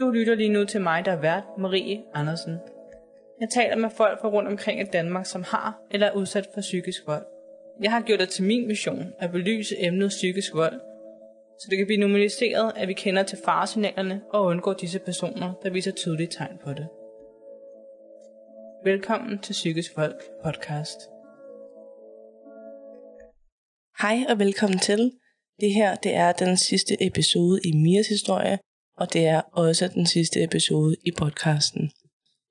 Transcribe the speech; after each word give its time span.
Du 0.00 0.10
lytter 0.10 0.34
lige 0.34 0.48
nu 0.48 0.64
til 0.64 0.80
mig, 0.80 1.04
der 1.04 1.12
er 1.12 1.20
vært, 1.20 1.44
Marie 1.58 2.02
Andersen. 2.14 2.58
Jeg 3.40 3.48
taler 3.48 3.76
med 3.76 3.90
folk 3.90 4.20
fra 4.20 4.28
rundt 4.28 4.48
omkring 4.48 4.80
i 4.80 4.84
Danmark, 4.84 5.26
som 5.26 5.42
har 5.42 5.80
eller 5.90 6.06
er 6.06 6.12
udsat 6.12 6.48
for 6.54 6.60
psykisk 6.60 7.06
vold. 7.06 7.24
Jeg 7.82 7.90
har 7.90 8.00
gjort 8.00 8.20
det 8.20 8.28
til 8.28 8.44
min 8.44 8.66
mission 8.66 9.12
at 9.18 9.30
belyse 9.30 9.76
emnet 9.78 10.08
psykisk 10.08 10.54
vold, 10.54 10.80
så 11.60 11.66
det 11.70 11.78
kan 11.78 11.86
blive 11.86 12.00
normaliseret, 12.00 12.72
at 12.76 12.88
vi 12.88 12.92
kender 12.92 13.22
til 13.22 13.38
faresignalerne 13.44 14.20
og 14.30 14.44
undgår 14.44 14.72
disse 14.72 14.98
personer, 14.98 15.52
der 15.62 15.70
viser 15.70 15.92
tydelige 15.92 16.28
tegn 16.28 16.58
på 16.64 16.70
det. 16.70 16.88
Velkommen 18.84 19.38
til 19.38 19.52
Psykisk 19.52 19.96
Vold 19.96 20.14
podcast. 20.44 21.00
Hej 24.00 24.18
og 24.28 24.38
velkommen 24.38 24.78
til. 24.78 25.12
Det 25.60 25.74
her 25.74 25.94
det 25.94 26.14
er 26.14 26.32
den 26.32 26.56
sidste 26.56 27.06
episode 27.06 27.60
i 27.64 27.72
Mias 27.72 28.08
historie, 28.08 28.58
og 28.96 29.12
det 29.12 29.26
er 29.26 29.40
også 29.52 29.88
den 29.88 30.06
sidste 30.06 30.42
episode 30.42 30.96
i 31.04 31.10
podcasten. 31.18 31.90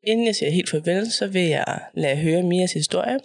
Inden 0.04 0.26
jeg 0.26 0.36
siger 0.36 0.52
helt 0.52 0.70
farvel, 0.70 1.12
så 1.12 1.28
vil 1.28 1.42
jeg 1.48 1.82
lade 1.94 2.16
høre 2.18 2.44
Mias 2.44 2.74
historie. 2.74 3.20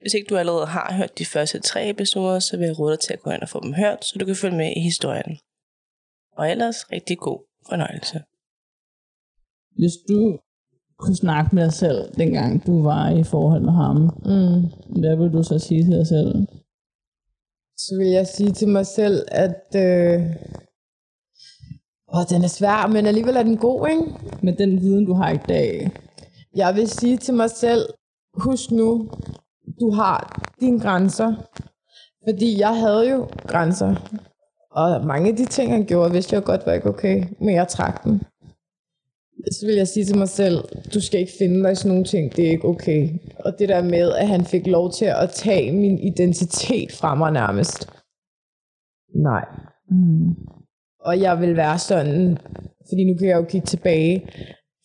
Hvis 0.00 0.14
ikke 0.14 0.26
du 0.28 0.36
allerede 0.36 0.66
har 0.66 0.92
hørt 0.96 1.18
de 1.18 1.26
første 1.26 1.60
tre 1.60 1.88
episoder, 1.90 2.38
så 2.38 2.56
vil 2.56 2.66
jeg 2.66 2.78
råde 2.78 2.92
dig 2.96 3.00
til 3.00 3.12
at 3.12 3.20
gå 3.20 3.30
ind 3.30 3.42
og 3.42 3.48
få 3.48 3.60
dem 3.62 3.72
hørt, 3.74 4.04
så 4.04 4.18
du 4.18 4.24
kan 4.24 4.36
følge 4.36 4.56
med 4.56 4.72
i 4.76 4.80
historien. 4.80 5.38
Og 6.36 6.50
ellers 6.50 6.92
rigtig 6.92 7.18
god 7.18 7.38
fornøjelse. 7.68 8.22
Hvis 9.78 9.92
du 10.08 10.38
kunne 10.98 11.16
snakke 11.16 11.54
med 11.54 11.64
dig 11.64 11.72
selv, 11.72 12.14
dengang 12.18 12.66
du 12.66 12.82
var 12.82 13.10
i 13.10 13.24
forhold 13.24 13.62
med 13.62 13.72
ham, 13.72 13.96
Mm. 13.96 14.60
hvad 15.00 15.16
vil 15.16 15.32
du 15.32 15.42
så 15.42 15.58
sige 15.58 15.82
til 15.84 15.92
dig 15.92 16.06
selv? 16.06 16.46
Så 17.76 17.96
vil 17.98 18.06
jeg 18.08 18.26
sige 18.26 18.52
til 18.52 18.68
mig 18.68 18.86
selv, 18.86 19.26
at 19.28 19.64
øh, 19.76 20.20
åh, 22.14 22.24
den 22.30 22.44
er 22.44 22.48
svær, 22.48 22.86
men 22.86 23.06
alligevel 23.06 23.36
er 23.36 23.42
den 23.42 23.56
god, 23.56 23.88
ikke? 23.88 24.02
Med 24.42 24.52
den 24.56 24.80
viden, 24.80 25.06
du 25.06 25.14
har 25.14 25.30
i 25.30 25.38
dag, 25.48 25.90
Jeg 26.56 26.74
vil 26.74 26.88
sige 26.88 27.16
til 27.16 27.34
mig 27.34 27.50
selv, 27.50 27.88
husk 28.34 28.70
nu, 28.70 29.10
du 29.80 29.90
har 29.90 30.42
dine 30.60 30.80
grænser. 30.80 31.34
Fordi 32.28 32.60
jeg 32.60 32.80
havde 32.80 33.10
jo 33.10 33.28
grænser. 33.46 33.94
Og 34.70 35.06
mange 35.06 35.30
af 35.30 35.36
de 35.36 35.46
ting, 35.46 35.72
han 35.72 35.84
gjorde, 35.86 36.12
vidste 36.12 36.34
jeg 36.34 36.44
godt 36.44 36.66
var 36.66 36.72
ikke 36.72 36.88
okay, 36.88 37.24
men 37.40 37.54
jeg 37.54 37.68
trak 37.68 38.04
dem. 38.04 38.20
Så 39.50 39.66
vil 39.66 39.74
jeg 39.74 39.88
sige 39.88 40.06
til 40.06 40.18
mig 40.18 40.28
selv, 40.28 40.64
du 40.94 41.00
skal 41.00 41.20
ikke 41.20 41.32
finde 41.38 41.62
dig 41.62 41.72
i 41.72 41.74
sådan 41.74 41.88
nogle 41.88 42.04
ting, 42.04 42.36
det 42.36 42.46
er 42.46 42.50
ikke 42.50 42.68
okay. 42.68 43.08
Og 43.38 43.58
det 43.58 43.68
der 43.68 43.82
med, 43.82 44.12
at 44.12 44.28
han 44.28 44.44
fik 44.44 44.66
lov 44.66 44.92
til 44.92 45.04
at 45.04 45.30
tage 45.30 45.72
min 45.72 45.98
identitet 45.98 46.92
fra 46.92 47.14
mig 47.14 47.32
nærmest. 47.32 47.90
Nej. 49.14 49.44
mm. 49.90 50.36
Og 51.04 51.20
jeg 51.20 51.40
vil 51.40 51.56
være 51.56 51.78
sådan, 51.78 52.38
fordi 52.88 53.04
nu 53.04 53.14
kan 53.18 53.28
jeg 53.28 53.36
jo 53.36 53.44
kigge 53.44 53.66
tilbage, 53.66 54.26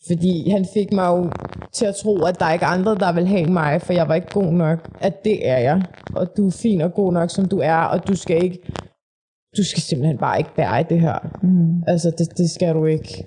fordi 0.06 0.50
han 0.50 0.66
fik 0.74 0.92
mig 0.92 1.08
jo 1.08 1.30
til 1.72 1.86
at 1.86 1.94
tro, 1.94 2.24
at 2.24 2.40
der 2.40 2.46
er 2.46 2.52
ikke 2.52 2.64
andre, 2.64 2.94
der 2.94 3.12
vil 3.12 3.26
have 3.26 3.46
mig, 3.46 3.82
for 3.82 3.92
jeg 3.92 4.08
var 4.08 4.14
ikke 4.14 4.32
god 4.32 4.52
nok. 4.52 4.88
At 5.00 5.24
det 5.24 5.48
er 5.48 5.58
jeg. 5.58 5.82
Og 6.14 6.36
du 6.36 6.46
er 6.46 6.58
fin 6.62 6.80
og 6.80 6.94
god 6.94 7.12
nok, 7.12 7.30
som 7.30 7.48
du 7.48 7.58
er, 7.58 7.76
og 7.76 8.08
du 8.08 8.14
skal 8.16 8.44
ikke, 8.44 8.58
du 9.56 9.64
skal 9.64 9.82
simpelthen 9.82 10.18
bare 10.18 10.38
ikke 10.38 10.54
bære 10.56 10.80
i 10.80 10.84
det 10.88 11.00
her. 11.00 11.18
Mm. 11.42 11.82
Altså, 11.86 12.10
det, 12.18 12.38
det 12.38 12.50
skal 12.50 12.74
du 12.74 12.84
ikke. 12.84 13.24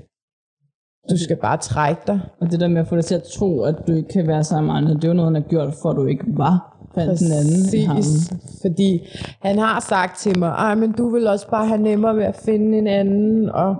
Du 1.09 1.17
skal 1.17 1.37
bare 1.37 1.57
trække 1.57 2.01
dig. 2.07 2.19
Og 2.41 2.51
det 2.51 2.59
der 2.59 2.67
med 2.67 2.81
at 2.81 2.87
få 2.87 2.95
dig 2.95 3.05
til 3.05 3.15
at 3.15 3.23
tro, 3.23 3.61
at 3.61 3.75
du 3.87 3.93
ikke 3.93 4.09
kan 4.09 4.27
være 4.27 4.43
sammen 4.43 4.67
med 4.67 4.75
andre, 4.75 4.93
det 4.93 5.03
er 5.03 5.07
jo 5.07 5.13
noget, 5.13 5.33
han 5.33 5.41
har 5.41 5.49
gjort, 5.49 5.73
for 5.81 5.89
at 5.89 5.95
du 5.95 6.05
ikke 6.05 6.23
var 6.27 6.80
fandt 6.95 7.19
den 7.19 7.31
anden 7.39 7.79
i 7.81 7.85
ham. 7.85 7.95
Præcis. 7.95 8.33
Fordi 8.61 9.07
han 9.41 9.59
har 9.59 9.79
sagt 9.79 10.17
til 10.17 10.39
mig, 10.39 10.47
ej, 10.49 10.75
men 10.75 10.91
du 10.91 11.09
vil 11.09 11.27
også 11.27 11.49
bare 11.49 11.67
have 11.67 11.81
nemmere 11.81 12.15
ved 12.15 12.23
at 12.23 12.35
finde 12.45 12.77
en 12.77 12.87
anden, 12.87 13.49
og 13.49 13.75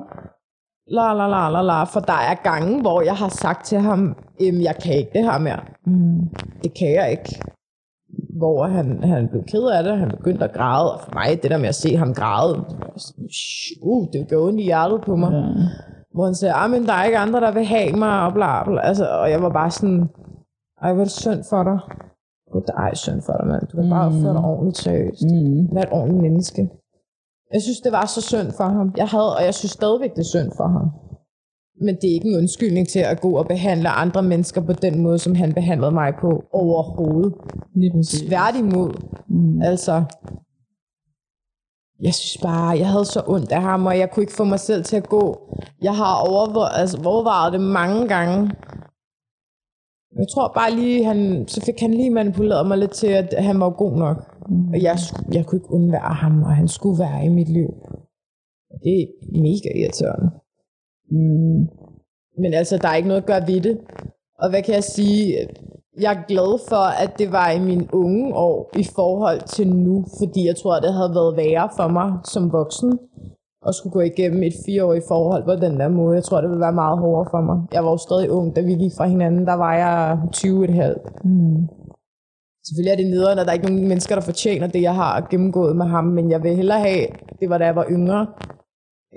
la 0.88 1.14
la 1.14 1.28
la 1.28 1.50
la 1.50 1.62
la. 1.62 1.84
For 1.84 2.00
der 2.00 2.14
er 2.32 2.36
gange, 2.44 2.82
hvor 2.82 3.02
jeg 3.02 3.16
har 3.16 3.30
sagt 3.30 3.66
til 3.66 3.80
ham, 3.80 4.16
"Jamen, 4.39 4.62
jeg 4.62 4.76
kan 4.84 4.94
ikke 4.95 5.12
det 5.14 5.23
her 5.23 5.39
mere. 5.39 5.59
Mm. 5.86 6.20
Det 6.64 6.73
kan 6.80 6.92
jeg 6.94 7.12
ikke. 7.12 7.42
Hvor 8.38 8.67
han, 8.67 9.04
han 9.04 9.28
blev 9.28 9.43
ked 9.43 9.64
af 9.64 9.83
det, 9.83 9.98
han 9.98 10.10
begyndte 10.10 10.43
at 10.45 10.54
græde, 10.54 10.93
og 10.93 10.99
for 11.02 11.11
mig, 11.14 11.43
det 11.43 11.52
der 11.52 11.58
med 11.58 11.67
at 11.67 11.76
se 11.76 11.95
ham 11.95 12.14
græde, 12.14 12.54
det 12.54 12.78
var 12.80 12.93
sådan, 12.98 13.28
uh, 13.82 14.08
det 14.14 14.28
gjorde 14.30 14.48
ondt 14.48 14.60
i 14.60 14.64
hjertet 14.64 15.02
på 15.02 15.16
mig. 15.16 15.32
Ja. 15.32 15.43
Hvor 16.14 16.26
han 16.26 16.36
siger, 16.36 16.67
men 16.67 16.86
der 16.86 16.93
er 16.93 17.04
ikke 17.04 17.17
andre, 17.17 17.39
der 17.42 17.52
vil 17.52 17.66
have 17.66 17.92
mig, 17.93 18.26
og 18.26 18.33
bla 18.33 18.64
bla. 18.64 18.82
Altså, 18.82 19.05
og 19.08 19.32
jeg 19.32 19.42
var 19.42 19.49
bare 19.49 19.72
sådan, 19.72 20.10
ej, 20.82 20.93
hvor 20.93 21.02
er 21.02 21.05
det 21.05 21.11
synd 21.11 21.43
for 21.49 21.64
dig. 21.64 21.80
Det 22.54 22.64
er 22.78 22.95
synd 22.95 23.22
for 23.22 23.34
dig, 23.34 23.48
mand. 23.48 23.67
Du 23.72 23.78
kan 23.78 23.89
bare 23.89 24.10
Mm. 24.10 24.16
opføre 24.16 24.34
dig 24.34 24.44
ordentligt 24.44 24.78
seriøst. 24.78 25.23
Mm. 25.23 25.76
Vær 25.76 25.82
et 25.82 25.92
ordentligt 25.92 26.22
menneske. 26.22 26.70
Jeg 27.54 27.62
synes, 27.62 27.80
det 27.80 27.92
var 27.92 28.06
så 28.06 28.22
synd 28.22 28.52
for 28.58 28.64
ham. 28.64 28.94
Jeg 28.98 29.08
havde, 29.08 29.36
og 29.38 29.44
jeg 29.45 29.54
synes 29.54 29.72
stadigvæk, 29.72 30.12
det 30.16 30.20
er 30.20 30.32
synd 30.36 30.52
for 30.58 30.67
ham. 30.67 30.88
Men 31.86 31.95
det 31.95 32.10
er 32.10 32.14
ikke 32.14 32.30
en 32.30 32.38
undskyldning 32.38 32.88
til 32.88 33.00
at 33.00 33.22
gå 33.22 33.32
og 33.38 33.45
behandle 33.48 33.90
andre 33.90 34.23
mennesker 34.23 34.61
på 34.61 34.73
den 34.73 35.02
måde, 35.02 35.20
som 35.20 35.36
han 35.36 35.54
behandlede 35.54 35.92
mig 35.92 36.14
på 36.22 36.44
overhovedet. 36.52 37.34
Tværtimod. 38.28 38.92
Mm. 39.28 39.61
Altså, 39.61 40.04
jeg 42.02 42.14
synes 42.14 42.38
bare, 42.44 42.78
jeg 42.78 42.88
havde 42.90 43.06
så 43.06 43.23
ondt 43.28 43.52
af 43.52 43.61
ham, 43.61 43.86
og 43.86 43.98
jeg 44.00 44.11
kunne 44.11 44.23
ikke 44.23 44.34
få 44.34 44.44
mig 44.44 44.60
selv 44.60 44.84
til 44.84 44.95
at 44.98 45.10
gå. 45.10 45.40
Jeg 45.82 45.95
har 45.95 46.16
overvejet, 46.30 46.72
altså, 46.82 46.98
overvejet 47.06 47.54
det 47.54 47.61
mange 47.61 48.08
gange. 48.08 48.52
Jeg 50.20 50.27
tror 50.33 50.52
bare 50.55 50.72
lige, 50.72 51.05
han, 51.05 51.48
så 51.48 51.61
fik 51.61 51.80
han 51.80 51.94
lige 51.94 52.10
manipuleret 52.10 52.67
mig 52.67 52.77
lidt 52.77 52.92
til, 52.92 53.08
at 53.08 53.44
han 53.44 53.60
var 53.60 53.70
god 53.70 53.98
nok. 53.98 54.17
Mm. 54.49 54.70
Og 54.70 54.82
jeg, 54.82 54.98
jeg 55.33 55.45
kunne 55.45 55.58
ikke 55.58 55.73
undvære 55.73 56.14
ham, 56.14 56.44
og 56.44 56.55
han 56.55 56.67
skulle 56.67 56.99
være 56.99 57.26
i 57.26 57.30
mit 57.30 57.49
liv. 57.49 57.70
Det 58.83 59.02
er 59.02 59.08
mega 59.42 59.70
irriterende. 59.80 60.30
Mm. 61.11 61.67
Men 62.42 62.54
altså, 62.54 62.77
der 62.77 62.88
er 62.88 62.95
ikke 62.95 63.08
noget 63.08 63.22
at 63.22 63.27
gøre 63.27 63.48
ved 63.48 63.61
det. 63.61 63.80
Og 64.39 64.49
hvad 64.49 64.64
kan 64.64 64.73
jeg 64.76 64.83
sige? 64.83 65.48
Jeg 65.99 66.14
er 66.14 66.28
glad 66.28 66.60
for, 66.70 67.04
at 67.04 67.20
det 67.20 67.32
var 67.32 67.52
i 67.52 67.60
mine 67.60 67.88
unge 67.93 68.36
år 68.36 68.70
i 68.78 68.83
forhold 68.95 69.42
til 69.48 69.67
nu, 69.67 70.05
fordi 70.20 70.45
jeg 70.45 70.55
tror, 70.55 70.80
det 70.80 70.93
havde 70.93 71.16
været 71.16 71.38
værre 71.38 71.70
for 71.78 71.88
mig 71.88 72.11
som 72.26 72.52
voksen 72.52 72.99
at 73.67 73.76
skulle 73.76 73.94
gå 73.94 73.99
igennem 73.99 74.44
et 74.44 74.54
fireårigt 74.66 75.05
forhold 75.08 75.44
på 75.44 75.55
den 75.55 75.80
der 75.80 75.89
måde. 75.89 76.16
Jeg 76.16 76.23
tror, 76.23 76.42
det 76.42 76.49
ville 76.49 76.61
være 76.61 76.82
meget 76.83 76.99
hårdere 76.99 77.27
for 77.32 77.42
mig. 77.42 77.58
Jeg 77.73 77.83
var 77.83 77.92
jo 77.92 77.98
stadig 77.98 78.32
ung, 78.32 78.55
da 78.55 78.61
vi 78.61 78.73
gik 78.73 78.92
fra 78.98 79.08
hinanden. 79.08 79.45
Der 79.45 79.54
var 79.54 79.73
jeg 79.73 80.20
20 80.32 80.64
et 80.64 80.73
halvt. 80.73 81.26
Mm. 81.26 81.67
Selvfølgelig 82.66 82.92
er 82.92 83.02
det 83.02 83.10
nederen, 83.10 83.39
og 83.39 83.45
der 83.45 83.52
er 83.52 83.55
ikke 83.55 83.67
nogen 83.67 83.88
mennesker, 83.88 84.16
der 84.16 84.22
fortjener 84.22 84.67
det, 84.67 84.82
jeg 84.82 84.95
har 84.95 85.27
gennemgået 85.32 85.76
med 85.76 85.86
ham, 85.86 86.04
men 86.04 86.32
jeg 86.32 86.44
vil 86.44 86.55
hellere 86.55 86.80
have, 86.80 87.05
det 87.39 87.49
var 87.49 87.58
da 87.58 87.66
jeg 87.66 87.76
var 87.76 87.88
yngre, 87.89 88.27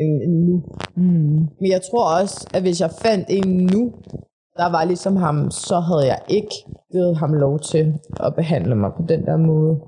end, 0.01 0.23
end 0.23 0.37
nu. 0.49 0.63
Mm. 0.97 1.39
Men 1.61 1.71
jeg 1.75 1.81
tror 1.91 2.21
også, 2.21 2.47
at 2.55 2.63
hvis 2.63 2.81
jeg 2.81 2.91
fandt 2.91 3.27
en 3.29 3.67
nu, 3.73 3.93
der 4.57 4.71
var 4.71 4.85
ligesom 4.85 5.17
ham, 5.17 5.51
så 5.51 5.81
havde 5.81 6.07
jeg 6.07 6.21
ikke 6.29 6.55
givet 6.93 7.17
ham 7.17 7.33
lov 7.33 7.59
til 7.59 7.95
at 8.21 8.35
behandle 8.35 8.75
mig 8.75 8.91
på 8.97 9.03
den 9.09 9.27
der 9.27 9.37
måde. 9.37 9.81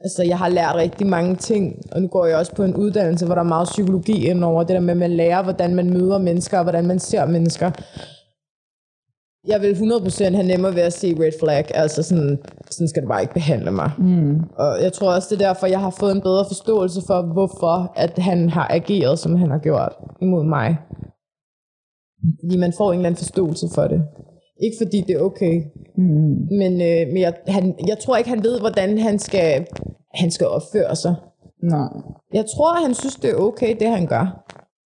Altså, 0.00 0.22
jeg 0.22 0.38
har 0.38 0.48
lært 0.48 0.74
rigtig 0.74 1.06
mange 1.06 1.36
ting, 1.36 1.82
og 1.92 2.02
nu 2.02 2.08
går 2.08 2.26
jeg 2.26 2.36
også 2.36 2.54
på 2.54 2.62
en 2.62 2.76
uddannelse, 2.76 3.26
hvor 3.26 3.34
der 3.34 3.42
er 3.42 3.54
meget 3.56 3.68
psykologi 3.68 4.26
indover. 4.26 4.62
Det 4.62 4.74
der 4.74 4.80
med, 4.80 4.90
at 4.90 4.96
man 4.96 5.10
lærer, 5.10 5.42
hvordan 5.42 5.74
man 5.74 5.90
møder 5.90 6.18
mennesker, 6.18 6.58
og 6.58 6.64
hvordan 6.64 6.86
man 6.86 6.98
ser 6.98 7.26
mennesker. 7.26 7.70
Jeg 9.46 9.60
vil 9.60 9.74
100% 9.74 10.34
have 10.34 10.46
nemmere 10.46 10.74
ved 10.74 10.82
at 10.82 10.92
se 10.92 11.16
red 11.20 11.32
flag. 11.40 11.64
Altså, 11.74 12.02
sådan, 12.02 12.38
sådan 12.70 12.88
skal 12.88 13.02
du 13.02 13.08
bare 13.08 13.20
ikke 13.20 13.34
behandle 13.34 13.70
mig. 13.70 13.90
Mm. 13.98 14.40
Og 14.56 14.82
jeg 14.82 14.92
tror 14.92 15.14
også, 15.14 15.28
det 15.30 15.42
er 15.42 15.46
derfor, 15.48 15.66
jeg 15.66 15.80
har 15.80 15.90
fået 15.90 16.12
en 16.12 16.22
bedre 16.22 16.44
forståelse 16.48 17.00
for, 17.06 17.22
hvorfor 17.22 17.92
at 17.96 18.18
han 18.18 18.48
har 18.48 18.66
ageret, 18.70 19.18
som 19.18 19.36
han 19.36 19.50
har 19.50 19.58
gjort 19.58 19.92
imod 20.20 20.44
mig. 20.44 20.78
Fordi 22.42 22.58
man 22.58 22.72
får 22.78 22.92
en 22.92 22.98
eller 22.98 23.06
anden 23.06 23.24
forståelse 23.24 23.66
for 23.74 23.82
det. 23.82 24.02
Ikke 24.62 24.76
fordi 24.82 25.00
det 25.00 25.16
er 25.16 25.20
okay, 25.20 25.62
Mm. 25.96 26.46
men, 26.50 26.72
øh, 26.72 27.06
men 27.12 27.18
jeg, 27.18 27.34
han, 27.48 27.74
jeg 27.88 27.98
tror 27.98 28.16
ikke, 28.16 28.30
han 28.30 28.42
ved, 28.42 28.60
hvordan 28.60 28.98
han 28.98 29.18
skal, 29.18 29.66
han 30.14 30.30
skal 30.30 30.46
opføre 30.46 30.96
sig. 30.96 31.14
Nej. 31.62 31.88
Jeg 32.34 32.44
tror, 32.56 32.84
han 32.84 32.94
synes, 32.94 33.16
det 33.16 33.30
er 33.30 33.34
okay, 33.36 33.76
det 33.80 33.88
han 33.88 34.06
gør. 34.06 34.44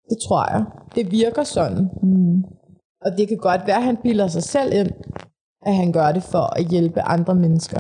Det 0.09 0.17
tror 0.27 0.51
jeg. 0.53 0.63
Det 0.95 1.11
virker 1.11 1.43
sådan. 1.43 1.89
Mm. 2.03 2.43
Og 3.05 3.11
det 3.17 3.27
kan 3.27 3.37
godt 3.37 3.61
være, 3.67 3.77
at 3.77 3.83
han 3.83 3.97
bilder 4.03 4.27
sig 4.27 4.43
selv 4.43 4.73
ind, 4.73 4.91
at 5.65 5.75
han 5.75 5.91
gør 5.91 6.11
det 6.11 6.23
for 6.23 6.59
at 6.59 6.65
hjælpe 6.69 7.01
andre 7.01 7.35
mennesker. 7.35 7.79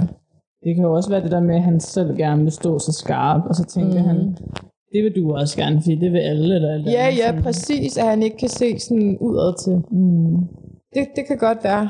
Det 0.63 0.75
kan 0.75 0.83
jo 0.83 0.93
også 0.93 1.09
være 1.09 1.23
det 1.23 1.31
der 1.31 1.39
med, 1.39 1.55
at 1.55 1.61
han 1.63 1.79
selv 1.79 2.17
gerne 2.17 2.43
vil 2.43 2.51
stå 2.51 2.79
så 2.79 2.91
skarp, 2.91 3.41
og 3.49 3.55
så 3.55 3.63
tænker 3.65 3.99
mm. 4.01 4.07
han, 4.07 4.17
det 4.93 5.03
vil 5.03 5.15
du 5.15 5.33
også 5.33 5.57
gerne, 5.57 5.81
fordi 5.81 5.95
det 5.95 6.11
vil 6.11 6.19
alle. 6.19 6.55
Eller 6.55 6.71
alt 6.73 6.85
Ja, 6.87 6.91
andet, 7.07 7.19
ja, 7.19 7.27
sådan. 7.27 7.43
præcis, 7.43 7.97
at 7.97 8.05
han 8.05 8.23
ikke 8.23 8.37
kan 8.37 8.49
se 8.49 8.79
sådan 8.79 9.17
udad 9.17 9.63
til. 9.63 9.75
Mm. 9.97 10.37
Det, 10.93 11.07
det 11.15 11.23
kan 11.27 11.37
godt 11.37 11.63
være. 11.63 11.89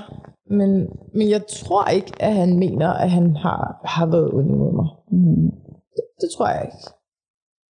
Men, 0.50 0.70
men 1.14 1.30
jeg 1.30 1.42
tror 1.48 1.90
ikke, 1.90 2.12
at 2.20 2.34
han 2.34 2.60
mener, 2.60 2.90
at 2.90 3.10
han 3.12 3.36
har, 3.36 3.82
har 3.86 4.06
været 4.06 4.34
ond 4.34 4.50
imod 4.50 4.74
mig. 4.74 4.90
Mm. 5.12 5.52
Det, 5.96 6.04
det 6.22 6.30
tror 6.36 6.48
jeg 6.48 6.62
ikke. 6.66 6.78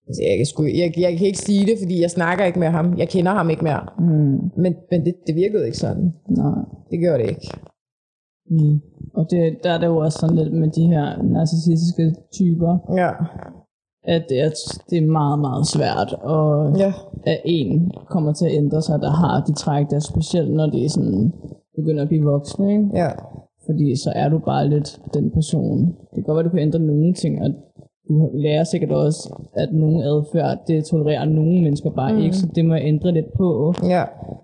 Altså, 0.08 0.23
jeg, 0.28 0.37
kan 0.37 0.46
sgu, 0.46 0.64
jeg, 0.64 0.93
jeg 0.99 1.19
kan 1.19 1.26
ikke 1.26 1.38
sige 1.38 1.67
det, 1.67 1.76
fordi 1.82 2.00
jeg 2.00 2.11
snakker 2.11 2.44
ikke 2.44 2.58
med 2.58 2.69
ham. 2.69 2.99
Jeg 2.99 3.08
kender 3.08 3.32
ham 3.32 3.50
ikke 3.50 3.64
mere. 3.64 3.87
Mm. 3.99 4.38
Men, 4.62 4.75
men 4.90 5.05
det, 5.06 5.14
det 5.26 5.34
virkede 5.34 5.67
ikke 5.67 5.78
sådan. 5.78 6.12
Nej. 6.28 6.58
Det 6.90 7.00
gjorde 7.00 7.23
det 7.23 7.28
ikke. 7.28 7.49
Mm. 8.50 8.81
Og 9.14 9.26
det, 9.31 9.58
der 9.64 9.70
er 9.70 9.78
det 9.78 9.87
jo 9.87 9.96
også 9.96 10.19
sådan 10.19 10.37
lidt 10.37 10.52
med 10.55 10.70
de 10.70 10.87
her 10.87 11.23
narcissistiske 11.23 12.14
typer, 12.32 12.73
Ja. 13.02 13.11
At 14.06 14.22
det 14.28 14.40
er, 14.40 14.50
det 14.90 14.98
er 14.98 15.06
meget, 15.06 15.38
meget 15.38 15.66
svært, 15.66 16.12
og 16.22 16.76
Ja. 16.78 16.92
at 17.26 17.40
en 17.44 17.90
kommer 18.10 18.32
til 18.32 18.46
at 18.46 18.52
ændre 18.54 18.82
sig, 18.82 19.00
der 19.00 19.10
har 19.10 19.44
de 19.46 19.54
træk, 19.54 19.90
der 19.90 19.96
er 19.96 20.00
specielt, 20.00 20.52
når 20.54 20.66
de 20.66 20.88
sådan, 20.88 21.32
begynder 21.76 22.02
at 22.02 22.08
blive 22.08 22.24
voksne, 22.24 22.72
ikke? 22.72 22.88
Ja. 22.94 23.08
fordi 23.66 23.96
så 23.96 24.12
er 24.14 24.28
du 24.28 24.38
bare 24.38 24.68
lidt 24.68 25.00
den 25.14 25.30
person. 25.30 25.78
Det 25.86 26.14
kan 26.14 26.22
godt 26.22 26.36
være, 26.36 26.44
du 26.44 26.50
kan 26.50 26.58
ændre 26.58 26.78
nogle 26.78 27.14
ting, 27.14 27.42
og 27.42 27.50
du 28.08 28.30
lærer 28.34 28.64
sikkert 28.64 28.92
også, 28.92 29.34
at 29.54 29.68
nogle 29.72 30.04
adfærd, 30.04 30.58
det 30.68 30.84
tolererer 30.84 31.24
nogle 31.24 31.62
mennesker 31.62 31.90
bare 31.90 32.12
mm. 32.12 32.18
ikke, 32.18 32.36
så 32.36 32.46
det 32.54 32.64
må 32.64 32.74
jeg 32.74 32.84
ændre 32.84 33.12
lidt 33.12 33.32
på. 33.36 33.74
Ja. 33.88 34.02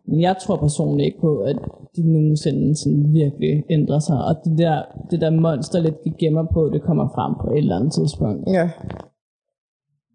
Men 0.09 0.21
jeg 0.21 0.37
tror 0.43 0.57
personligt 0.57 1.07
ikke 1.07 1.21
på, 1.21 1.39
at 1.39 1.57
de 1.97 2.13
nogensinde 2.13 2.77
sådan 2.77 3.13
virkelig 3.13 3.63
ændrer 3.71 3.99
sig, 3.99 4.25
og 4.25 4.35
det 4.45 4.59
der, 4.59 4.83
det 5.11 5.21
der 5.21 5.31
monster 5.31 5.81
lidt, 5.81 6.05
de 6.05 6.11
gemmer 6.19 6.47
på, 6.55 6.71
det 6.73 6.83
kommer 6.83 7.09
frem 7.15 7.35
på 7.45 7.51
et 7.53 7.59
eller 7.59 7.77
andet 7.77 7.93
tidspunkt. 7.93 8.43
Ja. 8.53 8.71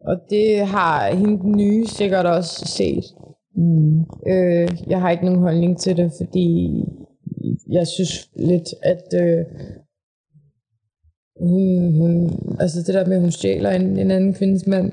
Og 0.08 0.16
det 0.30 0.68
har 0.68 1.16
hende 1.16 1.40
den 1.42 1.58
nye 1.58 1.86
sikkert 1.86 2.26
også 2.26 2.66
set. 2.66 3.04
Mm. 3.56 4.00
Øh, 4.28 4.70
jeg 4.88 5.02
har 5.02 5.10
ikke 5.10 5.26
nogen 5.26 5.40
holdning 5.40 5.80
til 5.80 5.98
det, 5.98 6.12
fordi 6.18 6.48
jeg 7.70 7.88
synes 7.88 8.30
lidt, 8.36 8.70
at 8.84 9.08
øh, 9.22 9.46
hun, 11.40 11.94
hun, 11.94 12.32
altså 12.60 12.84
det 12.88 12.94
der 12.94 13.06
med, 13.08 13.16
at 13.16 13.22
hun 13.22 13.32
stjæler 13.32 13.70
en, 13.70 13.98
en 13.98 14.12
anden 14.12 14.34
kvindes 14.34 14.68
mand, 14.68 14.92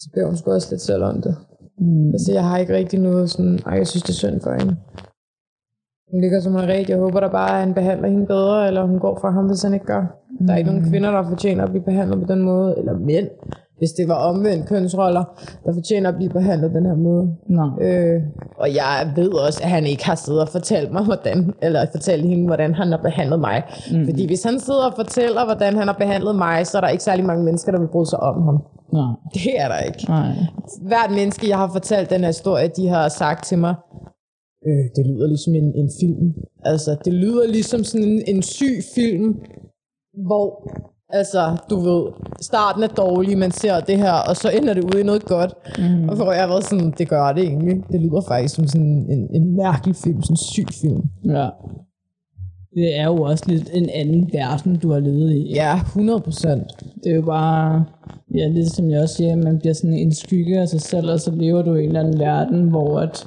så 0.00 0.08
bliver 0.12 0.26
hun 0.26 0.36
sgu 0.36 0.50
også 0.50 0.68
lidt 0.70 0.82
selv 0.82 1.02
om 1.02 1.22
det. 1.22 1.36
Mm. 1.78 2.10
Altså 2.12 2.32
jeg 2.32 2.44
har 2.44 2.58
ikke 2.58 2.74
rigtig 2.74 3.00
noget 3.00 3.30
sådan, 3.30 3.58
ej 3.66 3.72
jeg 3.72 3.86
synes 3.86 4.02
det 4.02 4.10
er 4.10 4.22
synd 4.22 4.40
for 4.40 4.52
hende. 4.52 4.76
Hun 6.10 6.20
ligger 6.20 6.40
som 6.40 6.56
en 6.56 6.68
ret. 6.68 6.88
Jeg 6.88 6.98
håber 6.98 7.20
da 7.20 7.28
bare, 7.28 7.54
at 7.54 7.60
han 7.66 7.74
behandler 7.74 8.08
hende 8.08 8.26
bedre, 8.26 8.66
eller 8.68 8.84
hun 8.84 8.98
går 8.98 9.18
fra 9.20 9.30
ham, 9.30 9.46
hvis 9.46 9.62
han 9.62 9.74
ikke 9.74 9.86
gør. 9.86 10.04
Der 10.46 10.52
er 10.52 10.56
ikke 10.56 10.70
nogen 10.70 10.90
kvinder, 10.90 11.10
der 11.10 11.28
fortjener 11.28 11.64
at 11.64 11.70
blive 11.70 11.84
behandlet 11.84 12.26
på 12.26 12.32
den 12.32 12.42
måde, 12.42 12.78
eller 12.78 12.98
mænd, 12.98 13.28
hvis 13.82 13.92
det 13.92 14.08
var 14.08 14.14
omvendt 14.14 14.68
kønsroller, 14.68 15.24
der 15.64 15.72
fortjener 15.74 16.08
at 16.08 16.16
blive 16.16 16.30
behandlet 16.30 16.70
den 16.74 16.86
her 16.86 16.94
måde. 16.94 17.24
Nej. 17.46 17.86
Øh, 17.86 18.22
og 18.56 18.74
jeg 18.74 19.12
ved 19.16 19.32
også, 19.46 19.60
at 19.62 19.70
han 19.70 19.86
ikke 19.86 20.04
har 20.06 20.14
siddet 20.14 20.42
og 20.42 20.48
fortalt 20.48 20.92
mig, 20.92 21.04
hvordan, 21.04 21.54
eller 21.62 21.86
fortalt 21.92 22.24
hende, 22.26 22.46
hvordan 22.46 22.74
han 22.74 22.88
har 22.88 23.00
behandlet 23.08 23.40
mig. 23.40 23.62
Mm. 23.92 24.04
Fordi 24.04 24.26
hvis 24.26 24.42
han 24.42 24.60
sidder 24.60 24.84
og 24.90 24.92
fortæller, 24.96 25.44
hvordan 25.44 25.76
han 25.76 25.86
har 25.86 25.96
behandlet 26.04 26.34
mig, 26.36 26.66
så 26.66 26.76
er 26.76 26.80
der 26.80 26.88
ikke 26.88 27.04
særlig 27.04 27.24
mange 27.24 27.44
mennesker, 27.44 27.72
der 27.72 27.80
vil 27.80 27.88
bryde 27.88 28.10
sig 28.10 28.20
om 28.20 28.42
ham. 28.42 28.58
Nej. 28.92 29.12
Det 29.34 29.60
er 29.62 29.68
der 29.68 29.78
ikke. 29.78 30.04
Nej. 30.08 30.32
Hvert 30.82 31.10
menneske, 31.10 31.48
jeg 31.48 31.58
har 31.58 31.70
fortalt 31.72 32.10
den 32.10 32.20
her 32.20 32.26
historie, 32.26 32.68
de 32.68 32.88
har 32.88 33.08
sagt 33.08 33.44
til 33.44 33.58
mig, 33.58 33.74
øh, 34.66 34.84
det 34.96 35.06
lyder 35.06 35.26
ligesom 35.26 35.54
en, 35.54 35.68
en 35.82 35.90
film. 36.00 36.34
Altså, 36.64 36.96
det 37.04 37.12
lyder 37.14 37.46
ligesom 37.46 37.84
sådan 37.84 38.08
en, 38.08 38.22
en 38.26 38.42
syg 38.42 38.76
film, 38.94 39.28
hvor, 40.26 40.46
altså, 41.12 41.56
du 41.70 41.76
ved, 41.76 42.12
starten 42.40 42.82
er 42.82 42.86
dårlig, 42.88 43.38
man 43.38 43.50
ser 43.50 43.80
det 43.80 43.96
her, 43.98 44.12
og 44.12 44.36
så 44.36 44.50
ender 44.50 44.74
det 44.74 44.84
ud 44.84 45.00
i 45.00 45.02
noget 45.02 45.24
godt. 45.24 45.54
Mm. 45.78 46.08
Og 46.08 46.16
hvor 46.16 46.32
jeg 46.32 46.48
været 46.48 46.64
sådan, 46.64 46.94
det 46.98 47.08
gør 47.08 47.32
det 47.32 47.44
egentlig. 47.44 47.76
Det 47.92 48.00
lyder 48.00 48.20
faktisk 48.28 48.54
som 48.54 48.66
sådan 48.66 49.06
en, 49.10 49.28
en 49.34 49.56
mærkelig 49.56 49.96
film, 49.96 50.22
sådan 50.22 50.32
en 50.34 50.36
syg 50.36 50.66
film. 50.80 51.02
Ja. 51.24 51.48
Det 52.74 52.98
er 52.98 53.04
jo 53.04 53.22
også 53.22 53.44
lidt 53.46 53.70
en 53.72 53.88
anden 53.94 54.30
verden, 54.32 54.76
du 54.76 54.92
har 54.92 55.00
levet 55.00 55.32
i. 55.32 55.52
Ja, 55.54 55.74
100 55.76 56.20
procent. 56.20 56.64
Det 57.04 57.12
er 57.12 57.16
jo 57.16 57.22
bare, 57.22 57.84
ja, 58.34 58.48
lidt 58.48 58.72
som 58.72 58.90
jeg 58.90 59.02
også 59.02 59.14
siger, 59.14 59.36
man 59.36 59.58
bliver 59.58 59.74
sådan 59.74 59.94
en 59.96 60.14
skygge 60.14 60.60
af 60.60 60.68
sig 60.68 60.80
selv, 60.80 61.10
og 61.10 61.20
så 61.20 61.30
lever 61.30 61.62
du 61.62 61.74
i 61.74 61.80
en 61.82 61.88
eller 61.88 62.00
anden 62.00 62.18
verden, 62.18 62.68
hvor 62.68 63.00
at 63.00 63.26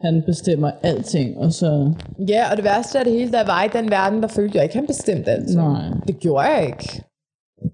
han 0.00 0.22
bestemmer 0.26 0.70
alting, 0.82 1.38
og 1.38 1.52
så, 1.52 1.92
Ja, 2.28 2.50
og 2.50 2.56
det 2.56 2.64
værste 2.64 2.98
af 2.98 3.04
det 3.04 3.14
hele, 3.14 3.32
der 3.32 3.46
var 3.46 3.64
i 3.64 3.68
den 3.82 3.90
verden, 3.90 4.22
der 4.22 4.28
følte 4.28 4.56
jeg 4.56 4.64
ikke, 4.64 4.76
han 4.76 4.86
bestemte 4.86 5.30
alt. 5.30 5.54
nej, 5.54 5.82
Det 6.06 6.18
gjorde 6.20 6.46
jeg 6.46 6.66
ikke. 6.66 7.02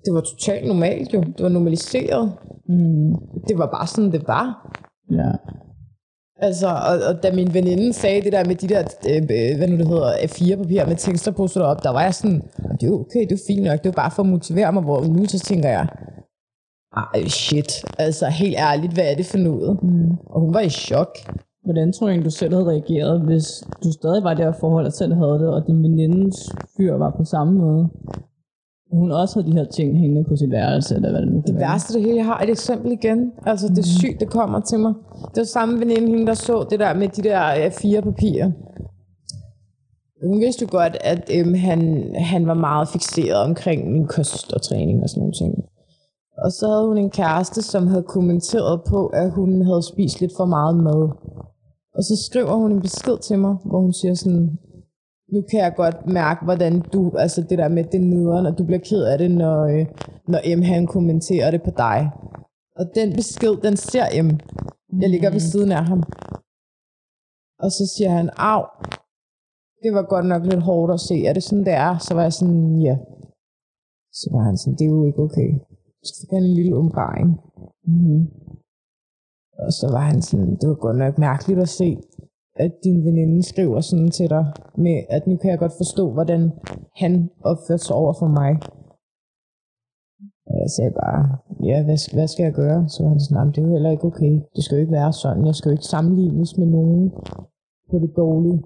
Det 0.04 0.14
var 0.14 0.20
totalt 0.20 0.66
normalt 0.66 1.14
jo. 1.14 1.20
Det 1.20 1.42
var 1.42 1.48
normaliseret. 1.48 2.32
mm, 2.68 3.14
Det 3.48 3.58
var 3.58 3.66
bare 3.66 3.86
sådan, 3.86 4.12
det 4.12 4.28
var. 4.28 4.76
ja, 5.10 5.32
Altså, 6.38 6.66
og, 6.66 6.94
og 7.08 7.22
da 7.22 7.32
min 7.32 7.54
veninde 7.54 7.92
sagde 7.92 8.22
det 8.22 8.32
der 8.32 8.44
med 8.44 8.54
de 8.54 8.68
der, 8.68 8.82
øh, 9.10 9.56
hvad 9.58 9.68
nu 9.68 9.76
det 9.76 9.88
hedder, 9.88 10.12
A4-papir 10.12 10.86
med 10.88 10.96
tekster 10.96 11.32
på 11.32 11.48
op, 11.60 11.82
der 11.82 11.90
var 11.90 12.02
jeg 12.02 12.14
sådan, 12.14 12.42
det 12.72 12.82
er 12.82 12.86
jo 12.86 13.00
okay, 13.00 13.20
det 13.20 13.32
er 13.32 13.44
fint 13.46 13.62
nok, 13.64 13.82
det 13.84 13.88
er 13.88 13.92
bare 14.02 14.10
for 14.10 14.22
at 14.22 14.28
motivere 14.28 14.72
mig, 14.72 14.82
hvor 14.82 15.04
nu 15.04 15.24
så 15.24 15.38
tænker 15.38 15.68
jeg, 15.68 15.86
ej 16.96 17.24
shit, 17.28 17.84
altså 17.98 18.26
helt 18.26 18.56
ærligt, 18.58 18.92
hvad 18.92 19.04
er 19.10 19.14
det 19.16 19.26
for 19.26 19.38
noget? 19.38 19.82
Mm. 19.82 20.10
Og 20.26 20.40
hun 20.40 20.54
var 20.54 20.60
i 20.60 20.68
chok. 20.68 21.12
Hvordan 21.64 21.92
tror 21.92 22.06
du 22.06 22.10
egentlig, 22.10 22.24
du 22.24 22.30
selv 22.30 22.52
havde 22.54 22.70
reageret, 22.70 23.20
hvis 23.20 23.46
du 23.84 23.92
stadig 23.92 24.24
var 24.24 24.32
i 24.32 24.34
det 24.34 24.44
her 24.44 24.52
forhold, 24.60 24.86
og 24.86 24.92
selv 24.92 25.14
havde 25.14 25.38
det, 25.38 25.48
og 25.48 25.66
din 25.66 25.82
venindes 25.82 26.36
fyr 26.76 26.94
var 26.94 27.10
på 27.18 27.24
samme 27.24 27.58
måde? 27.58 27.88
Hun 28.96 29.12
også 29.12 29.34
havde 29.34 29.52
de 29.52 29.56
her 29.58 29.64
ting 29.64 29.98
hængende 29.98 30.24
på 30.28 30.36
sit 30.36 30.50
værelse, 30.50 30.94
eller 30.94 31.10
hvad 31.10 31.20
det 31.20 31.32
nu 31.32 31.42
Det 31.46 31.56
værste 31.56 31.94
det 31.94 32.02
hele, 32.02 32.16
jeg 32.16 32.24
har 32.24 32.40
et 32.40 32.50
eksempel 32.50 32.92
igen. 32.92 33.32
Altså, 33.46 33.68
det 33.68 33.78
er 33.78 33.82
sygt, 34.00 34.20
det 34.20 34.30
kommer 34.30 34.60
til 34.60 34.78
mig. 34.78 34.94
Det 35.34 35.36
var 35.36 35.44
samme 35.44 35.80
veninde, 35.80 36.08
hende, 36.08 36.26
der 36.26 36.34
så 36.34 36.66
det 36.70 36.80
der 36.80 36.94
med 36.94 37.08
de 37.08 37.22
der 37.22 37.40
A4-papirer. 37.68 38.50
Hun 40.26 40.40
vidste 40.40 40.62
jo 40.62 40.68
godt, 40.70 40.96
at 41.00 41.30
øhm, 41.34 41.54
han, 41.54 41.80
han 42.14 42.46
var 42.46 42.54
meget 42.54 42.88
fixeret 42.88 43.42
omkring 43.48 43.92
min 43.92 44.06
kost 44.06 44.52
og 44.52 44.62
træning 44.62 45.02
og 45.02 45.08
sådan 45.08 45.20
nogle 45.20 45.32
ting. 45.32 45.54
Og 46.44 46.52
så 46.52 46.66
havde 46.68 46.86
hun 46.86 46.98
en 46.98 47.10
kæreste, 47.10 47.62
som 47.62 47.86
havde 47.86 48.02
kommenteret 48.02 48.80
på, 48.88 49.06
at 49.06 49.30
hun 49.30 49.62
havde 49.62 49.82
spist 49.82 50.20
lidt 50.20 50.32
for 50.36 50.44
meget 50.44 50.76
mad. 50.76 51.10
Og 51.94 52.02
så 52.02 52.24
skriver 52.26 52.54
hun 52.54 52.72
en 52.72 52.80
besked 52.80 53.18
til 53.18 53.38
mig, 53.38 53.56
hvor 53.64 53.80
hun 53.80 53.92
siger 53.92 54.14
sådan, 54.14 54.58
nu 55.32 55.42
kan 55.50 55.60
jeg 55.60 55.72
godt 55.76 56.06
mærke, 56.06 56.44
hvordan 56.44 56.80
du, 56.80 57.12
altså 57.16 57.40
det 57.48 57.58
der 57.58 57.68
med 57.68 57.84
det 57.84 58.00
nederen, 58.00 58.46
og 58.46 58.58
du 58.58 58.64
bliver 58.64 58.78
ked 58.78 59.02
af 59.04 59.18
det, 59.18 59.30
når, 59.30 59.58
øh, 59.64 59.86
når 60.28 60.40
M 60.58 60.62
han 60.62 60.86
kommenterer 60.86 61.50
det 61.50 61.62
på 61.62 61.70
dig. 61.76 62.10
Og 62.76 62.84
den 62.94 63.12
besked, 63.12 63.56
den 63.66 63.76
ser 63.76 64.22
M. 64.22 64.28
Jeg 65.02 65.10
ligger 65.10 65.30
ved 65.30 65.40
siden 65.40 65.72
af 65.72 65.84
ham. 65.84 66.02
Og 67.64 67.70
så 67.70 67.84
siger 67.94 68.10
han, 68.10 68.30
au, 68.36 68.62
det 69.82 69.90
var 69.96 70.02
godt 70.12 70.26
nok 70.26 70.42
lidt 70.44 70.62
hårdt 70.62 70.92
at 70.92 71.00
se. 71.00 71.16
Er 71.28 71.32
det 71.32 71.42
sådan, 71.42 71.64
det 71.64 71.72
er? 71.72 71.98
Så 71.98 72.14
var 72.14 72.22
jeg 72.22 72.32
sådan, 72.32 72.82
ja. 72.88 72.96
Så 74.12 74.26
var 74.32 74.42
han 74.48 74.56
sådan, 74.56 74.76
det 74.78 74.84
er 74.84 74.94
jo 74.96 75.06
ikke 75.06 75.22
okay. 75.22 75.50
Så 76.04 76.12
fik 76.20 76.30
han 76.30 76.42
en 76.42 76.54
lille 76.54 76.76
umbaring. 76.76 77.28
Mm-hmm. 77.86 78.22
Og 79.64 79.72
så 79.72 79.86
var 79.94 80.04
han 80.10 80.22
sådan, 80.22 80.50
det 80.60 80.68
var 80.68 80.74
godt 80.74 80.98
nok 81.04 81.18
mærkeligt 81.18 81.60
at 81.60 81.68
se, 81.68 81.88
at 82.58 82.72
din 82.84 83.04
veninde 83.04 83.42
skriver 83.42 83.80
sådan 83.80 84.10
til 84.10 84.30
dig, 84.30 84.44
med 84.76 84.96
at 85.10 85.26
nu 85.26 85.36
kan 85.36 85.50
jeg 85.50 85.58
godt 85.58 85.72
forstå, 85.76 86.12
hvordan 86.12 86.52
han 86.96 87.30
opførte 87.44 87.84
sig 87.84 87.96
over 87.96 88.12
for 88.20 88.28
mig. 88.28 88.52
Og 90.46 90.54
jeg 90.62 90.70
sagde 90.76 90.90
bare, 91.02 91.22
ja, 91.70 91.84
hvad, 91.84 91.96
skal- 91.96 92.16
hvad 92.18 92.28
skal 92.28 92.42
jeg 92.44 92.52
gøre? 92.52 92.88
Så 92.88 93.02
var 93.02 93.10
han 93.10 93.20
sådan, 93.20 93.48
det 93.48 93.58
er 93.58 93.62
jo 93.62 93.72
heller 93.72 93.90
ikke 93.90 94.04
okay. 94.04 94.32
Det 94.54 94.64
skal 94.64 94.76
jo 94.76 94.80
ikke 94.80 94.92
være 94.92 95.12
sådan. 95.12 95.46
Jeg 95.46 95.54
skal 95.54 95.68
jo 95.68 95.72
ikke 95.72 95.84
sammenlignes 95.94 96.56
med 96.58 96.66
nogen 96.66 97.10
på 97.90 97.98
det 97.98 98.12
dårlige. 98.16 98.62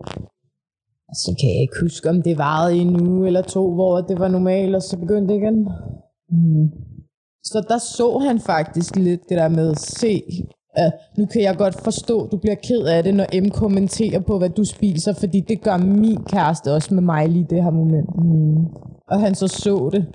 Og 1.10 1.16
så 1.22 1.36
kan 1.40 1.48
jeg 1.52 1.60
ikke 1.60 1.80
huske, 1.80 2.10
om 2.10 2.22
det 2.22 2.38
varede 2.38 2.76
i 2.76 2.80
en 2.80 3.08
uge 3.08 3.26
eller 3.26 3.42
to, 3.42 3.74
hvor 3.74 4.00
det 4.00 4.18
var 4.18 4.28
normalt, 4.28 4.74
og 4.76 4.82
så 4.82 4.98
begyndte 4.98 5.34
det 5.34 5.40
igen. 5.40 5.68
Mm. 6.30 6.66
Så 7.44 7.64
der 7.68 7.78
så 7.78 8.18
han 8.18 8.38
faktisk 8.38 8.96
lidt 8.96 9.20
det 9.28 9.38
der 9.38 9.48
med 9.48 9.74
se, 9.74 10.22
at 10.74 10.92
nu 11.18 11.26
kan 11.26 11.42
jeg 11.42 11.56
godt 11.56 11.74
forstå, 11.84 12.24
at 12.24 12.32
du 12.32 12.36
bliver 12.36 12.54
ked 12.54 12.82
af 12.86 13.02
det, 13.02 13.14
når 13.14 13.42
M 13.46 13.50
kommenterer 13.50 14.20
på, 14.20 14.38
hvad 14.38 14.50
du 14.50 14.64
spiser, 14.64 15.12
fordi 15.12 15.40
det 15.40 15.62
gør 15.62 15.76
min 15.76 16.24
kæreste 16.24 16.72
også 16.74 16.94
med 16.94 17.02
mig 17.02 17.28
lige 17.28 17.44
i 17.44 17.46
det 17.50 17.62
her 17.62 17.70
moment. 17.70 18.08
Mm. 18.24 18.64
Og 19.08 19.20
han 19.20 19.34
så 19.34 19.48
så 19.48 19.90
det. 19.92 20.06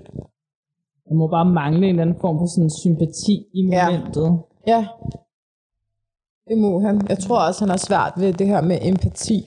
Der 1.08 1.14
må 1.14 1.26
bare 1.28 1.44
mangle 1.44 1.78
en 1.78 1.84
eller 1.88 2.02
anden 2.02 2.20
form 2.20 2.38
for 2.38 2.46
sådan 2.46 2.70
sympati 2.70 3.36
i 3.54 3.62
Ja. 3.72 3.90
momentet. 3.90 4.38
Ja, 4.66 4.86
det 6.48 6.58
må 6.58 6.80
han. 6.80 7.00
Jeg 7.08 7.18
tror 7.18 7.38
også, 7.46 7.60
han 7.60 7.68
har 7.70 7.76
svært 7.76 8.12
ved 8.16 8.32
det 8.32 8.46
her 8.46 8.60
med 8.60 8.78
empati. 8.82 9.42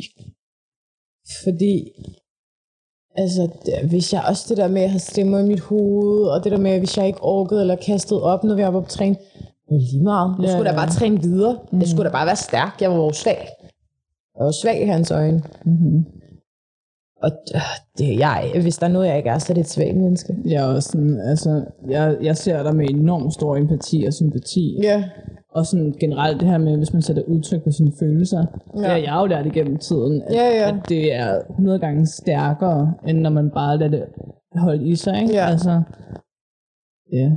Fordi, 1.43 1.75
altså, 3.15 3.49
hvis 3.89 4.13
jeg 4.13 4.23
også 4.29 4.45
det 4.49 4.57
der 4.57 4.67
med 4.67 4.81
at 4.81 4.89
have 4.89 4.99
stemmer 4.99 5.39
i 5.39 5.47
mit 5.47 5.59
hoved, 5.59 6.21
og 6.27 6.43
det 6.43 6.51
der 6.51 6.57
med, 6.57 6.79
hvis 6.79 6.97
jeg 6.97 7.07
ikke 7.07 7.23
orkede 7.23 7.61
eller 7.61 7.75
kastede 7.75 8.23
op, 8.23 8.43
når 8.43 8.55
vi 8.55 8.63
var 8.63 8.71
på 8.71 8.81
træning, 8.87 9.17
lige 9.77 10.03
meget. 10.03 10.35
Jeg 10.39 10.45
Ja, 10.45 10.51
skulle 10.51 10.65
da 10.65 10.71
ja. 10.71 10.77
bare 10.77 10.89
træne 10.89 11.21
videre. 11.21 11.57
Jeg 11.73 11.87
skulle 11.87 12.05
da 12.09 12.11
bare 12.11 12.25
være 12.25 12.35
stærk. 12.35 12.77
Jeg 12.81 12.89
var 12.89 12.95
jo 12.95 13.11
svag. 13.11 13.47
Jeg 14.37 14.45
var 14.45 14.51
svag 14.51 14.81
i 14.81 14.85
hans 14.85 15.11
øjne. 15.11 15.41
Mm-hmm. 15.65 16.05
Og 17.23 17.31
øh, 17.55 17.61
det, 17.97 18.19
jeg, 18.19 18.51
hvis 18.61 18.77
der 18.77 18.87
er 18.87 18.91
noget, 18.91 19.07
jeg 19.07 19.17
ikke 19.17 19.29
er, 19.29 19.37
så 19.37 19.53
er 19.53 19.55
det 19.55 19.61
et 19.61 19.69
svagt 19.69 19.97
menneske. 19.97 20.35
Jeg 20.45 20.63
er 20.63 20.75
også 20.75 20.89
sådan, 20.91 21.19
altså, 21.19 21.63
jeg, 21.89 22.17
jeg 22.21 22.37
ser 22.37 22.63
dig 22.63 22.75
med 22.75 22.89
enormt 22.89 23.33
stor 23.33 23.57
empati 23.57 24.03
og 24.07 24.13
sympati. 24.13 24.79
Ja. 24.83 25.03
Og 25.51 25.65
sådan 25.65 25.93
generelt 25.99 26.39
det 26.39 26.47
her 26.49 26.57
med, 26.57 26.77
hvis 26.77 26.93
man 26.93 27.01
sætter 27.01 27.23
udtryk 27.27 27.63
på 27.63 27.71
sine 27.71 27.91
følelser. 27.99 28.45
Ja. 28.75 28.79
Det 28.79 28.87
har 28.87 28.97
jeg 28.97 29.17
jo 29.21 29.25
lært 29.25 29.45
igennem 29.45 29.77
tiden, 29.77 30.21
at, 30.27 30.33
Ja, 30.35 30.45
ja. 30.47 30.67
at 30.67 30.89
det 30.89 31.13
er 31.15 31.41
100 31.49 31.79
gange 31.79 32.07
stærkere, 32.07 32.93
end 33.07 33.19
når 33.19 33.29
man 33.29 33.49
bare 33.49 33.77
lader 33.77 33.91
det 33.91 34.03
holde 34.55 34.87
i 34.87 34.95
sig. 34.95 35.21
Ikke? 35.21 35.33
Ja. 35.33 35.45
Altså, 35.45 35.81
ja. 37.13 37.31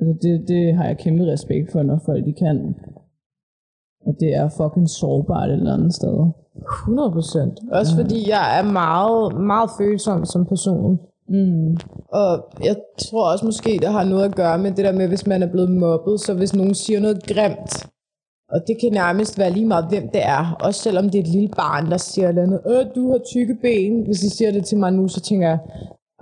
Altså, 0.00 0.18
det, 0.22 0.48
det 0.48 0.74
har 0.76 0.84
jeg 0.84 0.98
kæmpe 0.98 1.24
respekt 1.24 1.72
for, 1.72 1.82
når 1.82 1.98
folk 2.06 2.24
de 2.24 2.32
kan. 2.32 2.74
Og 4.06 4.14
det 4.20 4.34
er 4.34 4.48
fucking 4.48 4.88
sårbart 4.88 5.48
et 5.48 5.52
eller 5.52 5.74
andet 5.74 5.94
sted. 5.94 6.30
100 6.82 7.12
procent. 7.12 7.60
Også 7.72 7.96
fordi 7.96 8.28
jeg 8.28 8.58
er 8.58 8.72
meget, 8.72 9.40
meget 9.40 9.70
følsom 9.78 10.24
som 10.24 10.46
person. 10.46 11.00
Mm. 11.28 11.76
Og 12.08 12.48
jeg 12.64 12.76
tror 12.98 13.32
også 13.32 13.44
måske, 13.44 13.78
det 13.82 13.88
har 13.88 14.04
noget 14.04 14.24
at 14.24 14.34
gøre 14.34 14.58
med 14.58 14.70
det 14.70 14.84
der 14.84 14.92
med, 14.92 15.08
hvis 15.08 15.26
man 15.26 15.42
er 15.42 15.50
blevet 15.50 15.70
mobbet, 15.70 16.20
så 16.20 16.34
hvis 16.34 16.54
nogen 16.54 16.74
siger 16.74 17.00
noget 17.00 17.26
grimt, 17.26 17.86
og 18.48 18.60
det 18.66 18.80
kan 18.80 18.92
nærmest 18.92 19.38
være 19.38 19.50
lige 19.50 19.66
meget, 19.66 19.88
hvem 19.88 20.08
det 20.08 20.22
er. 20.24 20.56
Også 20.60 20.80
selvom 20.82 21.04
det 21.10 21.18
er 21.18 21.22
et 21.22 21.28
lille 21.28 21.48
barn, 21.48 21.90
der 21.90 21.96
siger 21.96 22.32
noget, 22.32 22.60
øh, 22.66 22.94
du 22.94 23.10
har 23.10 23.18
tykke 23.18 23.54
ben. 23.62 24.04
Hvis 24.04 24.20
de 24.20 24.30
siger 24.30 24.52
det 24.52 24.64
til 24.64 24.78
mig 24.78 24.92
nu, 24.92 25.08
så 25.08 25.20
tænker 25.20 25.48
jeg, 25.48 25.58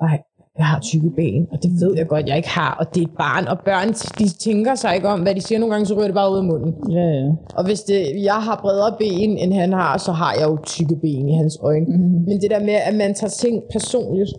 nej, 0.00 0.23
jeg 0.58 0.66
har 0.66 0.80
tykke 0.80 1.11
ben, 1.11 1.46
og 1.52 1.58
det 1.62 1.70
ved 1.80 1.92
jeg 1.96 2.06
godt, 2.08 2.28
jeg 2.28 2.37
ikke 2.37 2.49
har. 2.49 2.73
Og 2.80 2.94
det 2.94 3.00
er 3.02 3.06
et 3.06 3.16
barn, 3.18 3.46
og 3.49 3.58
børn, 3.64 3.88
de 4.18 4.28
tænker 4.28 4.75
sig 4.75 4.94
ikke 4.94 5.08
om, 5.08 5.20
hvad 5.23 5.34
de 5.34 5.40
siger. 5.40 5.58
Nogle 5.58 5.73
gange, 5.75 5.87
så 5.87 5.94
ryger 5.94 6.06
det 6.06 6.14
bare 6.14 6.32
ud 6.32 6.38
af 6.38 6.44
munden. 6.44 6.73
Ja, 6.90 7.06
ja. 7.18 7.30
Og 7.58 7.64
hvis 7.66 7.80
det, 7.82 8.23
jeg 8.25 8.34
har 8.34 8.58
bredere 8.62 8.96
ben, 8.99 9.38
end 9.38 9.52
han 9.52 9.73
har, 9.73 9.99
så 9.99 10.12
har 10.12 10.32
jeg 10.40 10.46
jo 10.50 10.58
tykke 10.66 10.96
ben 10.96 11.28
i 11.28 11.37
hans 11.37 11.58
øjne. 11.62 11.87
Mm-hmm. 11.87 12.25
Men 12.28 12.40
det 12.40 12.50
der 12.50 12.61
med, 12.61 12.75
at 12.88 12.94
man 12.94 13.14
tager 13.14 13.30
ting 13.30 13.62
personligt, 13.73 14.30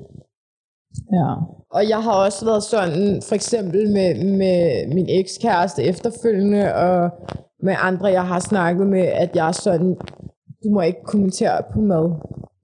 Ja. 1.14 1.34
og 1.72 1.90
jeg 1.90 2.04
har 2.04 2.14
også 2.26 2.46
været 2.46 2.64
sådan, 2.64 3.22
for 3.28 3.36
eksempel 3.36 3.90
med, 3.92 4.38
med 4.38 4.88
min 4.94 5.06
ekskæreste 5.10 5.84
efterfølgende, 5.84 6.76
og 6.76 7.10
med 7.64 7.76
andre, 7.82 8.06
jeg 8.08 8.28
har 8.28 8.40
snakket 8.40 8.88
med, 8.88 9.02
at 9.02 9.36
jeg 9.36 9.48
er 9.48 9.52
sådan, 9.52 9.96
du 10.64 10.70
må 10.70 10.82
ikke 10.82 11.04
kommentere 11.04 11.62
på 11.74 11.80
mad. 11.82 12.12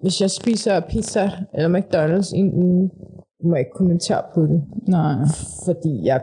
Hvis 0.02 0.22
jeg 0.22 0.32
spiser 0.32 0.80
pizza 0.80 1.32
eller 1.54 1.80
McDonald's 1.80 2.36
i 2.36 2.40
en 2.40 2.54
uge, 2.54 2.90
må 3.44 3.56
ikke 3.56 3.72
kommentere 3.76 4.24
på 4.34 4.42
det. 4.42 4.64
Nej. 4.88 5.16
Fordi 5.66 6.06
jeg, 6.06 6.22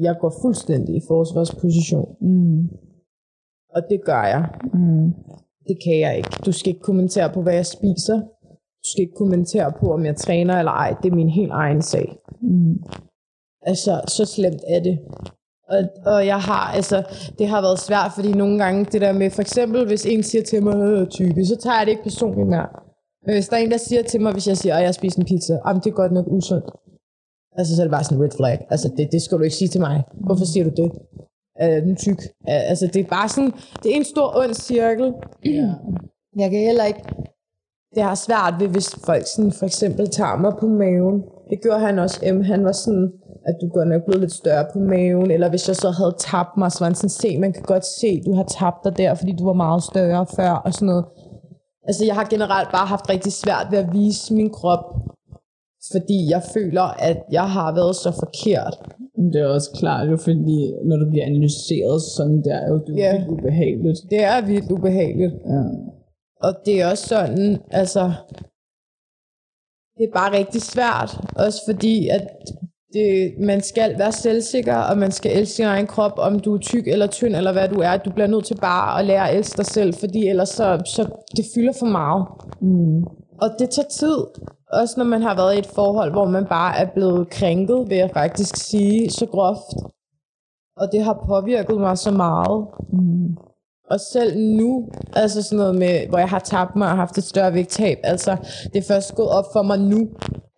jeg 0.00 0.16
går 0.20 0.34
fuldstændig 0.42 0.96
i 0.96 1.00
forsvarsposition. 1.08 2.16
Mm. 2.20 2.68
Og 3.74 3.82
det 3.90 4.00
gør 4.04 4.24
jeg. 4.24 4.48
Mm. 4.74 5.14
Det 5.68 5.76
kan 5.84 6.00
jeg 6.00 6.16
ikke. 6.16 6.30
Du 6.46 6.52
skal 6.52 6.68
ikke 6.68 6.82
kommentere 6.82 7.32
på, 7.32 7.42
hvad 7.42 7.54
jeg 7.54 7.66
spiser. 7.66 8.20
Du 8.82 8.88
skal 8.92 9.02
ikke 9.02 9.14
kommentere 9.14 9.72
på, 9.80 9.92
om 9.92 10.04
jeg 10.04 10.16
træner 10.16 10.58
eller 10.58 10.72
ej. 10.72 10.94
Det 11.02 11.12
er 11.12 11.16
min 11.16 11.28
helt 11.28 11.52
egen 11.52 11.82
sag. 11.82 12.16
Mm. 12.40 12.82
Altså, 13.62 14.00
så 14.08 14.24
slemt 14.24 14.62
er 14.68 14.80
det. 14.80 14.98
Og, 15.68 15.78
og 16.06 16.26
jeg 16.26 16.40
har, 16.40 16.72
altså, 16.74 17.02
det 17.38 17.48
har 17.48 17.60
været 17.60 17.78
svært, 17.78 18.12
fordi 18.14 18.32
nogle 18.32 18.58
gange 18.58 18.84
det 18.84 19.00
der 19.00 19.12
med, 19.12 19.30
for 19.30 19.40
eksempel, 19.40 19.86
hvis 19.86 20.06
en 20.06 20.22
siger 20.22 20.42
til 20.42 20.62
mig, 20.62 20.76
øh, 20.76 21.08
tykke, 21.08 21.44
så 21.44 21.56
tager 21.56 21.76
jeg 21.76 21.86
det 21.86 21.90
ikke 21.90 22.02
personligt 22.02 22.48
mere. 22.48 22.68
Hvis 23.24 23.48
der 23.48 23.56
er 23.56 23.60
en, 23.60 23.70
der 23.70 23.76
siger 23.76 24.02
til 24.02 24.20
mig, 24.20 24.32
hvis 24.32 24.48
jeg 24.48 24.56
siger, 24.56 24.74
at 24.76 24.84
jeg 24.84 24.94
spiser 24.94 25.18
en 25.18 25.26
pizza, 25.26 25.58
jamen 25.66 25.82
det 25.82 25.90
er 25.90 25.94
godt 26.02 26.12
nok 26.12 26.26
usundt. 26.28 26.64
Altså, 27.58 27.76
så 27.76 27.82
er 27.82 27.86
det 27.86 27.90
bare 27.90 28.04
sådan 28.04 28.18
en 28.18 28.24
red 28.24 28.30
flag. 28.36 28.66
Altså, 28.70 28.88
det, 28.96 29.12
det 29.12 29.22
skal 29.22 29.38
du 29.38 29.42
ikke 29.42 29.56
sige 29.56 29.68
til 29.68 29.80
mig. 29.80 30.02
Hvorfor 30.26 30.44
siger 30.44 30.64
du 30.64 30.72
det? 30.82 30.90
Øh, 31.62 31.82
den 31.82 31.90
er 31.90 31.96
tyk. 31.96 32.20
Altså, 32.46 32.86
det 32.86 33.00
er 33.00 33.08
bare 33.08 33.28
sådan, 33.28 33.52
det 33.82 33.92
er 33.92 33.96
en 33.96 34.04
stor 34.04 34.28
ond 34.42 34.54
cirkel. 34.54 35.12
Ja. 35.44 35.68
Jeg 36.36 36.50
kan 36.50 36.60
heller 36.60 36.84
ikke... 36.84 37.02
Det 37.94 38.02
har 38.02 38.14
svært 38.14 38.54
ved, 38.60 38.68
hvis 38.68 38.88
folk 39.04 39.26
sådan 39.26 39.52
for 39.52 39.66
eksempel 39.66 40.08
tager 40.08 40.36
mig 40.36 40.52
på 40.60 40.66
maven. 40.66 41.22
Det 41.50 41.62
gjorde 41.62 41.80
han 41.80 41.98
også. 41.98 42.32
M. 42.34 42.40
Han 42.42 42.64
var 42.64 42.72
sådan, 42.72 43.12
at 43.48 43.54
du 43.60 43.68
godt 43.68 43.88
nok 43.88 44.02
blevet 44.06 44.20
lidt 44.20 44.32
større 44.32 44.66
på 44.72 44.78
maven. 44.78 45.30
Eller 45.30 45.48
hvis 45.48 45.68
jeg 45.68 45.76
så 45.76 45.90
havde 45.90 46.14
tabt 46.18 46.56
mig, 46.58 46.72
så 46.72 46.78
var 46.80 46.86
han 46.86 46.94
sådan, 46.94 47.10
se, 47.10 47.38
man 47.38 47.52
kan 47.52 47.62
godt 47.62 47.86
se, 48.00 48.22
du 48.26 48.32
har 48.34 48.44
tabt 48.44 48.84
dig 48.84 48.98
der, 48.98 49.14
fordi 49.14 49.32
du 49.32 49.44
var 49.44 49.52
meget 49.52 49.82
større 49.82 50.26
før 50.36 50.50
og 50.50 50.74
sådan 50.74 50.86
noget. 50.86 51.04
Altså, 51.88 52.04
jeg 52.04 52.14
har 52.14 52.26
generelt 52.34 52.68
bare 52.76 52.86
haft 52.86 53.10
rigtig 53.14 53.32
svært 53.32 53.66
ved 53.70 53.78
at 53.78 53.92
vise 53.92 54.34
min 54.34 54.50
krop, 54.58 54.84
fordi 55.92 56.18
jeg 56.34 56.42
føler, 56.54 56.82
at 56.82 57.18
jeg 57.32 57.50
har 57.50 57.74
været 57.74 57.96
så 57.96 58.10
forkert. 58.22 58.74
Det 59.32 59.40
er 59.40 59.46
også 59.46 59.70
klart, 59.80 60.10
jo, 60.10 60.16
fordi 60.16 60.58
når 60.88 60.96
du 60.96 61.06
bliver 61.10 61.26
analyseret 61.26 62.02
sådan 62.16 62.42
der, 62.44 62.56
er 62.64 62.68
jo 62.74 62.78
det 62.86 62.96
Ja. 62.96 63.12
vildt 63.16 63.28
ubehageligt. 63.28 63.98
Det 64.10 64.22
er 64.22 64.46
vildt 64.46 64.70
ubehageligt. 64.72 65.32
Ja. 65.52 65.62
Og 66.46 66.52
det 66.66 66.80
er 66.80 66.90
også 66.90 67.06
sådan, 67.08 67.58
altså, 67.70 68.02
det 69.96 70.04
er 70.08 70.12
bare 70.20 70.32
rigtig 70.38 70.62
svært. 70.62 71.10
Også 71.44 71.60
fordi, 71.70 72.08
at 72.08 72.24
det, 72.92 73.34
man 73.38 73.60
skal 73.62 73.98
være 73.98 74.12
selvsikker, 74.12 74.76
og 74.76 74.98
man 74.98 75.12
skal 75.12 75.38
elske 75.38 75.54
sin 75.54 75.64
egen 75.64 75.86
krop, 75.86 76.12
om 76.16 76.40
du 76.40 76.54
er 76.54 76.58
tyk 76.58 76.86
eller 76.86 77.06
tynd, 77.06 77.36
eller 77.36 77.52
hvad 77.52 77.68
du 77.68 77.80
er. 77.80 77.96
Du 77.96 78.10
bliver 78.10 78.26
nødt 78.26 78.44
til 78.44 78.56
bare 78.60 79.00
at 79.00 79.06
lære 79.06 79.30
at 79.30 79.36
elske 79.36 79.56
dig 79.56 79.66
selv, 79.66 79.94
fordi 79.94 80.28
ellers 80.28 80.48
så, 80.48 80.82
så 80.86 81.02
det 81.36 81.44
fylder 81.54 81.72
for 81.78 81.86
meget. 81.86 82.26
Mm. 82.60 83.02
Og 83.42 83.50
det 83.58 83.70
tager 83.70 83.88
tid. 83.88 84.16
Også 84.72 84.94
når 84.96 85.04
man 85.04 85.22
har 85.22 85.34
været 85.36 85.54
i 85.54 85.58
et 85.58 85.66
forhold, 85.66 86.10
hvor 86.10 86.24
man 86.24 86.46
bare 86.46 86.78
er 86.78 86.86
blevet 86.94 87.30
krænket, 87.30 87.90
vil 87.90 87.96
jeg 87.96 88.10
faktisk 88.14 88.56
sige, 88.56 89.10
så 89.10 89.26
groft. 89.26 89.76
Og 90.76 90.88
det 90.92 91.04
har 91.04 91.24
påvirket 91.28 91.80
mig 91.80 91.98
så 91.98 92.10
meget. 92.10 92.66
Mm. 92.92 93.36
Og 93.90 94.00
selv 94.12 94.38
nu, 94.38 94.88
altså 95.12 95.42
sådan 95.42 95.58
noget 95.58 95.74
med, 95.74 96.08
hvor 96.08 96.18
jeg 96.18 96.28
har 96.28 96.38
tabt 96.38 96.76
mig 96.76 96.90
og 96.90 96.96
haft 96.96 97.18
et 97.18 97.24
større 97.24 97.54
vægttab, 97.54 97.98
altså 98.02 98.36
det 98.72 98.76
er 98.76 98.86
først 98.88 99.14
gået 99.14 99.28
op 99.28 99.44
for 99.52 99.62
mig 99.62 99.78
nu, 99.78 100.08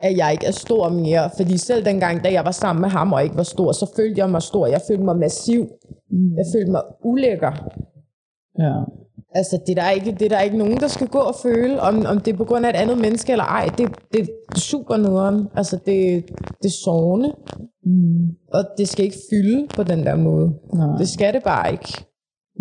at 0.01 0.17
jeg 0.17 0.33
ikke 0.33 0.47
er 0.47 0.51
stor 0.51 0.89
mere. 0.89 1.31
Fordi 1.37 1.59
selv 1.59 1.85
dengang, 1.85 2.25
da 2.25 2.33
jeg 2.33 2.45
var 2.45 2.51
sammen 2.51 2.81
med 2.81 2.89
ham 2.89 3.13
og 3.13 3.25
ikke 3.25 3.37
var 3.37 3.43
stor, 3.43 3.73
så 3.73 3.93
følte 3.97 4.19
jeg 4.19 4.31
mig 4.31 4.43
stor. 4.43 4.67
Jeg 4.67 4.81
følte 4.89 5.05
mig 5.05 5.17
massiv. 5.17 5.69
Jeg 6.37 6.45
følte 6.55 6.71
mig 6.71 6.83
ulækker. 7.05 7.53
Ja. 8.59 8.75
Altså, 9.35 9.59
det 9.67 9.79
er, 9.79 9.83
der 9.83 9.91
ikke, 9.91 10.13
det 10.13 10.23
er 10.23 10.29
der 10.29 10.41
ikke 10.41 10.59
nogen, 10.59 10.77
der 10.77 10.89
skal 10.89 11.07
gå 11.07 11.19
og 11.19 11.35
føle, 11.43 11.81
om, 11.81 12.07
om 12.07 12.19
det 12.21 12.33
er 12.33 12.37
på 12.37 12.45
grund 12.45 12.67
af 12.67 12.71
et 12.71 12.77
andet 12.77 12.99
menneske 12.99 13.33
eller 13.33 13.45
ej. 13.45 13.65
Det, 13.79 13.89
det, 13.89 14.13
det 14.13 14.29
er 14.57 14.59
super 14.59 14.97
nederen. 14.97 15.49
Altså, 15.57 15.77
det, 15.77 16.25
det 16.63 16.69
er 16.69 16.77
sårende. 16.85 17.33
Mm. 17.85 18.29
Og 18.53 18.65
det 18.79 18.89
skal 18.89 19.05
ikke 19.05 19.19
fylde 19.31 19.69
på 19.77 19.83
den 19.83 20.07
der 20.07 20.17
måde. 20.17 20.53
Nej. 20.75 20.97
Det 20.99 21.09
skal 21.09 21.35
det 21.35 21.43
bare 21.43 21.73
ikke. 21.73 22.05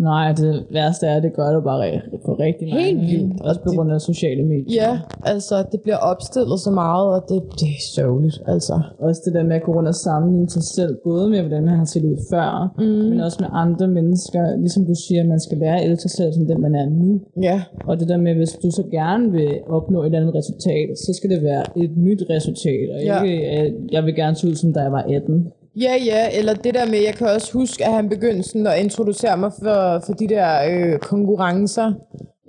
Nej, 0.00 0.32
det 0.32 0.66
værste 0.72 1.06
er, 1.06 1.16
at 1.16 1.22
det 1.22 1.32
gør 1.34 1.48
det 1.54 1.64
bare 1.64 2.00
for 2.24 2.40
rigtig 2.46 2.68
mange. 2.68 2.84
Helt 2.84 3.00
vildt. 3.10 3.40
Også 3.40 3.60
på 3.66 3.70
grund 3.74 3.92
af 3.92 4.00
sociale 4.00 4.44
medier. 4.44 4.82
Ja, 4.82 4.98
altså, 5.32 5.56
det 5.72 5.80
bliver 5.84 5.96
opstillet 5.96 6.58
så 6.60 6.70
meget, 6.70 7.06
og 7.14 7.20
det, 7.28 7.42
det 7.60 7.68
er 7.78 7.82
sørgeligt, 7.96 8.38
altså. 8.46 8.76
Også 8.98 9.20
det 9.26 9.34
der 9.34 9.44
med 9.50 9.56
at 9.56 9.62
gå 9.62 9.72
rundt 9.76 9.88
og 9.88 9.94
sammenligne 9.94 10.50
sig 10.50 10.62
selv, 10.62 10.92
både 11.04 11.30
med, 11.30 11.40
hvordan 11.40 11.64
man 11.64 11.76
har 11.78 11.84
set 11.84 12.04
ud 12.04 12.16
før, 12.32 12.74
mm. 12.78 12.84
men 13.10 13.20
også 13.20 13.38
med 13.40 13.48
andre 13.52 13.88
mennesker. 13.88 14.56
Ligesom 14.56 14.82
du 14.86 14.94
siger, 15.06 15.20
at 15.22 15.28
man 15.28 15.40
skal 15.40 15.62
at 15.62 15.84
elske 15.84 16.02
sig 16.02 16.10
selv, 16.10 16.32
som 16.32 16.46
den 16.46 16.60
man 16.60 16.74
er 16.74 16.86
nu. 16.88 17.20
Ja, 17.42 17.62
Og 17.88 18.00
det 18.00 18.08
der 18.08 18.16
med, 18.16 18.34
hvis 18.34 18.52
du 18.62 18.70
så 18.70 18.84
gerne 18.90 19.30
vil 19.32 19.50
opnå 19.76 20.02
et 20.02 20.14
andet 20.14 20.34
resultat, 20.34 20.88
så 21.04 21.10
skal 21.18 21.30
det 21.30 21.42
være 21.42 21.64
et 21.84 21.92
nyt 21.96 22.22
resultat, 22.30 22.86
og 22.94 23.00
Ja. 23.02 23.22
ikke, 23.22 23.74
jeg 23.92 24.04
vil 24.04 24.14
gerne 24.14 24.36
se 24.36 24.48
ud, 24.48 24.54
som 24.54 24.72
da 24.72 24.80
jeg 24.80 24.92
var 24.92 25.02
18. 25.02 25.52
ja, 25.80 25.94
ja, 26.04 26.38
eller 26.38 26.54
det 26.54 26.74
der 26.74 26.86
med, 26.86 26.98
jeg 26.98 27.14
kan 27.14 27.26
også 27.26 27.52
huske, 27.52 27.86
at 27.86 27.92
han 27.92 28.08
begyndte 28.08 28.42
sådan 28.42 28.66
at 28.66 28.80
introducere 28.80 29.36
mig 29.36 29.52
for, 29.62 30.02
for 30.06 30.12
de 30.12 30.28
der 30.28 30.48
øh, 30.70 30.98
konkurrencer 30.98 31.92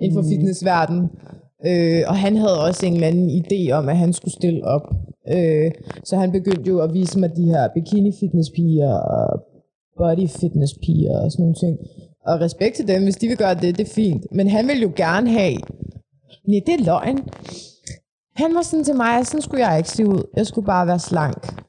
inden 0.00 0.16
for 0.16 0.22
mm. 0.22 0.28
fitnessverdenen. 0.28 1.10
Øh, 1.66 2.02
og 2.06 2.16
han 2.16 2.36
havde 2.36 2.60
også 2.60 2.86
en 2.86 2.94
eller 2.94 3.06
anden 3.06 3.30
idé 3.30 3.70
om, 3.72 3.88
at 3.88 3.96
han 3.96 4.12
skulle 4.12 4.34
stille 4.34 4.64
op. 4.64 4.86
Øh, 5.34 5.70
så 6.04 6.16
han 6.16 6.32
begyndte 6.32 6.70
jo 6.70 6.78
at 6.78 6.94
vise 6.94 7.18
mig 7.18 7.36
de 7.36 7.44
her 7.44 7.68
bikini 7.74 8.12
fitness 8.20 8.50
piger 8.50 8.92
og 8.92 9.42
body 9.98 10.28
fitness 10.28 10.74
piger 10.82 11.18
og 11.18 11.32
sådan 11.32 11.42
nogle 11.42 11.54
ting. 11.54 11.78
Og 12.26 12.40
respekt 12.40 12.76
til 12.76 12.88
dem, 12.88 13.02
hvis 13.02 13.16
de 13.16 13.28
vil 13.28 13.36
gøre 13.36 13.54
det, 13.54 13.78
det 13.78 13.88
er 13.88 13.94
fint. 13.94 14.26
Men 14.32 14.48
han 14.48 14.68
vil 14.68 14.82
jo 14.82 14.92
gerne 14.96 15.30
have, 15.30 15.56
nej, 16.48 16.60
det 16.66 16.74
er 16.74 16.84
løgn. 16.84 17.18
Han 18.36 18.54
var 18.54 18.62
sådan 18.62 18.84
til 18.84 18.96
mig, 18.96 19.18
at 19.18 19.26
sådan 19.26 19.42
skulle 19.42 19.66
jeg 19.66 19.78
ikke 19.78 19.90
se 19.90 20.06
ud. 20.06 20.22
Jeg 20.36 20.46
skulle 20.46 20.66
bare 20.66 20.86
være 20.86 20.98
slank. 20.98 21.64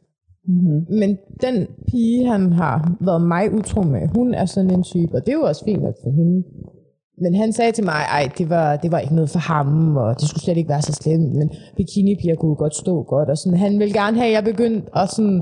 Mm-hmm. 0.47 0.85
Men 0.89 1.17
den 1.41 1.67
pige, 1.87 2.25
han 2.31 2.53
har 2.53 2.97
været 3.01 3.27
mig 3.27 3.53
utro 3.53 3.81
med, 3.81 4.07
hun 4.15 4.33
er 4.33 4.45
sådan 4.45 4.71
en 4.73 4.83
type, 4.83 5.15
og 5.15 5.25
det 5.25 5.31
er 5.31 5.37
jo 5.37 5.43
også 5.43 5.65
fint 5.65 5.83
nok 5.83 5.95
for 6.03 6.09
hende. 6.09 6.43
Men 7.21 7.35
han 7.35 7.53
sagde 7.53 7.71
til 7.71 7.83
mig, 7.83 8.01
ej, 8.17 8.29
det 8.37 8.49
var, 8.49 8.75
det 8.75 8.91
var 8.91 8.99
ikke 8.99 9.15
noget 9.15 9.29
for 9.29 9.39
ham, 9.39 9.97
og 9.97 10.19
det 10.19 10.29
skulle 10.29 10.43
slet 10.43 10.57
ikke 10.57 10.69
være 10.69 10.81
så 10.81 10.93
slemt, 10.93 11.35
men 11.35 11.49
bikinipiger 11.77 12.35
kunne 12.35 12.55
godt 12.55 12.75
stå 12.75 13.03
godt, 13.03 13.29
og 13.29 13.37
sådan. 13.37 13.59
Han 13.59 13.79
ville 13.79 13.93
gerne 13.93 14.17
have, 14.17 14.27
at 14.27 14.33
jeg 14.33 14.43
begyndte 14.43 14.97
at 14.97 15.09
sådan 15.09 15.41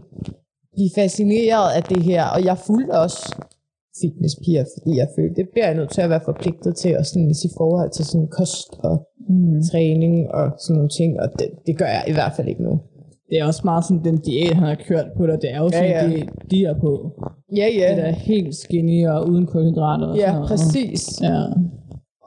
blive 0.73 0.89
fascineret 0.95 1.69
af 1.77 1.83
det 1.83 2.03
her, 2.03 2.23
og 2.35 2.45
jeg 2.45 2.57
fulgte 2.57 2.91
også 2.91 3.35
fitnesspiger, 4.01 4.65
fordi 4.73 4.97
jeg 4.97 5.07
følte, 5.15 5.35
det 5.35 5.49
bliver 5.51 5.65
jeg 5.65 5.75
nødt 5.75 5.91
til 5.91 6.01
at 6.01 6.09
være 6.09 6.25
forpligtet 6.25 6.75
til, 6.75 6.97
og 6.97 7.05
sådan, 7.05 7.29
i 7.29 7.49
forhold 7.57 7.91
til 7.91 8.05
sådan 8.05 8.27
kost 8.27 8.69
og 8.83 9.07
Mm. 9.29 9.61
træning 9.71 10.31
og 10.31 10.51
sådan 10.59 10.75
nogle 10.75 10.89
ting, 10.89 11.19
og 11.19 11.27
det, 11.39 11.47
det 11.67 11.77
gør 11.77 11.85
jeg 11.85 12.03
i 12.07 12.13
hvert 12.13 12.33
fald 12.35 12.47
ikke 12.47 12.63
nu. 12.63 12.79
Det 13.29 13.39
er 13.39 13.45
også 13.45 13.61
meget 13.65 13.85
sådan, 13.85 14.03
den 14.03 14.17
diæt, 14.17 14.53
han 14.53 14.63
har 14.67 14.77
kørt 14.87 15.05
på 15.17 15.27
dig, 15.27 15.37
det 15.41 15.51
er 15.53 15.57
jo 15.57 15.69
sådan, 15.69 15.89
Ja, 15.89 16.07
det 16.17 16.29
de 16.51 16.63
er 16.65 16.75
på. 16.79 16.91
Ja, 17.55 17.65
Det 17.65 17.77
ja. 17.77 17.95
er 17.95 18.11
helt 18.11 18.55
skinny 18.55 19.07
og 19.07 19.29
uden 19.29 19.45
kulhydrater 19.45 20.07
og 20.07 20.15
sådan 20.15 20.29
Ja, 20.29 20.33
noget. 20.33 20.47
præcis. 20.49 21.21
Ja. 21.21 21.43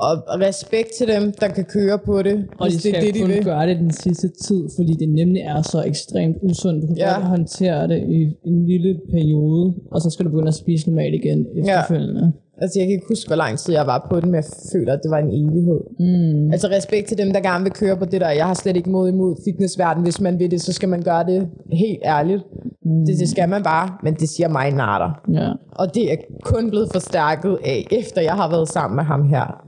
Og 0.07 0.13
respekt 0.49 0.89
til 0.99 1.07
dem, 1.09 1.33
der 1.41 1.49
kan 1.49 1.65
køre 1.65 1.99
på 2.07 2.23
det, 2.23 2.37
Og 2.61 2.67
de 2.71 2.79
skal 2.79 2.93
det 2.95 3.03
det, 3.03 3.15
de 3.15 3.21
kun 3.21 3.29
vil. 3.31 3.45
gøre 3.45 3.67
det 3.69 3.77
den 3.77 3.91
sidste 3.91 4.29
tid, 4.47 4.63
fordi 4.77 4.93
det 4.93 5.09
nemlig 5.09 5.43
er 5.43 5.63
så 5.63 5.83
ekstremt 5.87 6.37
usundt. 6.43 6.83
Du 6.83 6.87
kan 6.87 6.97
Ja. 6.97 7.09
ja. 7.09 7.15
godt 7.15 7.25
håndtere 7.27 7.89
det 7.89 8.01
i 8.09 8.21
en 8.51 8.67
lille 8.67 9.01
periode, 9.13 9.75
og 9.93 10.01
så 10.01 10.11
skal 10.11 10.25
du 10.27 10.31
begynde 10.31 10.49
at 10.49 10.55
spise 10.55 10.91
normalt 10.91 11.15
igen 11.15 11.47
efterfølgende. 11.59 12.21
Ja. 12.25 12.31
Altså, 12.63 12.79
jeg 12.79 12.87
kan 12.87 12.95
ikke 12.95 13.07
huske, 13.09 13.27
hvor 13.29 13.37
lang 13.37 13.59
tid 13.59 13.73
jeg 13.75 13.87
var 13.87 14.07
på 14.11 14.21
den, 14.21 14.31
men 14.31 14.35
jeg 14.35 14.45
føler, 14.73 14.93
at 14.93 15.01
det 15.03 15.11
var 15.11 15.19
en 15.19 15.31
evighed. 15.41 15.81
Mm. 16.01 16.51
Altså, 16.53 16.69
respekt 16.69 17.09
til 17.09 17.19
dem, 17.19 17.33
der 17.33 17.41
gerne 17.41 17.65
vil 17.65 17.73
køre 17.73 17.97
på 17.97 18.05
det 18.05 18.21
der. 18.21 18.31
Jeg 18.31 18.47
har 18.47 18.55
slet 18.55 18.77
ikke 18.77 18.91
mod 18.91 19.09
imod 19.09 19.37
fitnessverden. 19.45 20.03
Hvis 20.03 20.21
man 20.21 20.39
vil 20.39 20.51
det, 20.51 20.61
så 20.61 20.73
skal 20.73 20.89
man 20.89 21.03
gøre 21.03 21.25
det 21.27 21.49
helt 21.73 21.99
ærligt. 22.05 22.43
Mm. 22.85 23.05
Det, 23.07 23.19
det 23.21 23.29
skal 23.29 23.49
man 23.49 23.63
bare, 23.63 23.89
men 24.03 24.15
det 24.15 24.29
siger 24.29 24.49
mig 24.49 24.71
natter. 24.71 25.11
Ja. 25.33 25.49
Og 25.73 25.95
det 25.95 26.13
er 26.13 26.17
kun 26.45 26.71
blevet 26.71 26.89
forstærket 26.93 27.59
af, 27.65 27.87
efter 27.91 28.21
jeg 28.21 28.33
har 28.35 28.51
været 28.51 28.69
sammen 28.69 28.97
med 28.97 29.05
ham 29.05 29.29
her. 29.29 29.63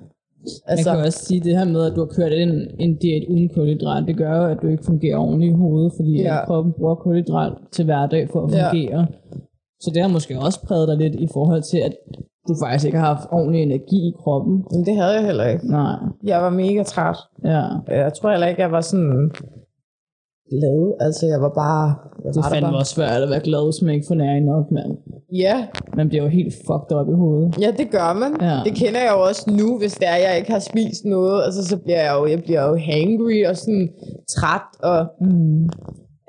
Altså, 0.67 0.89
man 0.91 0.97
kan 0.99 1.07
også 1.07 1.25
sige 1.25 1.41
det 1.41 1.59
her 1.59 1.65
med, 1.65 1.83
at 1.87 1.93
du 1.97 2.01
har 2.01 2.13
kørt 2.17 2.33
en, 2.33 2.51
en 2.79 2.97
diæt 2.97 3.23
uden 3.31 3.49
kulhydrat, 3.55 4.05
det 4.07 4.17
gør 4.17 4.37
jo, 4.37 4.45
at 4.53 4.59
du 4.63 4.67
ikke 4.69 4.85
fungerer 4.85 5.19
ordentligt 5.19 5.51
i 5.53 5.57
hovedet, 5.57 5.93
fordi 5.97 6.23
Ja. 6.23 6.35
ja. 6.35 6.45
kroppen 6.47 6.73
bruger 6.79 6.95
kulhydrat 6.95 7.53
til 7.73 7.85
hverdag 7.85 8.29
for 8.33 8.47
at 8.47 8.53
Ja. 8.53 8.71
fungere. 8.71 9.07
Så 9.81 9.91
det 9.95 10.03
har 10.03 10.09
måske 10.09 10.39
også 10.39 10.61
præget 10.67 10.89
dig 10.89 10.97
lidt 10.97 11.15
i 11.15 11.29
forhold 11.33 11.63
til, 11.63 11.79
at 11.79 11.93
du 12.49 12.55
faktisk 12.65 12.85
ikke 12.87 12.99
har 12.99 13.15
haft 13.15 13.29
ordentlig 13.33 13.63
energi 13.63 13.97
i 14.11 14.13
kroppen. 14.23 14.55
Men 14.73 14.87
det 14.87 14.95
havde 14.97 15.15
jeg 15.19 15.25
heller 15.27 15.47
ikke. 15.53 15.67
Nej, 15.71 15.97
Jeg 16.25 16.43
var 16.43 16.51
mega 16.51 16.83
træt. 16.83 17.17
ja. 17.45 17.63
Jeg 18.03 18.13
tror 18.15 18.31
heller 18.31 18.47
ikke, 18.47 18.63
jeg 18.63 18.73
var 18.73 18.81
sådan 18.81 19.31
glad. 20.53 20.81
Altså, 21.07 21.27
jeg 21.27 21.41
var 21.47 21.53
bare... 21.65 21.85
Jeg 22.25 22.31
Det 22.35 22.43
var 22.43 22.51
fandt 22.55 22.65
bare. 22.67 22.77
også 22.83 22.95
svært 22.95 23.23
at 23.23 23.31
være 23.35 23.45
glad, 23.49 23.63
hvis 23.69 23.83
man 23.85 23.95
ikke 23.95 24.07
får 24.11 24.15
næring 24.25 24.45
nok, 24.53 24.67
mand. 24.77 24.93
Ja, 25.45 25.57
Man 25.97 26.09
bliver 26.09 26.23
jo 26.25 26.31
helt 26.39 26.55
fucked 26.67 26.93
op 27.01 27.09
i 27.15 27.17
hovedet. 27.23 27.49
ja, 27.65 27.71
det 27.81 27.87
gør 27.97 28.11
man. 28.23 28.33
Ja. 28.51 28.57
Det 28.67 28.75
kender 28.83 29.01
jeg 29.07 29.13
jo 29.17 29.21
også 29.31 29.45
nu, 29.61 29.69
hvis 29.81 29.95
det 30.01 30.09
er, 30.15 30.19
jeg 30.27 30.35
ikke 30.39 30.53
har 30.57 30.65
spist 30.73 31.03
noget. 31.05 31.39
Altså, 31.47 31.61
så 31.71 31.77
bliver 31.85 32.03
jeg 32.07 32.13
jo, 32.19 32.23
jeg 32.35 32.41
bliver 32.47 32.63
jo 32.69 32.75
hangry 32.91 33.39
og 33.51 33.57
sådan 33.63 33.87
træt. 34.35 34.67
Og 34.91 34.99
Mm. 35.27 35.65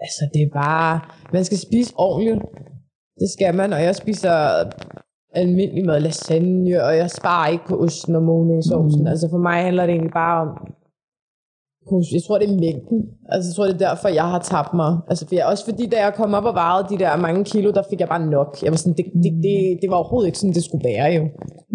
altså, 0.06 0.22
det 0.34 0.42
er 0.48 0.52
bare... 0.64 0.94
Man 1.36 1.44
skal 1.48 1.58
spise 1.68 1.92
ordentligt. 1.98 2.42
Det 3.22 3.30
skal 3.36 3.52
man, 3.62 3.74
og 3.74 3.82
jeg 3.88 3.96
spiser 3.96 4.36
almindelig 5.34 5.86
mad, 5.86 6.00
lasagne, 6.00 6.84
og 6.84 6.98
jeg 6.98 7.10
sparer 7.10 7.48
ikke 7.52 7.66
på 7.70 7.76
osten 7.84 8.16
og 8.16 8.24
mayonnaise-sovsen. 8.24 9.02
Mm. 9.02 9.08
Altså 9.08 9.28
for 9.30 9.38
mig 9.38 9.64
handler 9.64 9.86
det 9.86 9.94
egentlig 9.94 10.14
bare 10.14 10.42
om, 10.42 10.50
jeg 12.16 12.22
tror 12.28 12.38
det 12.38 12.50
er 12.50 12.60
mængden. 12.68 13.00
Altså 13.34 13.46
jeg 13.50 13.56
tror 13.56 13.66
det 13.66 13.76
er 13.82 13.88
derfor, 13.90 14.08
jeg 14.20 14.28
har 14.34 14.40
tabt 14.54 14.74
mig. 14.82 14.92
Altså 15.10 15.28
for 15.28 15.36
jeg, 15.36 15.46
også 15.46 15.66
fordi 15.70 15.84
da 15.94 15.98
jeg 16.06 16.14
kom 16.20 16.34
op 16.34 16.44
og 16.52 16.54
vejede 16.64 16.88
de 16.92 16.98
der 17.04 17.18
mange 17.28 17.44
kilo, 17.44 17.72
der 17.72 17.84
fik 17.90 18.00
jeg 18.00 18.08
bare 18.08 18.26
nok. 18.38 18.58
Jeg 18.64 18.72
var 18.72 18.78
sådan, 18.78 18.98
det, 19.00 19.06
det, 19.24 19.32
det, 19.46 19.56
det 19.82 19.88
var 19.90 19.96
overhovedet 20.02 20.28
ikke 20.28 20.40
sådan, 20.40 20.54
det 20.54 20.64
skulle 20.64 20.86
være 20.92 21.10
jo. 21.18 21.24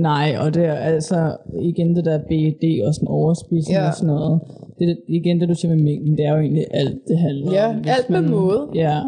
Nej, 0.09 0.29
og 0.43 0.55
det 0.55 0.65
er 0.65 0.75
altså 0.93 1.19
igen 1.71 1.97
det 1.97 2.05
der 2.05 2.19
BED 2.29 2.65
og 2.87 2.95
sådan 2.95 3.09
overspisning 3.09 3.79
Ja. 3.79 3.87
og 3.89 3.95
sådan 3.95 4.15
noget. 4.15 4.41
Det, 4.79 4.99
igen 5.09 5.41
det 5.41 5.49
du 5.49 5.55
siger 5.55 5.75
med 5.75 5.83
mængden, 5.85 6.13
det 6.19 6.25
er 6.27 6.33
jo 6.37 6.41
egentlig 6.41 6.67
alt 6.71 6.99
det 7.09 7.19
handler 7.19 7.53
Ja, 7.53 7.69
om. 7.69 7.77
Alt 7.97 8.11
med 8.11 8.23
måde. 8.23 8.61
Ja, 8.75 9.01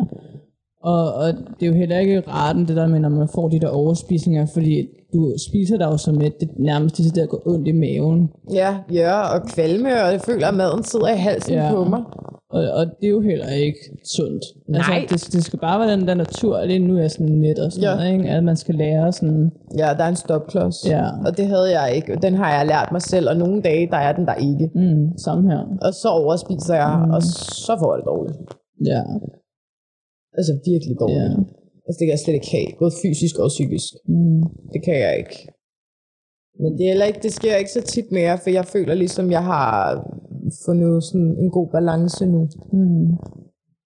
og, 0.92 1.14
og 1.14 1.26
det 1.60 1.62
er 1.62 1.70
jo 1.72 1.74
heller 1.74 1.98
ikke 1.98 2.22
retten 2.28 2.68
det 2.68 2.76
der 2.76 2.86
med, 2.86 3.00
når 3.00 3.08
man 3.08 3.28
får 3.34 3.48
de 3.48 3.60
der 3.60 3.68
overspisninger, 3.68 4.46
fordi 4.54 4.86
du 5.12 5.32
spiser 5.48 5.76
dig 5.78 5.84
jo 5.86 5.96
så 5.96 6.12
med, 6.12 6.30
det 6.40 6.48
nærmest 6.58 6.98
lige 6.98 7.20
der 7.20 7.26
går 7.26 7.42
ondt 7.46 7.68
i 7.68 7.72
maven. 7.72 8.30
Ja, 8.52 8.76
ja, 8.92 9.20
og 9.34 9.40
kvalme, 9.54 9.88
og 9.88 10.12
jeg 10.12 10.20
føler, 10.20 10.48
at 10.48 10.54
maden 10.54 10.82
sidder 10.84 11.08
i 11.08 11.16
halsen 11.16 11.54
Ja. 11.54 11.70
på 11.72 11.84
mig. 11.84 12.02
Og, 12.50 12.62
og 12.78 12.86
det 13.00 13.06
er 13.06 13.10
jo 13.10 13.20
heller 13.20 13.48
ikke 13.50 13.78
sundt. 14.16 14.44
Nej. 14.68 14.80
Altså, 15.10 15.26
det, 15.26 15.32
det 15.34 15.44
skal 15.44 15.58
bare 15.58 15.80
være 15.80 15.92
den 15.96 16.08
der 16.08 16.14
naturlige, 16.14 16.78
nu 16.78 16.96
er 16.96 17.00
jeg 17.00 17.10
sådan 17.10 17.26
net 17.26 17.58
og 17.58 17.72
sådan 17.72 17.88
ja. 17.88 17.94
noget, 17.96 18.12
ikke? 18.12 18.28
at 18.28 18.44
man 18.44 18.56
skal 18.56 18.74
lære 18.74 19.12
sådan, 19.12 19.50
Ja, 19.78 19.88
der 19.98 20.04
er 20.04 20.08
en 20.08 20.16
stopklods. 20.16 20.76
Ja. 20.88 21.04
Og 21.26 21.36
det 21.36 21.46
havde 21.46 21.80
jeg 21.80 21.92
ikke. 21.96 22.18
Den 22.22 22.34
har 22.34 22.58
jeg 22.58 22.66
lært 22.66 22.88
mig 22.92 23.02
selv, 23.02 23.28
og 23.30 23.36
nogle 23.36 23.62
dage, 23.62 23.88
der 23.90 23.96
er 23.96 24.12
den 24.12 24.26
der 24.26 24.34
ikke. 24.34 24.70
mm, 24.74 25.18
samme 25.18 25.50
her. 25.50 25.60
Og 25.82 25.94
så 25.94 26.08
overspiser 26.08 26.74
jeg, 26.74 27.02
mm. 27.06 27.10
og 27.10 27.22
så 27.22 27.76
får 27.80 27.94
jeg 27.94 27.98
det 27.98 28.06
dårligt. 28.06 28.38
Ja, 28.86 29.02
Altså 30.38 30.52
virkelig 30.70 30.94
dårligt. 31.02 31.36
ja. 31.36 31.42
Altså 31.86 31.96
det 31.98 32.04
kan 32.06 32.14
jeg 32.16 32.22
slet 32.24 32.34
ikke 32.40 32.52
have, 32.56 32.68
både 32.82 32.92
fysisk 33.02 33.34
og 33.44 33.48
psykisk. 33.56 33.90
Mm. 34.08 34.42
Det 34.72 34.80
kan 34.86 34.96
jeg 35.04 35.14
ikke. 35.22 35.36
Men 36.62 36.70
det, 36.76 36.82
er 36.84 36.88
heller 36.92 37.10
ikke, 37.10 37.22
det 37.26 37.32
sker 37.32 37.56
ikke 37.56 37.70
så 37.78 37.82
tit 37.82 38.08
mere, 38.12 38.38
for 38.42 38.50
jeg 38.50 38.64
føler 38.64 38.94
ligesom, 38.94 39.30
jeg 39.30 39.44
har 39.44 39.72
fundet 40.66 41.04
sådan 41.04 41.30
en 41.42 41.50
god 41.50 41.68
balance 41.76 42.26
nu. 42.26 42.40
Mm. 42.72 43.06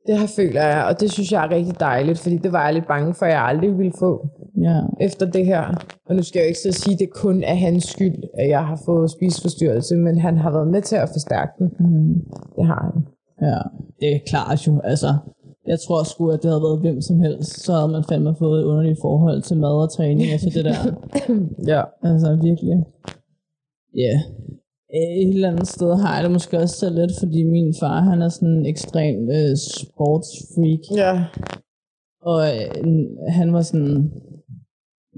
Det 0.06 0.18
her 0.20 0.26
føler 0.26 0.62
jeg, 0.72 0.84
og 0.88 1.00
det 1.00 1.10
synes 1.12 1.32
jeg 1.32 1.44
er 1.44 1.50
rigtig 1.56 1.80
dejligt, 1.80 2.18
fordi 2.18 2.36
det 2.36 2.52
var 2.52 2.64
jeg 2.64 2.74
lidt 2.74 2.86
bange 2.88 3.14
for, 3.14 3.26
at 3.26 3.32
jeg 3.32 3.42
aldrig 3.42 3.78
ville 3.78 3.92
få 3.98 4.12
Ja. 4.66 4.80
efter 5.00 5.30
det 5.30 5.46
her. 5.46 5.64
Og 6.08 6.16
nu 6.16 6.22
skal 6.22 6.38
jeg 6.38 6.44
jo 6.46 6.48
ikke 6.52 6.58
så 6.68 6.72
sige, 6.72 6.94
at 6.94 7.00
det 7.00 7.10
kun 7.24 7.42
er 7.42 7.54
hans 7.54 7.84
skyld, 7.84 8.18
at 8.38 8.48
jeg 8.48 8.62
har 8.66 8.78
fået 8.86 9.10
spiseforstyrrelse, 9.10 9.96
men 9.96 10.18
han 10.18 10.36
har 10.38 10.50
været 10.50 10.68
med 10.74 10.82
til 10.82 10.96
at 10.96 11.08
forstærke 11.08 11.52
den. 11.58 11.68
Mm. 11.80 12.14
Det 12.56 12.66
har 12.66 12.82
han. 12.92 12.96
Ja, 13.48 13.58
det 14.00 14.08
er 14.16 14.18
klart 14.26 14.66
jo. 14.66 14.80
Altså, 14.84 15.10
jeg 15.70 15.78
tror 15.80 16.02
sgu, 16.02 16.30
at 16.30 16.42
det 16.42 16.50
havde 16.50 16.62
været 16.62 16.80
hvem 16.80 17.00
som 17.00 17.20
helst, 17.20 17.64
så 17.64 17.72
havde 17.72 17.92
man 17.92 18.04
fandme 18.08 18.34
fået 18.38 18.60
et 18.60 18.64
underligt 18.64 19.00
forhold 19.00 19.42
til 19.42 19.56
mad 19.56 19.76
og 19.84 19.92
træning 19.92 20.28
efter 20.34 20.50
det 20.50 20.64
der. 20.64 20.80
Ja. 21.72 21.82
altså, 22.02 22.28
virkelig. 22.42 22.76
Ja. 23.96 24.00
Yeah. 24.00 24.20
Et 25.22 25.28
eller 25.34 25.50
andet 25.50 25.68
sted 25.68 25.94
har 26.02 26.14
jeg 26.14 26.24
det 26.24 26.32
måske 26.32 26.58
også 26.58 26.76
selv 26.76 26.94
lidt, 27.00 27.12
fordi 27.18 27.42
min 27.42 27.74
far, 27.80 28.00
han 28.00 28.22
er 28.22 28.28
sådan 28.28 28.48
en 28.48 28.66
ekstrem 28.66 29.30
øh, 29.30 29.56
sportsfreak. 29.56 30.82
Ja. 31.02 31.24
Og 32.22 32.40
øh, 32.54 32.94
han 33.28 33.52
var 33.52 33.62
sådan, 33.62 34.12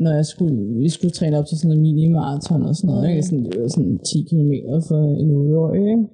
når 0.05 0.13
jeg 0.21 0.27
skulle, 0.27 0.57
vi 0.83 0.89
skulle 0.89 1.11
træne 1.11 1.39
op 1.39 1.47
til 1.47 1.59
sådan 1.59 1.77
en 1.77 1.83
mini-marathon 1.87 2.63
og 2.69 2.75
sådan 2.77 2.89
noget, 2.91 3.09
ikke? 3.11 3.23
Sådan, 3.23 3.45
det 3.45 3.61
var 3.63 3.69
sådan 3.69 3.99
10 3.99 4.23
km 4.31 4.53
for 4.89 5.01
en 5.23 5.29
8-årig, 5.41 5.83
ikke? 5.93 6.05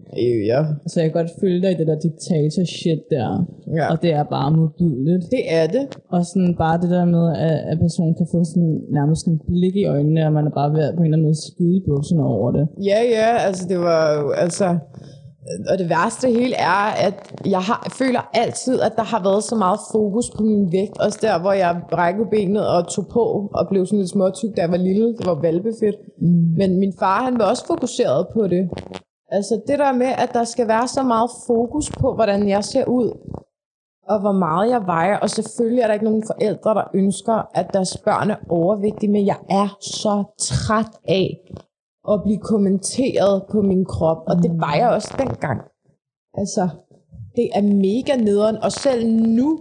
Øh, 0.41 0.47
Ja. 0.53 0.61
Så 0.91 0.95
jeg 1.01 1.07
kan 1.11 1.17
godt 1.21 1.31
følge 1.41 1.63
dig 1.63 1.71
i 1.73 1.79
det 1.81 1.87
der 1.91 1.99
diktator-shit 2.07 3.01
der. 3.11 3.29
ja. 3.77 3.85
Og 3.93 3.97
det 4.03 4.11
er 4.13 4.25
bare 4.37 4.51
modbydeligt. 4.57 5.25
Det 5.37 5.43
er 5.61 5.67
det. 5.77 5.85
Og 6.15 6.21
sådan 6.31 6.55
bare 6.65 6.77
det 6.83 6.91
der 6.97 7.05
med, 7.17 7.25
at, 7.49 7.59
at 7.71 7.77
personen 7.85 8.15
kan 8.15 8.27
få 8.35 8.39
sådan 8.45 8.81
nærmest 8.99 9.27
en 9.27 9.39
blik 9.49 9.77
i 9.77 9.85
øjnene, 9.95 10.27
og 10.27 10.33
man 10.33 10.47
er 10.47 10.55
bare 10.61 10.71
ved 10.75 10.83
at 10.89 10.95
på 10.97 11.01
en 11.01 11.05
eller 11.07 11.17
anden 11.17 11.27
måde 11.29 11.39
skide 11.49 11.77
i 11.77 11.83
bukserne 11.89 12.25
over 12.25 12.49
det. 12.57 12.65
Ja, 12.91 13.01
ja, 13.17 13.29
altså 13.49 13.63
det 13.69 13.79
var 13.79 14.03
jo, 14.19 14.31
altså... 14.45 14.67
Og 15.71 15.79
det 15.79 15.89
værste 15.89 16.29
hele 16.29 16.55
er, 16.55 16.85
at 17.07 17.33
jeg 17.47 17.61
har, 17.61 17.89
føler 17.99 18.31
altid, 18.35 18.81
at 18.81 18.93
der 18.97 19.03
har 19.03 19.23
været 19.23 19.45
så 19.45 19.57
meget 19.57 19.81
fokus 19.93 20.31
på 20.37 20.43
min 20.43 20.73
vægt. 20.73 20.99
Også 21.01 21.19
der, 21.23 21.41
hvor 21.41 21.53
jeg 21.53 21.81
brækkede 21.91 22.29
benet 22.31 22.69
og 22.69 22.89
tog 22.89 23.07
på 23.13 23.51
og 23.55 23.69
blev 23.71 23.87
sådan 23.87 23.99
lidt 23.99 24.11
småtyk, 24.11 24.57
da 24.57 24.61
jeg 24.61 24.71
var 24.71 24.77
lille. 24.77 25.07
Det 25.19 25.27
var 25.27 25.35
valbefedt. 25.35 25.97
Mm. 26.21 26.55
Men 26.59 26.79
min 26.79 26.93
far, 26.99 27.25
han 27.25 27.39
var 27.39 27.45
også 27.45 27.67
fokuseret 27.67 28.27
på 28.35 28.47
det. 28.49 28.71
Altså 29.31 29.61
det 29.67 29.79
der 29.79 29.93
med, 29.93 30.07
at 30.07 30.31
der 30.33 30.45
skal 30.45 30.69
være 30.69 30.89
så 30.89 31.03
meget 31.03 31.31
fokus 31.47 31.93
på, 32.01 32.15
hvordan 32.15 32.49
jeg 32.49 32.65
ser 32.65 32.85
ud. 32.85 33.09
Og 34.09 34.21
hvor 34.21 34.33
meget 34.33 34.71
jeg 34.71 34.83
vejer. 34.87 35.19
Og 35.19 35.31
selvfølgelig 35.31 35.83
er 35.83 35.87
der 35.87 35.95
ikke 35.95 36.05
nogen 36.05 36.25
forældre, 36.27 36.75
der 36.75 36.85
ønsker, 36.95 37.43
at 37.55 37.67
deres 37.73 37.97
børn 38.05 38.31
er 38.31 38.37
overvægtige. 38.49 39.13
Men 39.13 39.27
jeg 39.27 39.37
er 39.51 39.77
så 39.81 40.25
træt 40.39 40.93
af 41.09 41.27
at 42.13 42.23
blive 42.23 42.39
kommenteret 42.39 43.43
på 43.51 43.63
min 43.63 43.85
krop, 43.85 44.23
og 44.27 44.37
det 44.43 44.51
var 44.61 44.75
jeg 44.75 44.89
også 44.89 45.15
dengang. 45.19 45.61
Altså, 46.35 46.69
det 47.37 47.49
er 47.55 47.63
mega 47.63 48.17
nederen, 48.17 48.57
og 48.57 48.73
selv 48.73 49.09
nu, 49.11 49.59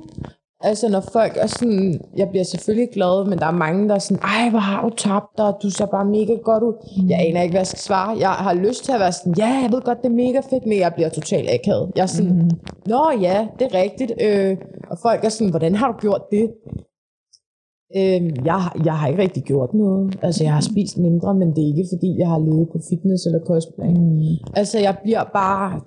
altså 0.61 0.89
når 0.89 1.03
folk 1.13 1.33
er 1.35 1.47
sådan, 1.47 2.01
jeg 2.17 2.29
bliver 2.29 2.43
selvfølgelig 2.43 2.89
glad, 2.93 3.25
men 3.29 3.39
der 3.39 3.45
er 3.45 3.51
mange, 3.51 3.89
der 3.89 3.95
er 3.95 3.99
sådan, 3.99 4.23
ej, 4.23 4.49
hvor 4.49 4.59
har 4.59 4.81
du 4.81 4.95
tabt 4.95 5.37
dig, 5.37 5.53
du 5.63 5.69
ser 5.69 5.85
bare 5.85 6.05
mega 6.05 6.33
godt 6.33 6.63
ud. 6.63 6.73
Jeg 7.09 7.19
aner 7.19 7.41
ikke, 7.41 7.53
hvad 7.53 7.59
jeg 7.59 7.67
skal 7.67 7.79
svare. 7.79 8.17
Jeg 8.19 8.29
har 8.29 8.53
lyst 8.53 8.83
til 8.85 8.91
at 8.91 8.99
være 8.99 9.11
sådan, 9.11 9.35
ja, 9.37 9.47
jeg 9.63 9.71
ved 9.71 9.81
godt, 9.81 9.97
det 9.97 10.05
er 10.05 10.15
mega 10.25 10.39
fedt, 10.49 10.65
men 10.65 10.79
jeg 10.79 10.93
bliver 10.93 11.09
totalt 11.09 11.49
akavet. 11.49 11.91
Jeg 11.95 12.01
er 12.01 12.07
sådan, 12.17 12.51
nå 12.85 13.11
ja, 13.21 13.47
det 13.59 13.65
er 13.71 13.81
rigtigt. 13.83 14.11
Øh, 14.21 14.57
og 14.91 14.97
folk 15.01 15.23
er 15.23 15.29
sådan, 15.29 15.49
hvordan 15.49 15.75
har 15.75 15.91
du 15.91 15.97
gjort 15.97 16.21
det? 16.31 16.51
Øhm, 17.95 18.29
jeg, 18.45 18.53
har- 18.63 18.81
jeg 18.85 18.93
har 18.99 19.07
ikke 19.07 19.21
rigtig 19.21 19.43
gjort 19.43 19.73
noget. 19.73 20.15
Altså, 20.21 20.43
jeg 20.43 20.53
har 20.53 20.61
spist 20.61 20.97
mindre, 20.97 21.33
men 21.35 21.47
det 21.55 21.61
er 21.63 21.67
ikke, 21.67 21.85
fordi 21.93 22.09
jeg 22.19 22.27
har 22.27 22.39
levet 22.39 22.67
på 22.71 22.79
fitness 22.89 23.25
eller 23.25 23.39
kostplan. 23.39 23.93
Mm. 23.97 24.21
Altså, 24.55 24.79
jeg 24.79 24.97
bliver 25.03 25.23
bare... 25.33 25.81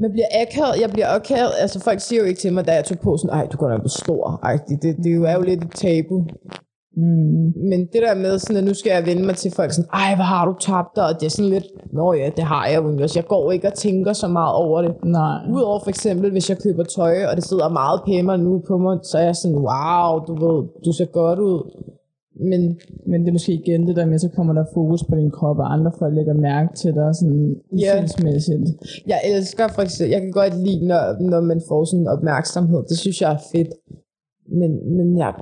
Man 0.00 0.10
bliver 0.12 0.26
akavet, 0.42 0.80
jeg 0.80 0.90
bliver 0.90 1.08
akavet. 1.18 1.52
Altså, 1.60 1.80
folk 1.80 2.00
siger 2.00 2.20
jo 2.22 2.26
ikke 2.28 2.40
til 2.40 2.52
mig, 2.52 2.66
da 2.66 2.72
jeg 2.74 2.84
tog 2.84 2.98
på 2.98 3.16
sådan, 3.16 3.36
ej, 3.38 3.46
du 3.52 3.56
går 3.56 3.68
da 3.68 3.78
på 3.78 3.88
stor. 3.88 4.40
Ej, 4.42 4.58
det, 4.68 4.82
det, 4.82 4.96
det 4.96 5.06
er 5.12 5.14
jo- 5.16 5.24
er 5.24 5.34
jo 5.34 5.40
lidt 5.42 5.64
et 5.64 5.70
tabu. 5.70 6.24
Mm. 6.96 7.52
Men 7.70 7.80
det 7.92 8.00
der 8.06 8.14
med, 8.14 8.38
sådan, 8.38 8.56
at 8.56 8.64
nu 8.64 8.74
skal 8.74 8.90
jeg 8.96 9.06
vende 9.06 9.24
mig 9.26 9.36
til 9.36 9.50
folk 9.52 9.72
sådan, 9.72 9.90
ej, 9.92 10.14
hvor 10.14 10.24
har 10.24 10.46
du 10.46 10.54
tabt 10.60 10.96
dig? 10.96 11.04
Og 11.08 11.14
det 11.20 11.26
er 11.26 11.30
sådan 11.30 11.50
lidt, 11.50 11.66
nå 11.92 12.12
ja, 12.12 12.30
det 12.36 12.44
har 12.44 12.66
jeg 12.66 12.76
jo 12.82 13.02
også. 13.02 13.18
Jeg 13.18 13.26
går 13.26 13.52
ikke 13.52 13.66
og 13.66 13.74
tænker 13.74 14.12
så 14.12 14.28
meget 14.28 14.54
over 14.54 14.82
det. 14.82 14.92
Nej. 15.04 15.38
Udover 15.54 15.78
for 15.84 15.88
eksempel, 15.88 16.30
hvis 16.30 16.50
jeg 16.50 16.58
køber 16.58 16.84
tøj, 16.84 17.14
og 17.30 17.36
det 17.36 17.44
sidder 17.44 17.68
meget 17.68 18.00
pænere 18.06 18.38
nu 18.38 18.62
på 18.68 18.78
mig, 18.78 18.98
så 19.10 19.18
er 19.18 19.24
jeg 19.24 19.36
sådan, 19.36 19.56
wow, 19.56 20.10
du 20.28 20.32
ved, 20.44 20.58
du 20.84 20.92
ser 20.92 21.04
godt 21.20 21.38
ud. 21.38 21.60
Men 22.50 22.60
Men 23.06 23.20
det 23.20 23.28
er 23.28 23.32
måske 23.32 23.52
igen 23.52 23.86
det 23.88 23.96
der 23.96 24.06
med, 24.06 24.18
så 24.18 24.28
kommer 24.36 24.52
der 24.52 24.64
fokus 24.74 25.02
på 25.08 25.14
din 25.16 25.30
krop, 25.30 25.58
og 25.58 25.72
andre 25.72 25.92
folk 25.98 26.14
lægger 26.14 26.34
mærke 26.34 26.68
til 26.74 26.94
dig 26.94 27.08
sådan 27.20 27.56
Ja. 27.78 27.92
utilsmæssigt. 27.98 28.60
jeg 29.06 29.20
elsker 29.34 29.68
for 29.74 29.82
eksempel, 29.82 30.10
jeg 30.10 30.20
kan 30.20 30.30
godt 30.30 30.54
lide, 30.66 30.86
når, 30.86 31.02
når 31.30 31.40
man 31.40 31.60
får 31.68 31.84
sådan 31.84 32.08
opmærksomhed. 32.08 32.80
Det 32.88 32.98
synes 32.98 33.20
jeg 33.20 33.32
er 33.32 33.38
fedt. 33.54 33.68
Men, 34.60 34.70
men 34.96 35.18
jeg, 35.18 35.34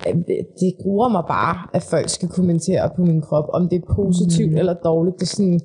det 0.60 0.70
gruer 0.82 1.08
mig 1.08 1.24
bare, 1.28 1.56
at 1.74 1.82
folk 1.82 2.08
skal 2.08 2.28
kommentere 2.28 2.90
på 2.96 3.02
min 3.02 3.20
krop, 3.20 3.48
om 3.52 3.68
det 3.68 3.76
er 3.82 3.94
positivt 3.94 4.52
mm. 4.52 4.58
eller 4.58 4.74
dårligt. 4.74 5.16
Det 5.20 5.22
er 5.22 5.36
sådan, 5.36 5.60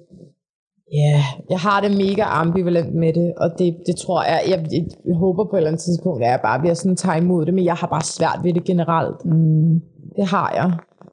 ja, 0.93 1.11
yeah, 1.13 1.23
jeg 1.49 1.59
har 1.59 1.81
det 1.81 1.91
mega 2.03 2.23
ambivalent 2.41 2.95
med 2.95 3.13
det, 3.13 3.33
og 3.37 3.49
det, 3.59 3.77
det 3.87 3.95
tror 3.95 4.23
jeg, 4.23 4.39
jeg, 4.51 4.59
jeg, 4.71 4.85
jeg 5.09 5.15
håber 5.15 5.43
på 5.45 5.55
et 5.55 5.59
eller 5.59 5.69
andet 5.71 5.81
tidspunkt, 5.81 6.23
at 6.23 6.29
jeg 6.29 6.39
bare 6.43 6.59
bliver 6.59 6.73
sådan 6.73 6.95
tage 6.95 7.21
imod 7.23 7.45
det, 7.45 7.53
men 7.53 7.65
jeg 7.65 7.73
har 7.73 7.87
bare 7.87 8.03
svært 8.17 8.39
ved 8.43 8.53
det 8.53 8.63
generelt. 8.63 9.25
Mm. 9.25 9.81
Det 10.15 10.25
har 10.25 10.49
jeg. 10.59 10.69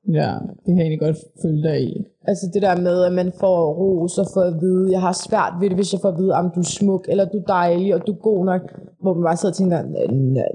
Ja, 0.09 0.33
det 0.57 0.67
kan 0.67 0.77
jeg 0.79 0.83
egentlig 0.83 1.01
godt 1.01 1.17
følge 1.43 1.63
dig 1.63 1.81
i. 1.83 2.05
Altså 2.29 2.51
det 2.55 2.63
der 2.63 2.81
med, 2.81 3.05
at 3.05 3.13
man 3.13 3.33
får 3.41 3.73
ros 3.73 4.19
og 4.19 4.27
får 4.35 4.41
at 4.43 4.55
vide, 4.61 4.93
jeg 4.93 5.01
har 5.01 5.13
svært 5.29 5.53
ved 5.61 5.69
det, 5.69 5.77
hvis 5.77 5.93
jeg 5.93 6.01
får 6.01 6.09
at 6.09 6.19
vide, 6.19 6.33
om 6.33 6.51
du 6.55 6.61
er 6.61 6.65
smuk, 6.65 7.07
eller 7.09 7.25
du 7.25 7.39
er 7.39 7.45
dejlig, 7.45 7.95
og 7.95 8.07
du 8.07 8.13
er 8.13 8.17
god 8.17 8.45
nok, 8.45 8.63
hvor 9.03 9.15
man 9.15 9.25
bare 9.25 9.37
sidder 9.37 9.53
og 9.53 9.57
tænker, 9.57 9.83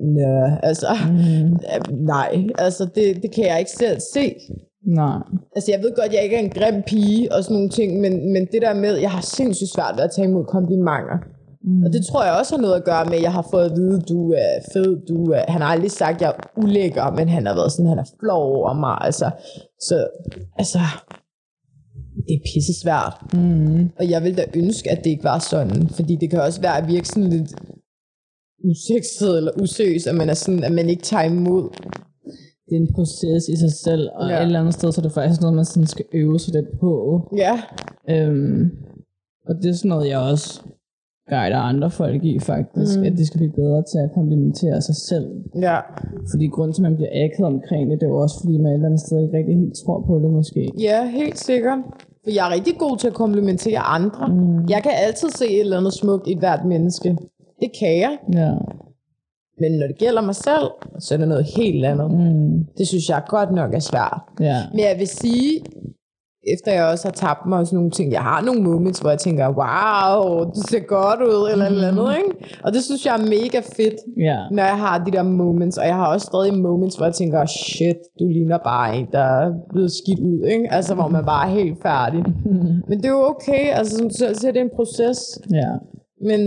nej, 0.02 0.60
altså, 0.64 0.88
Mm. 1.10 1.58
nej, 2.06 2.48
altså 2.58 2.84
det, 2.96 3.22
det 3.24 3.32
kan 3.32 3.44
jeg 3.46 3.60
ikke 3.60 3.72
selv 3.72 4.00
se. 4.14 4.36
Nej. 4.86 5.18
Altså, 5.56 5.72
jeg 5.72 5.80
ved 5.84 5.96
godt, 5.96 6.14
jeg 6.14 6.24
ikke 6.24 6.36
er 6.36 6.40
en 6.40 6.50
grim 6.50 6.82
pige 6.88 7.34
og 7.34 7.44
sådan 7.44 7.56
nogle 7.56 7.70
ting, 7.70 8.02
men, 8.02 8.34
men 8.34 8.46
det 8.52 8.62
der 8.62 8.74
med, 8.74 8.94
jeg 8.96 9.12
har 9.12 9.22
sindssygt 9.22 9.70
svært 9.76 9.94
ved 9.98 10.04
at 10.04 10.12
tage 10.12 10.28
imod 10.28 10.46
komplimenter. 10.46 11.18
Mm. 11.68 11.84
Og 11.84 11.94
det 11.94 12.02
tror 12.06 12.24
jeg 12.24 12.34
også 12.40 12.56
har 12.56 12.62
noget 12.62 12.76
at 12.76 12.84
gøre 12.92 13.06
med, 13.06 13.18
at 13.20 13.22
jeg 13.28 13.34
har 13.34 13.48
fået 13.52 13.66
at 13.70 13.76
vide, 13.80 14.02
du 14.02 14.32
er 14.32 14.54
fed, 14.74 14.92
du 15.10 15.32
er... 15.32 15.44
Han 15.48 15.62
har 15.62 15.68
aldrig 15.68 15.92
sagt, 15.92 16.16
at 16.16 16.22
jeg 16.22 16.30
er 16.30 16.60
ulækker, 16.64 17.12
men 17.18 17.30
han 17.30 17.46
har 17.46 17.56
været 17.56 17.72
sådan, 17.72 17.90
han 17.94 18.00
er 18.00 18.10
flov 18.20 18.44
over 18.56 18.74
mig, 18.74 18.98
altså. 19.02 19.32
Så, 19.88 20.08
altså, 20.62 20.80
det 22.28 22.34
er 22.38 22.42
pisse 22.54 22.74
svært. 22.84 23.16
Mm. 23.34 23.90
Og 24.00 24.10
jeg 24.10 24.24
vil 24.24 24.38
da 24.38 24.46
ønske, 24.56 24.92
at 24.92 24.98
det 25.04 25.10
ikke 25.10 25.24
var 25.24 25.40
sådan, 25.40 25.90
fordi 25.90 26.16
det 26.22 26.30
kan 26.30 26.42
også 26.42 26.62
være 26.62 26.78
at 26.82 26.88
virke 26.88 27.08
sådan 27.08 27.30
lidt 27.30 27.52
usekset 28.70 29.38
eller 29.38 29.52
usøs, 29.62 30.08
at 30.08 30.16
man 30.16 30.30
er 30.30 30.34
sådan, 30.34 30.64
at 30.64 30.72
man 30.72 30.90
ikke 30.90 31.04
tager 31.04 31.24
imod. 31.24 31.70
Det 32.70 32.76
er 32.76 32.82
en 32.82 32.94
proces 32.96 33.44
i 33.54 33.56
sig 33.56 33.72
selv, 33.72 34.10
og 34.16 34.28
Ja. 34.30 34.34
ja. 34.34 34.40
et 34.42 34.46
eller 34.46 34.60
andet 34.60 34.74
sted, 34.74 34.92
så 34.92 35.02
er 35.02 35.04
det 35.04 35.12
faktisk 35.12 35.42
noget, 35.42 35.56
man 35.56 35.66
sådan 35.66 35.88
skal 35.88 36.06
øve 36.14 36.40
sig 36.40 36.54
lidt 36.54 36.80
på. 36.80 36.92
Ja, 37.38 37.62
Øhm, 38.10 38.72
og 39.48 39.56
det 39.62 39.70
er 39.70 39.74
sådan 39.74 39.90
noget, 39.90 40.10
jeg 40.10 40.20
også 40.20 40.62
guider 41.30 41.58
andre 41.58 41.90
folk 41.92 42.24
i 42.24 42.40
faktisk, 42.40 43.00
mm. 43.00 43.06
at 43.06 43.12
de 43.18 43.26
skal 43.28 43.38
blive 43.38 43.54
bedre 43.54 43.84
til 43.92 43.98
at 44.06 44.10
komplimentere 44.14 44.82
sig 44.82 44.96
selv. 44.96 45.28
ja, 45.62 45.78
Fordi 46.32 46.48
grunden 46.48 46.74
til, 46.74 46.82
at 46.82 46.84
man 46.90 46.96
bliver 46.96 47.10
akavet 47.26 47.54
omkring 47.54 47.92
det, 47.92 48.00
det 48.00 48.06
er 48.06 48.10
jo 48.10 48.18
også, 48.18 48.36
fordi 48.42 48.58
man 48.58 48.68
et 48.68 48.74
eller 48.74 48.86
andet 48.86 49.00
sted 49.00 49.24
ikke 49.24 49.38
rigtig 49.38 49.56
helt 49.56 49.76
tror 49.86 50.04
på 50.08 50.20
det 50.20 50.32
måske. 50.32 50.72
ja, 50.80 51.10
helt 51.10 51.40
sikkert. 51.40 51.80
For 52.24 52.32
jeg 52.32 52.48
er 52.50 52.54
rigtig 52.54 52.76
god 52.78 52.98
til 52.98 53.08
at 53.08 53.14
komplimentere 53.14 53.80
andre. 53.80 54.28
Mm. 54.28 54.66
Jeg 54.70 54.84
kan 54.84 54.92
altid 55.06 55.30
se 55.30 55.46
et 55.48 55.60
eller 55.60 55.78
andet 55.78 55.94
smukt 55.94 56.28
i 56.28 56.38
hvert 56.40 56.66
menneske. 56.66 57.18
Det 57.62 57.70
kan 57.80 58.00
jeg. 58.00 58.18
Ja. 58.34 58.52
Men 59.60 59.72
når 59.72 59.88
det 59.88 59.98
gælder 59.98 60.22
mig 60.22 60.36
selv, 60.36 60.68
så 61.00 61.14
er 61.14 61.18
det 61.18 61.28
noget 61.28 61.46
helt 61.58 61.86
andet. 61.86 62.12
Mm. 62.12 62.66
Det 62.78 62.88
synes 62.88 63.10
jeg 63.10 63.22
godt 63.28 63.52
nok 63.52 63.74
er 63.74 63.80
svært. 63.80 64.22
Ja. 64.40 64.58
Men 64.72 64.80
jeg 64.80 64.96
vil 65.00 65.08
sige, 65.08 65.62
efter 66.54 66.72
jeg 66.74 66.86
også 66.86 67.08
har 67.08 67.12
tabt 67.12 67.46
mig 67.46 67.60
og 67.60 67.66
sådan 67.68 67.78
nogle 67.78 67.92
ting, 67.92 68.12
jeg 68.12 68.22
har 68.22 68.42
nogle 68.42 68.62
moments, 68.62 69.00
hvor 69.00 69.10
jeg 69.10 69.20
tænker, 69.20 69.46
wow, 69.62 70.44
du 70.56 70.62
ser 70.70 70.80
godt 70.80 71.22
ud, 71.22 71.50
eller 71.52 71.70
mm. 71.70 71.76
eller 71.76 71.88
andet, 71.88 72.10
ikke? 72.18 72.32
Og 72.64 72.74
det 72.74 72.84
synes 72.84 73.06
jeg 73.06 73.14
er 73.20 73.24
mega 73.36 73.60
fedt, 73.78 74.00
Ja. 74.18 74.38
når 74.52 74.64
jeg 74.64 74.78
har 74.78 75.04
de 75.06 75.12
der 75.12 75.24
moments. 75.24 75.78
Og 75.78 75.86
jeg 75.86 75.96
har 75.96 76.08
også 76.14 76.26
stadig 76.26 76.62
moments, 76.62 76.96
hvor 76.96 77.06
jeg 77.06 77.16
tænker, 77.16 77.46
shit, 77.46 78.00
du 78.20 78.26
ligner 78.28 78.58
bare 78.72 78.98
en, 78.98 79.08
der 79.12 79.20
er 79.20 79.52
blevet 79.70 79.92
skidt 79.92 80.20
ud, 80.20 80.40
ikke? 80.54 80.68
Altså, 80.72 80.96
hvor 80.96 81.08
man 81.08 81.26
bare 81.26 81.46
er 81.48 81.54
helt 81.54 81.82
færdig. 81.82 82.24
Men 82.90 82.98
det 82.98 83.06
er 83.06 83.10
jo 83.20 83.24
okay, 83.34 83.64
altså 83.78 83.98
som 83.98 84.10
du 84.10 84.16
selv 84.16 84.36
siger, 84.36 84.52
det 84.52 84.60
er 84.60 84.64
en 84.64 84.76
proces. 84.76 85.20
Ja. 85.54 85.72
Men 86.30 86.40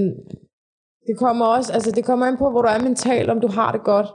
det 1.06 1.14
kommer 1.18 1.44
også, 1.46 1.72
altså 1.72 1.90
det 1.90 2.04
kommer 2.04 2.26
ind 2.26 2.38
på, 2.38 2.50
hvor 2.50 2.62
du 2.62 2.68
er 2.68 2.82
mentalt, 2.88 3.30
om 3.30 3.40
du 3.40 3.48
har 3.48 3.72
det 3.72 3.82
godt. 3.84 4.06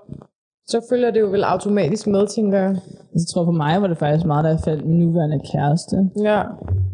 Så 0.68 0.86
følger 0.90 1.12
det 1.12 1.20
jo 1.20 1.28
vel 1.28 1.44
automatisk 1.44 2.08
med, 2.08 2.28
tænker 2.28 2.58
jeg. 2.60 2.70
Altså, 2.70 3.14
jeg 3.14 3.22
tror 3.34 3.46
for 3.46 3.52
mig 3.52 3.82
var 3.82 3.88
det 3.88 3.98
faktisk 3.98 4.26
meget, 4.26 4.44
da 4.44 4.50
jeg 4.50 4.60
faldt 4.60 4.86
min 4.88 5.00
nuværende 5.00 5.40
kæreste. 5.52 5.96
Ja. 6.24 6.42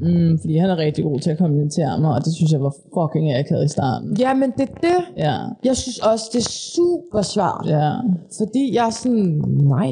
Mm, 0.01 0.39
fordi 0.41 0.57
han 0.57 0.69
er 0.69 0.77
rigtig 0.77 1.03
god 1.03 1.19
til 1.19 1.31
at 1.31 1.37
kommentere 1.37 1.99
mig, 2.01 2.11
og 2.15 2.25
det 2.25 2.33
synes 2.35 2.51
jeg 2.51 2.61
var 2.61 2.73
fucking 2.95 3.33
akavet 3.33 3.65
i 3.65 3.67
starten. 3.67 4.17
Ja, 4.19 4.33
men 4.33 4.51
det 4.57 4.69
er 4.69 4.73
det. 4.81 4.99
Ja. 5.17 5.35
Jeg 5.63 5.77
synes 5.77 5.99
også, 5.99 6.25
det 6.33 6.39
er 6.39 6.49
super 6.75 7.21
svært. 7.21 7.65
Ja. 7.67 7.91
Fordi 8.39 8.75
jeg 8.75 8.85
er 8.85 8.89
sådan, 8.89 9.43
nej, 9.75 9.91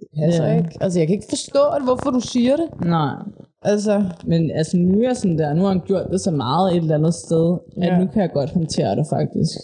det 0.00 0.08
passer 0.22 0.46
Ja. 0.46 0.56
ikke. 0.58 0.70
Altså, 0.80 0.98
jeg 0.98 1.06
kan 1.08 1.14
ikke 1.14 1.26
forstå, 1.28 1.62
at 1.76 1.82
hvorfor 1.84 2.10
du 2.10 2.20
siger 2.20 2.56
det. 2.56 2.68
Nej. 2.86 3.14
Altså, 3.62 4.04
Men 4.26 4.50
altså, 4.50 4.76
nu 4.76 4.98
er 4.98 5.06
jeg 5.06 5.16
sådan 5.16 5.38
der, 5.38 5.54
nu 5.54 5.62
har 5.62 5.68
han 5.68 5.80
gjort 5.86 6.06
det 6.10 6.20
så 6.20 6.30
meget 6.30 6.76
et 6.76 6.82
eller 6.82 6.94
andet 6.94 7.14
sted, 7.14 7.56
at 7.76 7.88
Ja. 7.92 7.98
nu 7.98 8.06
kan 8.06 8.22
jeg 8.22 8.30
godt 8.32 8.50
håndtere 8.52 8.96
det 8.96 9.06
faktisk. 9.10 9.58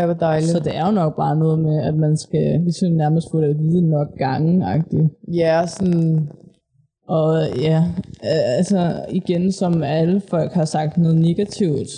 Det 0.00 0.08
var 0.08 0.14
dejligt. 0.14 0.50
Så 0.50 0.58
det 0.58 0.76
er 0.76 0.86
jo 0.86 0.92
nok 0.92 1.16
bare 1.16 1.36
noget 1.38 1.58
med, 1.58 1.82
at 1.82 1.94
man 1.94 2.16
skal 2.16 2.60
ligesom 2.60 2.92
nærmest 2.92 3.30
få 3.30 3.40
det 3.40 3.48
at 3.50 3.58
vide 3.58 3.90
nok 3.90 4.08
gange 4.18 4.66
-agtigt. 4.74 5.32
Ja, 5.34 5.66
sådan, 5.66 6.28
Og 7.08 7.34
ja, 7.60 7.84
altså 8.56 8.92
igen, 9.10 9.52
som 9.52 9.82
alle 9.82 10.20
folk 10.20 10.52
har 10.52 10.64
sagt 10.64 10.98
noget 10.98 11.16
negativt, 11.18 11.88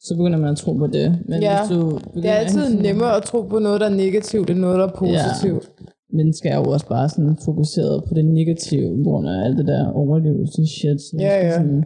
så 0.00 0.16
begynder 0.16 0.38
man 0.38 0.50
at 0.50 0.56
tro 0.56 0.72
på 0.72 0.86
det. 0.86 1.18
Men 1.28 1.42
Ja, 1.42 1.58
hvis 1.58 1.76
du 1.78 1.98
det 2.14 2.30
er 2.30 2.34
altid 2.34 2.60
sådan- 2.64 2.82
nemmere 2.82 3.16
at 3.16 3.22
tro 3.22 3.42
på 3.42 3.58
noget, 3.58 3.80
der 3.80 3.86
er 3.86 3.94
negativt, 3.96 4.50
end 4.50 4.58
noget, 4.58 4.78
der 4.78 4.86
er 4.86 4.92
positivt. 4.98 5.70
mennesker 6.12 6.50
er 6.50 6.56
jo 6.56 6.64
også 6.64 6.86
bare 6.88 7.08
sådan 7.08 7.36
fokuseret 7.44 8.04
på 8.08 8.14
det 8.14 8.24
negative, 8.24 8.96
på 9.04 9.10
grund 9.10 9.28
af 9.28 9.44
alt 9.44 9.58
det 9.58 9.66
der 9.66 9.92
overlevelse 9.92 10.62
shit. 10.66 11.00
Så 11.00 11.16
Ja, 11.20 11.46
ja. 11.46 11.52
Sådan, 11.52 11.84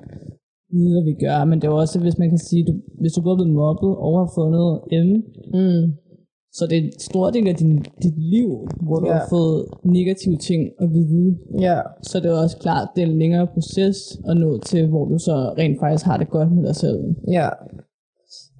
hvad 0.72 1.04
vi 1.04 1.14
gør. 1.26 1.44
Men 1.44 1.60
det 1.60 1.66
er 1.68 1.72
også, 1.72 2.00
hvis 2.00 2.18
man 2.18 2.28
kan 2.28 2.38
sige, 2.38 2.64
du, 2.66 2.72
hvis 3.00 3.12
du 3.12 3.20
både 3.22 3.34
er 3.34 3.38
blevet 3.38 3.54
mobbet 3.54 3.90
og 4.04 4.12
har 4.18 4.50
noget 4.58 4.76
M, 5.06 5.10
Mm. 5.58 5.92
så 6.52 6.66
det 6.70 6.78
er 6.78 6.82
en 6.82 6.92
stor 6.98 7.30
del 7.30 7.48
af 7.48 7.54
din, 7.54 7.76
dit 8.02 8.18
liv, 8.18 8.48
hvor 8.86 8.98
du 9.00 9.06
Ja. 9.06 9.12
har 9.12 9.26
fået 9.30 9.66
negative 9.84 10.36
ting 10.36 10.62
at 10.82 10.88
vide. 10.92 11.38
Ja. 11.60 11.78
Så 12.02 12.20
det 12.20 12.26
er 12.30 12.42
også 12.42 12.56
klart, 12.58 12.88
det 12.96 13.02
er 13.02 13.06
en 13.06 13.18
længere 13.18 13.46
proces 13.54 13.96
at 14.28 14.36
nå 14.36 14.58
til, 14.58 14.86
hvor 14.88 15.04
du 15.04 15.18
så 15.18 15.54
rent 15.58 15.80
faktisk 15.80 16.04
har 16.04 16.16
det 16.16 16.28
godt 16.28 16.52
med 16.52 16.62
dig 16.68 16.76
selv. 16.76 16.98
Ja. 17.28 17.48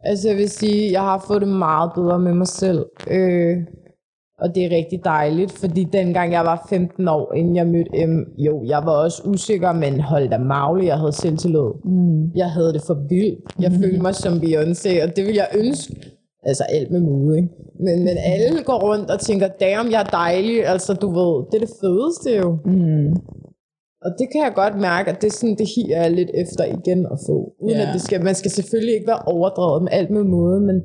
Altså 0.03 0.29
jeg 0.29 0.37
vil 0.37 0.51
sige, 0.51 0.93
jeg 0.93 1.01
har 1.01 1.25
fået 1.29 1.41
det 1.41 1.49
meget 1.49 1.91
bedre 1.95 2.19
med 2.19 2.35
mig 2.35 2.47
selv. 2.47 2.87
Øh, 3.11 3.57
og 4.41 4.55
det 4.55 4.65
er 4.65 4.77
rigtig 4.77 5.05
dejligt, 5.05 5.53
fordi 5.53 5.85
dengang 5.85 6.33
jeg 6.33 6.45
var 6.45 6.67
15 6.71 7.09
år, 7.09 7.35
inden 7.35 7.57
jeg 7.57 7.67
mødte 7.67 8.07
M, 8.07 8.25
jo, 8.39 8.65
jeg 8.67 8.83
var 8.85 8.93
også 8.93 9.23
usikker, 9.25 9.73
men 9.73 10.01
hold 10.01 10.29
da 10.29 10.39
magle, 10.39 10.87
jeg 10.87 10.99
havde 10.99 11.13
selvtillid. 11.13 11.71
Mm. 11.85 12.31
Jeg 12.35 12.51
havde 12.51 12.73
det 12.73 12.83
for 12.87 12.95
vildt. 13.09 13.39
Jeg 13.61 13.73
følte 13.73 14.03
mig 14.03 14.15
som 14.15 14.33
Beyoncé, 14.33 15.03
og 15.05 15.17
det 15.17 15.27
vil 15.27 15.35
jeg 15.35 15.49
ønske. 15.59 15.95
Altså 16.43 16.65
alt 16.69 16.91
med 16.91 17.01
mode, 17.01 17.37
ikke? 17.37 17.49
Men, 17.81 17.99
men 18.05 18.17
alle 18.25 18.63
går 18.63 18.79
rundt 18.89 19.11
og 19.11 19.21
tænker, 19.21 19.49
damn, 19.49 19.91
jeg 19.91 20.01
er 20.01 20.11
dejlig. 20.25 20.67
Altså 20.67 20.95
du 20.95 21.09
ved, 21.09 21.47
det 21.51 21.55
er 21.63 21.67
det 21.67 21.75
fedeste 21.81 22.31
jo. 22.37 22.59
Mm. 22.65 23.17
Og 24.07 24.11
det 24.19 24.27
kan 24.33 24.41
jeg 24.47 24.53
godt 24.63 24.77
mærke, 24.89 25.07
at 25.13 25.17
det 25.23 25.29
er 25.33 25.37
sådan, 25.41 25.57
det 25.61 25.67
higer 25.75 25.99
jeg 26.03 26.11
lidt 26.21 26.31
efter 26.43 26.65
igen 26.79 27.01
at 27.15 27.19
få. 27.29 27.37
Uden 27.65 27.77
Ja. 27.77 27.83
at 27.87 27.91
det 27.95 28.03
skal, 28.07 28.19
man 28.31 28.35
skal 28.41 28.51
selvfølgelig 28.59 28.95
ikke 28.95 29.07
være 29.13 29.23
overdrevet 29.35 29.83
med 29.83 29.93
alt 29.99 30.11
med 30.17 30.25
måde, 30.39 30.59
men 30.69 30.77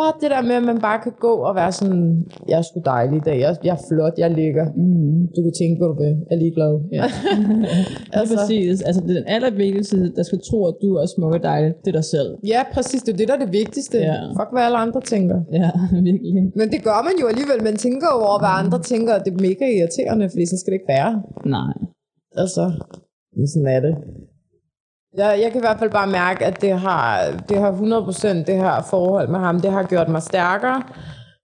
bare 0.00 0.12
det 0.22 0.28
der 0.34 0.42
med, 0.48 0.54
at 0.60 0.66
man 0.72 0.78
bare 0.88 0.98
kan 1.06 1.12
gå 1.26 1.32
og 1.48 1.52
være 1.60 1.72
sådan, 1.72 2.02
jeg 2.50 2.58
er 2.58 2.66
sgu 2.68 2.78
dejlig 2.94 3.16
i 3.16 3.24
dag, 3.28 3.36
jeg, 3.44 3.56
jeg 3.66 3.72
er 3.78 3.82
flot, 3.88 4.14
jeg 4.24 4.30
ligger. 4.30 4.64
Mm. 4.76 5.18
Du 5.36 5.40
kan 5.46 5.52
tænke, 5.60 5.74
hvad 5.78 5.88
du 5.92 5.96
vil, 6.02 6.12
jeg 6.28 6.34
er 6.36 6.40
ligeglad. 6.44 6.72
Ja. 6.98 7.04
Altså. 8.18 8.34
præcis. 8.36 8.82
Altså, 8.88 9.00
det 9.06 9.10
er 9.10 9.14
den 9.22 9.28
allervigtigste, 9.36 9.96
der 10.16 10.22
skal 10.22 10.38
tro, 10.50 10.58
at 10.70 10.74
du 10.82 10.88
er 11.02 11.06
smuk 11.14 11.32
og 11.34 11.42
dejlig, 11.42 11.70
det 11.84 11.88
er 11.92 11.96
dig 12.00 12.04
selv. 12.16 12.28
Ja, 12.52 12.60
præcis, 12.74 13.02
det 13.02 13.12
er 13.12 13.16
det, 13.16 13.28
der 13.28 13.34
er 13.38 13.42
det 13.46 13.52
vigtigste. 13.52 13.98
Ja. 13.98 14.16
Fuck, 14.38 14.48
hvad 14.52 14.62
alle 14.62 14.78
andre 14.86 15.00
tænker. 15.00 15.38
Ja, 15.52 15.70
virkelig. 16.10 16.42
Men 16.60 16.66
det 16.74 16.80
gør 16.88 16.98
man 17.08 17.14
jo 17.20 17.26
alligevel, 17.32 17.58
man 17.68 17.76
tænker 17.86 18.08
over, 18.18 18.38
hvad 18.42 18.52
andre 18.62 18.78
tænker, 18.92 19.12
og 19.16 19.20
det 19.24 19.30
er 19.36 19.40
mega 19.48 19.64
irriterende, 19.78 20.24
fordi 20.32 20.44
sådan 20.46 20.58
skal 20.62 20.70
det 20.72 20.78
ikke 20.80 20.92
være. 20.98 21.12
Nej. 21.56 21.74
Altså, 22.36 22.72
sådan 23.52 23.66
er 23.66 23.80
det. 23.80 23.94
Jeg, 25.16 25.38
jeg 25.42 25.52
kan 25.52 25.60
i 25.60 25.66
hvert 25.66 25.78
fald 25.78 25.90
bare 25.90 26.06
mærke, 26.06 26.44
at 26.44 26.60
det 26.60 26.72
har, 26.72 27.20
det 27.48 27.58
har 27.58 27.72
100% 27.72 28.28
det 28.28 28.54
her 28.54 28.82
forhold 28.90 29.28
med 29.28 29.38
ham, 29.38 29.60
det 29.60 29.70
har 29.72 29.82
gjort 29.82 30.08
mig 30.08 30.22
stærkere. 30.22 30.82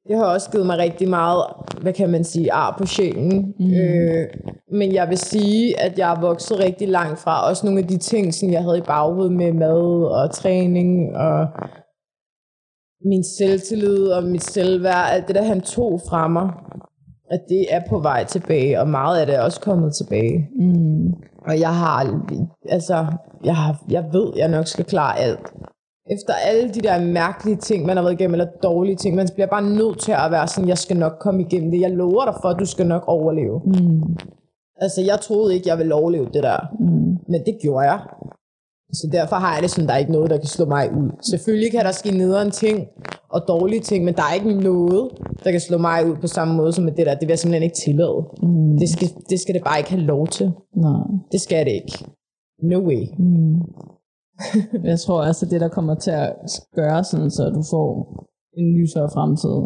Det 0.09 0.18
har 0.18 0.24
også 0.24 0.50
givet 0.50 0.66
mig 0.66 0.79
rigtig 0.79 1.09
meget, 1.09 1.44
hvad 1.81 1.92
kan 1.92 2.11
man 2.11 2.24
sige, 2.24 2.53
ar 2.53 2.76
på 2.79 2.87
sjælen. 2.87 3.55
Mm. 3.59 3.74
Øh, 3.74 4.26
men 4.72 4.94
jeg 4.94 5.09
vil 5.09 5.18
sige, 5.18 5.81
at 5.81 5.98
jeg 5.98 6.12
er 6.12 6.20
vokset 6.20 6.59
rigtig 6.59 6.88
langt 6.88 7.18
fra 7.18 7.48
også 7.48 7.66
nogle 7.66 7.81
af 7.81 7.87
de 7.87 7.96
ting, 7.96 8.35
som 8.35 8.50
jeg 8.50 8.62
havde 8.62 8.79
i 8.79 8.87
baghovedet 8.87 9.33
med 9.33 9.53
mad 9.53 10.05
og 10.05 10.31
træning 10.31 11.16
og 11.16 11.46
min 13.05 13.24
selvtillid 13.38 14.07
og 14.07 14.24
mit 14.24 14.44
selvværd, 14.44 15.12
alt 15.12 15.26
det 15.29 15.35
der 15.35 15.42
han 15.42 15.61
tog 15.61 16.00
fra 16.09 16.29
mig, 16.29 16.50
at 17.30 17.40
det 17.48 17.74
er 17.74 17.80
på 17.88 17.98
vej 17.98 18.24
tilbage, 18.24 18.80
og 18.80 18.88
meget 18.88 19.20
af 19.20 19.26
det 19.26 19.34
er 19.34 19.42
også 19.42 19.60
kommet 19.60 19.94
tilbage. 19.94 20.48
Mm. 20.58 21.12
Og 21.46 21.60
jeg 21.60 21.74
har, 21.74 22.24
altså, 22.68 23.06
jeg, 23.44 23.56
har, 23.56 23.82
jeg 23.90 24.04
ved, 24.12 24.32
jeg 24.36 24.48
nok 24.48 24.66
skal 24.66 24.84
klare 24.84 25.18
alt. 25.18 25.52
Efter 26.10 26.32
alle 26.46 26.74
de 26.74 26.80
der 26.80 27.04
mærkelige 27.04 27.56
ting, 27.56 27.86
man 27.86 27.96
har 27.96 28.04
været 28.04 28.20
igennem, 28.20 28.34
eller 28.34 28.46
dårlige 28.62 28.96
ting, 28.96 29.16
man 29.16 29.28
bliver 29.34 29.46
bare 29.46 29.62
nødt 29.62 30.00
til 30.00 30.12
at 30.12 30.30
være 30.30 30.48
sådan, 30.48 30.68
jeg 30.68 30.78
skal 30.78 30.96
nok 30.96 31.12
komme 31.20 31.40
igennem 31.42 31.70
det. 31.70 31.80
Jeg 31.80 31.90
lover 31.90 32.24
dig 32.24 32.34
for, 32.42 32.48
at 32.48 32.60
du 32.60 32.64
skal 32.64 32.86
nok 32.86 33.04
overleve. 33.06 33.60
Mm. 33.64 34.16
Altså, 34.76 35.00
jeg 35.02 35.20
troede 35.20 35.54
ikke, 35.54 35.68
jeg 35.68 35.78
ville 35.78 35.94
overleve 35.94 36.26
det 36.34 36.42
der. 36.42 36.58
Mm. 36.80 37.16
Men 37.28 37.40
det 37.46 37.58
gjorde 37.62 37.90
jeg. 37.90 38.00
Så 38.92 39.09
derfor 39.12 39.37
har 39.37 39.55
jeg 39.55 39.62
det 39.62 39.70
sådan, 39.70 39.88
der 39.88 39.94
er 39.94 39.98
ikke 39.98 40.12
noget, 40.12 40.31
der 40.31 40.38
kan 40.38 40.46
slå 40.46 40.64
mig 40.64 40.92
ud. 40.92 41.11
Selvfølgelig 41.31 41.70
kan 41.72 41.85
der 41.85 41.92
ske 41.92 42.11
nederen 42.11 42.50
ting 42.50 42.87
og 43.29 43.40
dårlige 43.48 43.81
ting, 43.81 44.05
men 44.05 44.14
der 44.14 44.22
er 44.22 44.35
ikke 44.35 44.53
noget, 44.53 45.11
der 45.44 45.50
kan 45.50 45.61
slå 45.61 45.79
mig 45.79 46.07
ud 46.11 46.16
på 46.16 46.26
samme 46.26 46.55
måde 46.55 46.72
som 46.72 46.85
med 46.85 46.92
det 46.92 47.07
der. 47.07 47.14
Det 47.14 47.20
vil 47.20 47.29
jeg 47.29 47.38
simpelthen 47.38 47.62
ikke 47.62 47.81
tillade. 47.85 48.20
Mm. 48.42 48.79
Det 48.79 48.88
skal, 48.88 49.09
det 49.31 49.40
skal 49.40 49.55
det 49.55 49.62
bare 49.64 49.79
ikke 49.79 49.90
have 49.90 50.03
lov 50.03 50.26
til. 50.26 50.53
Nej. 50.76 51.00
Det 51.33 51.40
skal 51.40 51.66
det 51.66 51.72
ikke. 51.72 52.05
No 52.62 52.79
way. 52.88 53.03
Mm. 53.18 53.61
jeg 54.90 55.00
tror 55.00 55.22
altså, 55.22 55.46
det 55.46 55.61
der 55.61 55.68
kommer 55.68 55.94
til 55.94 56.11
at 56.11 56.37
gøre 56.74 57.05
sådan, 57.05 57.31
så 57.31 57.42
du 57.50 57.62
får 57.70 57.90
en 58.57 58.79
lysere 58.79 59.11
fremtid. 59.14 59.57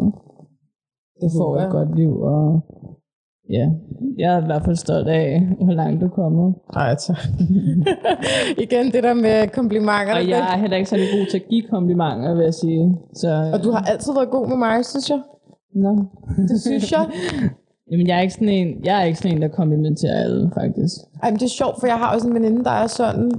Du 1.21 1.27
får 1.37 1.57
et 1.57 1.71
godt 1.71 1.95
liv, 1.95 2.11
og 2.21 2.61
ja, 3.49 3.69
jeg 4.17 4.33
er 4.35 4.41
i 4.41 4.45
hvert 4.45 4.63
fald 4.65 4.75
stolt 4.75 5.07
af, 5.07 5.47
hvor 5.61 5.73
langt 5.73 6.01
du 6.01 6.05
er 6.05 6.09
kommet. 6.09 6.55
Ej, 6.75 6.95
tak. 6.95 7.17
Igen 8.63 8.91
det 8.91 9.03
der 9.03 9.13
med 9.13 9.47
komplimenter. 9.47 10.15
Og 10.15 10.29
jeg 10.29 10.53
er 10.53 10.57
heller 10.57 10.77
ikke 10.77 10.89
særlig 10.89 11.07
god 11.19 11.25
til 11.31 11.37
at 11.37 11.47
give 11.49 11.63
komplimenter, 11.69 12.35
vil 12.35 12.43
jeg 12.43 12.53
sige. 12.53 12.97
Så, 13.13 13.51
og 13.53 13.63
du 13.63 13.71
har 13.71 13.79
altid 13.79 14.13
været 14.13 14.29
god 14.29 14.47
med 14.47 14.57
mig, 14.57 14.85
synes 14.85 15.09
jeg. 15.09 15.19
Nå. 15.75 16.05
Det 16.49 16.61
synes 16.61 16.91
jeg. 16.91 17.05
Jamen, 17.91 18.07
jeg 18.07 18.17
er 18.17 18.21
ikke 18.21 18.33
sådan 18.33 18.49
en, 18.49 18.85
jeg 18.85 19.01
er 19.01 19.03
ikke 19.03 19.19
sådan 19.19 19.35
en, 19.35 19.41
der 19.41 19.47
komplimenterer 19.47 20.23
alle, 20.23 20.51
faktisk. 20.53 20.95
Ej, 21.23 21.29
men 21.29 21.39
det 21.39 21.45
er 21.45 21.49
sjovt, 21.49 21.79
for 21.79 21.87
jeg 21.87 21.95
har 21.95 22.13
også 22.15 22.27
en 22.27 22.33
veninde, 22.33 22.63
der 22.63 22.71
er 22.71 22.87
sådan. 22.87 23.31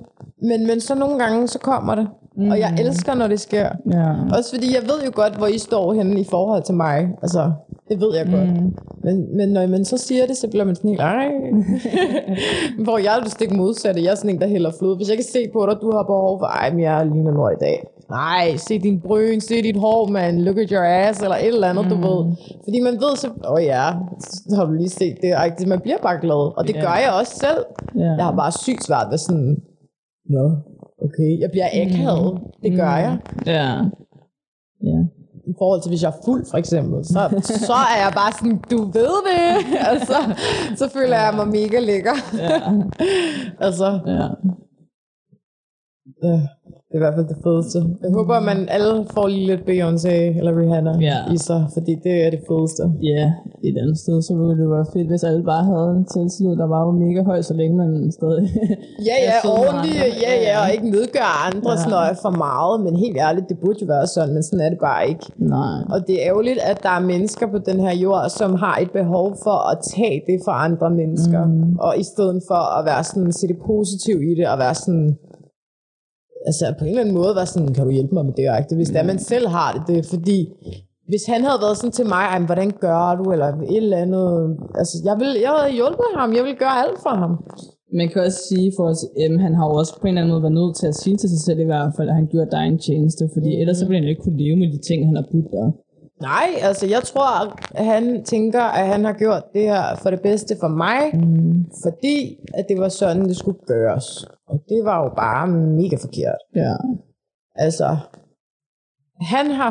Men, 0.42 0.66
men 0.66 0.80
så 0.80 0.94
nogle 0.94 1.18
gange, 1.18 1.48
så 1.48 1.58
kommer 1.58 1.94
det. 1.94 2.08
Mm. 2.36 2.50
Og 2.50 2.58
jeg 2.58 2.76
elsker, 2.78 3.14
når 3.14 3.28
det 3.28 3.40
sker. 3.40 3.68
Ja. 3.92 4.36
Også 4.36 4.54
fordi 4.54 4.74
jeg 4.74 4.82
ved 4.82 5.04
jo 5.06 5.12
godt, 5.14 5.36
hvor 5.36 5.46
I 5.46 5.58
står 5.58 5.94
henne 5.94 6.20
i 6.20 6.24
forhold 6.30 6.62
til 6.62 6.74
mig. 6.74 7.08
Altså, 7.22 7.52
det 7.88 8.00
ved 8.00 8.16
jeg 8.16 8.26
godt. 8.26 8.62
Mm. 8.62 8.74
Men, 9.04 9.36
men 9.36 9.48
når 9.48 9.66
man 9.66 9.84
så 9.84 9.96
siger 9.98 10.26
det, 10.26 10.36
så 10.36 10.48
bliver 10.50 10.64
man 10.64 10.74
sådan 10.74 10.90
helt, 10.90 11.00
ej. 11.00 11.28
hvor 12.84 12.98
jeg 12.98 13.16
er 13.18 13.22
det 13.22 13.32
stik 13.32 13.52
modsatte. 13.52 14.02
Jeg 14.02 14.10
er 14.10 14.14
sådan 14.14 14.30
en, 14.30 14.40
der 14.40 14.46
hælder 14.46 14.72
flod. 14.78 14.96
Hvis 14.96 15.08
jeg 15.08 15.16
kan 15.16 15.24
se 15.24 15.48
på 15.52 15.66
dig, 15.70 15.76
du 15.82 15.90
har 15.92 16.02
behov 16.02 16.38
for, 16.40 16.46
ej, 16.46 16.70
men 16.70 16.80
jeg 16.80 17.06
ligner 17.06 17.32
noget 17.32 17.56
i 17.56 17.60
dag. 17.60 17.78
Nej, 18.10 18.56
se 18.56 18.78
din 18.78 19.00
bryn, 19.00 19.40
se 19.40 19.62
dit 19.62 19.76
hår, 19.76 20.06
man. 20.08 20.40
Look 20.44 20.58
at 20.58 20.70
your 20.70 20.82
ass, 20.84 21.22
eller 21.22 21.36
et 21.36 21.46
eller 21.46 21.68
andet, 21.68 21.84
mm. 21.84 21.90
du 21.90 21.96
ved. 21.96 22.20
Fordi 22.64 22.80
man 22.80 22.92
ved 22.94 23.16
så, 23.16 23.28
åh 23.28 23.52
oh 23.52 23.62
ja, 23.64 23.84
så 24.20 24.56
har 24.56 24.64
du 24.64 24.72
lige 24.72 24.88
set 24.88 25.16
det. 25.22 25.30
Ej, 25.32 25.54
man 25.66 25.80
bliver 25.80 25.98
bare 26.02 26.18
glad. 26.20 26.42
Og 26.58 26.66
det 26.68 26.74
Ja. 26.74 26.80
gør 26.80 26.96
jeg 27.04 27.12
også 27.20 27.34
selv. 27.44 27.64
Ja. 28.02 28.10
Jeg 28.18 28.24
har 28.24 28.36
bare 28.36 28.52
sygt 28.52 28.84
svært 28.84 29.06
ved 29.10 29.18
sådan, 29.18 29.56
nå, 30.36 30.44
okay, 31.06 31.30
jeg 31.42 31.48
bliver 31.50 31.68
akavet. 31.72 32.40
Det 32.62 32.72
gør 32.80 32.94
jeg. 33.06 33.18
Ja. 33.46 33.70
Ja. 34.90 34.98
I 35.46 35.54
forhold 35.58 35.82
til, 35.82 35.88
hvis 35.88 36.02
jeg 36.02 36.08
er 36.08 36.24
fuld, 36.24 36.46
for 36.50 36.58
eksempel, 36.58 37.04
så, 37.04 37.42
så 37.42 37.72
er 37.72 37.98
jeg 38.04 38.12
bare 38.14 38.32
sådan, 38.32 38.58
du 38.70 38.78
ved 38.84 39.14
det, 39.28 39.66
altså, 39.92 40.18
så 40.76 40.88
føler 40.88 41.16
jeg 41.24 41.34
mig 41.34 41.48
mega 41.48 41.78
lækker. 41.78 42.16
Ja. 42.34 42.60
altså, 43.66 44.00
ja. 44.06 44.26
øh, 46.24 46.40
det 46.96 47.02
er 47.02 47.06
i 47.06 47.08
hvert 47.08 47.18
fald 47.18 47.28
det 47.34 47.40
fedeste. 47.46 47.78
Jeg 48.04 48.12
håber, 48.18 48.34
at 48.40 48.44
man 48.52 48.60
alle 48.76 48.92
får 49.14 49.26
lige 49.34 49.46
lidt 49.50 49.62
Beyoncé 49.70 50.14
eller 50.38 50.52
Rihanna 50.60 50.92
Ja. 51.10 51.18
i 51.34 51.38
sig, 51.48 51.60
fordi 51.76 51.92
det 52.04 52.14
er 52.26 52.30
det 52.34 52.40
fedeste. 52.48 52.82
Ja, 53.12 53.24
et 53.68 53.76
andet 53.82 53.98
sted, 54.04 54.16
så 54.28 54.32
ville 54.38 54.54
det 54.62 54.68
være 54.76 54.86
fedt, 54.94 55.08
hvis 55.12 55.24
alle 55.30 55.42
bare 55.52 55.64
havde 55.72 55.88
en 55.98 56.04
tilslid, 56.14 56.52
der 56.62 56.68
var 56.74 56.82
mega 57.04 57.20
høj, 57.30 57.38
så 57.50 57.54
længe 57.60 57.74
man 57.82 58.12
stadig... 58.18 58.42
Ja, 59.08 59.16
ja, 59.28 59.36
ordentligt, 59.60 59.96
ja, 60.24 60.32
ja, 60.46 60.54
og 60.62 60.68
ikke 60.74 60.88
nedgøre 60.96 61.32
andre 61.48 61.72
Ja. 61.84 61.90
noget 61.94 62.16
for 62.24 62.32
meget, 62.46 62.74
men 62.84 62.92
helt 63.04 63.16
ærligt, 63.26 63.46
det 63.50 63.56
burde 63.62 63.78
jo 63.82 63.86
være 63.94 64.06
sådan, 64.14 64.32
men 64.34 64.42
sådan 64.42 64.60
er 64.66 64.70
det 64.74 64.78
bare 64.88 65.02
ikke. 65.08 65.24
Nej. 65.56 65.78
Og 65.92 65.98
det 66.06 66.14
er 66.20 66.22
ærgerligt, 66.30 66.58
at 66.70 66.78
der 66.86 66.92
er 66.98 67.02
mennesker 67.12 67.46
på 67.54 67.58
den 67.68 67.78
her 67.84 67.94
jord, 68.04 68.24
som 68.40 68.50
har 68.64 68.76
et 68.84 68.90
behov 69.00 69.26
for 69.44 69.56
at 69.72 69.76
tage 69.94 70.18
det 70.28 70.36
fra 70.44 70.54
andre 70.66 70.88
mennesker. 71.00 71.40
Mm. 71.46 71.76
Og 71.86 71.92
i 72.02 72.04
stedet 72.12 72.38
for 72.50 72.60
at 72.78 72.82
være 72.90 73.04
sådan, 73.04 73.32
se 73.32 73.44
det 73.52 73.58
positive 73.66 74.20
i 74.30 74.34
det, 74.38 74.46
og 74.52 74.58
være 74.58 74.74
sådan, 74.74 75.18
altså 76.48 76.64
på 76.78 76.84
en 76.84 76.90
eller 76.90 77.02
anden 77.04 77.18
måde 77.20 77.32
være 77.40 77.46
sådan, 77.46 77.74
kan 77.74 77.84
du 77.84 77.90
hjælpe 77.98 78.14
mig 78.14 78.24
med 78.28 78.34
det, 78.38 78.46
ikke? 78.60 78.74
hvis 78.78 78.90
det 78.92 78.98
er, 79.02 79.06
man 79.12 79.18
selv 79.32 79.46
har 79.56 79.68
det, 79.74 79.82
det 79.88 79.96
er 79.98 80.06
fordi, 80.14 80.38
hvis 81.10 81.24
han 81.32 81.40
havde 81.46 81.60
været 81.64 81.76
sådan 81.80 81.96
til 81.98 82.06
mig, 82.14 82.24
"Ej, 82.32 82.38
hvordan 82.50 82.70
gør 82.86 83.02
du, 83.20 83.24
eller 83.34 83.48
et 83.74 83.82
eller 83.84 83.98
andet, 84.04 84.28
altså 84.80 84.94
jeg, 85.08 85.14
vil, 85.20 85.30
jeg 85.46 85.52
havde 85.58 85.72
hjulpet 85.80 86.08
ham, 86.20 86.28
jeg 86.38 86.44
vil 86.48 86.56
gøre 86.64 86.76
alt 86.84 86.98
for 87.04 87.14
ham. 87.22 87.32
Man 88.00 88.08
kan 88.10 88.18
også 88.26 88.40
sige 88.50 88.68
for 88.76 88.84
os, 88.92 89.02
M, 89.32 89.34
han 89.46 89.52
har 89.58 89.64
jo 89.70 89.74
også 89.82 89.92
på 90.00 90.04
en 90.06 90.08
eller 90.08 90.22
anden 90.22 90.32
måde 90.34 90.42
været 90.46 90.58
nødt 90.60 90.74
til 90.80 90.86
at 90.92 90.96
sige 91.02 91.16
til 91.16 91.28
sig 91.34 91.40
selv 91.46 91.60
i 91.64 91.68
hvert 91.70 91.92
fald, 91.96 92.08
at 92.10 92.16
han 92.20 92.28
gjorde 92.32 92.50
dig 92.56 92.64
en 92.72 92.78
tjeneste, 92.86 93.22
fordi 93.34 93.50
mm. 93.54 93.60
ellers 93.60 93.76
så 93.80 93.84
ville 93.86 94.00
han 94.02 94.08
ikke 94.12 94.22
kunne 94.24 94.40
leve 94.44 94.56
med 94.62 94.68
de 94.74 94.80
ting, 94.88 94.98
han 95.08 95.16
har 95.20 95.26
budt 95.32 95.48
dig. 95.56 95.66
Nej, 96.20 96.48
altså 96.62 96.86
jeg 96.86 97.02
tror, 97.02 97.30
at 97.74 97.84
han 97.84 98.24
tænker, 98.24 98.62
at 98.62 98.86
han 98.86 99.04
har 99.04 99.12
gjort 99.12 99.42
det 99.54 99.62
her 99.62 99.96
for 100.02 100.10
det 100.10 100.20
bedste 100.22 100.56
for 100.60 100.68
mig, 100.68 101.00
mm. 101.14 101.64
fordi 101.82 102.38
at 102.54 102.66
det 102.68 102.78
var 102.78 102.88
sådan, 102.88 103.24
det 103.24 103.36
skulle 103.36 103.58
gøres. 103.66 104.24
Og 104.46 104.62
det 104.68 104.84
var 104.84 105.04
jo 105.04 105.10
bare 105.16 105.48
mega 105.48 105.96
forkert. 105.96 106.40
Ja. 106.54 106.74
Altså, 107.54 107.96
han 109.20 109.46
har 109.50 109.70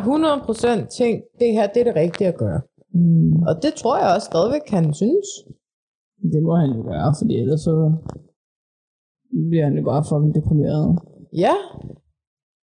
100% 0.86 0.88
tænkt, 0.98 1.24
det 1.40 1.54
her 1.54 1.68
det 1.68 1.80
er 1.80 1.84
det 1.84 1.96
rigtige 1.96 2.28
at 2.28 2.38
gøre. 2.38 2.62
Mm. 2.94 3.44
Og 3.48 3.54
det 3.64 3.74
tror 3.74 3.98
jeg 3.98 4.16
også 4.16 4.26
stadigvæk, 4.26 4.70
han 4.70 4.94
synes. 4.94 5.28
Det 6.34 6.44
må 6.44 6.56
han 6.56 6.70
jo 6.78 6.82
gøre, 6.82 7.16
fordi 7.20 7.34
ellers 7.42 7.62
så 7.62 7.94
bliver 9.50 9.64
han 9.64 9.78
jo 9.78 9.84
bare 9.84 10.04
fucking 10.10 10.36
deprimeret. 10.36 11.00
Ja. 11.34 11.56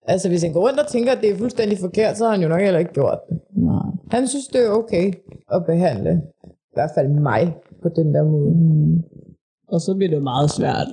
Altså, 0.06 0.28
hvis 0.28 0.42
han 0.42 0.52
går 0.52 0.68
rundt 0.68 0.80
og 0.80 0.86
tænker, 0.86 1.12
at 1.12 1.18
det 1.20 1.30
er 1.30 1.36
fuldstændig 1.36 1.78
forkert, 1.78 2.18
så 2.18 2.24
har 2.24 2.32
han 2.32 2.42
jo 2.42 2.48
nok 2.48 2.60
heller 2.60 2.78
ikke 2.78 2.92
gjort 2.92 3.18
det. 3.28 3.38
Nej. 3.50 3.82
Han 4.10 4.28
synes, 4.28 4.46
det 4.46 4.66
er 4.66 4.70
okay 4.70 5.12
at 5.52 5.64
behandle, 5.66 6.22
i 6.44 6.74
hvert 6.74 6.90
fald 6.94 7.08
mig, 7.08 7.56
på 7.82 7.88
den 7.88 8.14
der 8.14 8.24
måde. 8.24 8.50
Mm. 8.50 9.02
Og 9.68 9.80
så 9.80 9.94
bliver 9.94 10.10
det 10.10 10.16
jo 10.16 10.22
meget 10.22 10.50
svært 10.50 10.86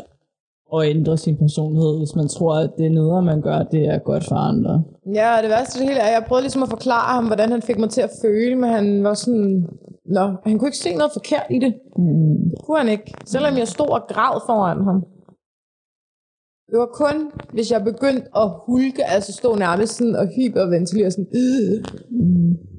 at 0.76 0.86
ændre 0.86 1.18
sin 1.18 1.38
personlighed, 1.38 1.98
hvis 1.98 2.16
man 2.16 2.28
tror, 2.28 2.56
at 2.56 2.70
det 2.78 2.92
noget, 2.92 3.24
man 3.24 3.42
gør, 3.42 3.64
det 3.64 3.86
er 3.88 3.98
godt 3.98 4.24
for 4.24 4.36
andre. 4.36 4.84
Ja, 5.14 5.38
og 5.38 5.44
det 5.44 5.50
værste 5.50 5.80
det 5.80 5.88
hele 5.88 6.00
er, 6.00 6.06
at 6.06 6.14
jeg 6.14 6.24
prøvede 6.28 6.44
ligesom 6.44 6.64
at 6.64 6.70
forklare 6.70 7.16
ham, 7.16 7.26
hvordan 7.26 7.52
han 7.52 7.62
fik 7.62 7.80
mig 7.80 7.90
til 7.90 8.02
at 8.02 8.10
føle, 8.22 8.56
men 8.56 8.70
han 8.70 9.04
var 9.04 9.14
sådan, 9.14 9.68
nå, 10.06 10.34
han 10.46 10.60
kunne 10.60 10.68
ikke 10.68 10.78
se 10.78 10.96
noget 10.96 11.12
forkert 11.14 11.46
i 11.50 11.60
det. 11.60 11.74
Mm. 11.98 12.50
Det 12.50 12.60
kunne 12.66 12.78
han 12.78 12.90
ikke, 12.90 13.14
selvom 13.26 13.58
jeg 13.58 13.68
stod 13.68 13.90
og 13.90 14.02
græd 14.10 14.42
foran 14.46 14.84
ham. 14.84 15.06
Det 16.70 16.78
var 16.80 16.92
kun, 17.04 17.32
hvis 17.54 17.72
jeg 17.72 17.84
begyndte 17.84 18.28
at 18.36 18.48
hulke, 18.66 19.04
altså 19.06 19.32
stå 19.34 19.56
nærmest 19.56 19.94
sådan 19.98 20.16
og 20.16 20.28
hyperventilere 20.36 21.12
sådan, 21.12 21.32
øh, 21.42 21.86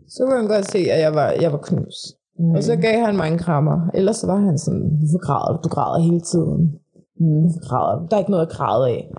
så 0.08 0.18
kunne 0.24 0.38
han 0.40 0.48
godt 0.48 0.70
se, 0.72 0.78
at 0.78 1.00
jeg 1.00 1.14
var, 1.14 1.28
jeg 1.44 1.52
var 1.52 1.58
knust. 1.58 2.04
Mm. 2.38 2.54
Og 2.56 2.62
så 2.62 2.76
gav 2.76 3.04
han 3.06 3.16
mig 3.16 3.28
en 3.32 3.38
krammer. 3.38 3.90
Ellers 3.94 4.16
så 4.16 4.26
var 4.26 4.40
han 4.48 4.58
sådan, 4.58 4.86
hvorfor 4.98 5.20
græder 5.26 5.56
du? 5.56 5.58
Du 5.64 5.68
græder 5.68 6.00
hele 6.08 6.20
tiden. 6.20 6.62
Mm. 7.20 7.40
Hvorfor 7.40 7.62
græder 7.68 7.98
du? 7.98 8.06
Der 8.10 8.16
er 8.16 8.20
ikke 8.20 8.30
noget 8.30 8.46
at 8.46 8.52
græde 8.52 8.88
af. 8.88 9.12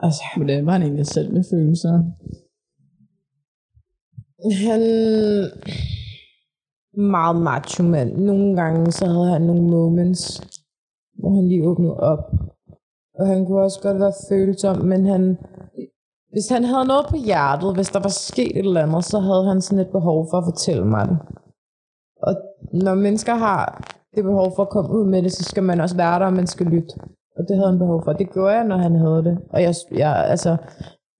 Altså, 0.00 0.22
Hvordan 0.36 0.66
var 0.66 0.72
han 0.72 0.82
egentlig 0.82 1.06
selv 1.06 1.32
med 1.32 1.44
følelser? 1.52 1.94
Han 4.66 4.82
meget 7.14 7.36
macho 7.42 7.82
mand. 7.82 8.16
Nogle 8.16 8.56
gange 8.56 8.92
så 8.92 9.06
havde 9.06 9.30
han 9.30 9.42
nogle 9.42 9.70
moments, 9.70 10.40
hvor 11.18 11.34
han 11.34 11.48
lige 11.48 11.64
åbnede 11.64 11.96
op. 11.96 12.18
Og 13.18 13.26
han 13.26 13.46
kunne 13.46 13.62
også 13.62 13.80
godt 13.82 14.00
være 14.00 14.12
følsom, 14.28 14.76
men 14.76 15.06
han, 15.06 15.38
hvis 16.32 16.48
han 16.48 16.64
havde 16.64 16.84
noget 16.84 17.06
på 17.10 17.16
hjertet, 17.16 17.74
hvis 17.74 17.88
der 17.88 18.00
var 18.00 18.08
sket 18.08 18.58
et 18.58 18.66
eller 18.66 18.82
andet, 18.82 19.04
så 19.04 19.18
havde 19.18 19.44
han 19.48 19.60
sådan 19.60 19.84
et 19.84 19.92
behov 19.92 20.26
for 20.30 20.38
at 20.38 20.44
fortælle 20.50 20.86
mig 20.86 21.08
det. 21.08 21.18
Og 22.22 22.34
når 22.72 22.94
mennesker 22.94 23.34
har 23.34 23.62
det 24.16 24.24
behov 24.24 24.52
for 24.56 24.62
at 24.62 24.68
komme 24.68 24.90
ud 24.90 25.04
med 25.06 25.22
det, 25.22 25.32
så 25.32 25.44
skal 25.44 25.62
man 25.62 25.80
også 25.80 25.96
være 25.96 26.18
der, 26.18 26.26
og 26.26 26.32
man 26.32 26.46
skal 26.46 26.66
lytte. 26.66 26.94
Og 27.36 27.44
det 27.48 27.56
havde 27.56 27.70
han 27.70 27.78
behov 27.78 28.04
for. 28.04 28.12
Det 28.12 28.32
gjorde 28.32 28.54
jeg, 28.54 28.64
når 28.64 28.76
han 28.76 28.94
havde 28.94 29.24
det. 29.24 29.38
Og 29.50 29.62
jeg, 29.62 29.74
jeg 29.92 30.26
altså, 30.28 30.56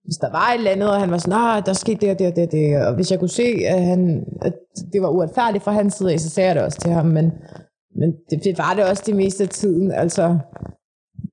hvis 0.03 0.17
der 0.17 0.31
var 0.31 0.47
et 0.51 0.57
eller 0.57 0.71
andet, 0.71 0.89
og 0.89 0.99
han 0.99 1.11
var 1.11 1.17
sådan, 1.17 1.39
ah, 1.39 1.65
der 1.65 1.73
skete 1.73 2.01
det 2.01 2.09
og 2.11 2.19
det 2.19 2.27
og 2.27 2.35
det, 2.35 2.45
og 2.45 2.51
det. 2.51 2.87
Og 2.87 2.95
hvis 2.95 3.11
jeg 3.11 3.19
kunne 3.19 3.37
se, 3.41 3.47
at, 3.67 3.81
han, 3.83 4.25
at 4.41 4.53
det 4.93 5.01
var 5.01 5.09
uretfærdigt 5.09 5.63
fra 5.63 5.71
hans 5.71 5.93
side 5.93 6.13
af, 6.13 6.19
så 6.19 6.29
sagde 6.29 6.47
jeg 6.47 6.55
det 6.55 6.63
også 6.63 6.79
til 6.79 6.91
ham. 6.91 7.05
Men, 7.05 7.31
men 7.95 8.09
det, 8.29 8.43
det 8.43 8.57
var 8.57 8.73
det 8.75 8.89
også 8.89 9.03
det 9.05 9.15
meste 9.15 9.43
af 9.43 9.49
tiden. 9.49 9.91
Altså. 9.91 10.37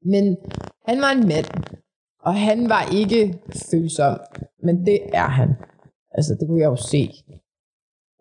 Men 0.02 0.36
han 0.88 0.98
var 1.04 1.10
en 1.18 1.28
mand, 1.28 1.48
og 2.20 2.34
han 2.34 2.68
var 2.68 2.82
ikke 3.00 3.22
følsom. 3.70 4.18
Men 4.62 4.86
det 4.86 4.98
er 5.12 5.28
han. 5.38 5.50
Altså, 6.16 6.36
det 6.38 6.48
kunne 6.48 6.60
jeg 6.60 6.72
jo 6.74 6.76
se. 6.76 7.02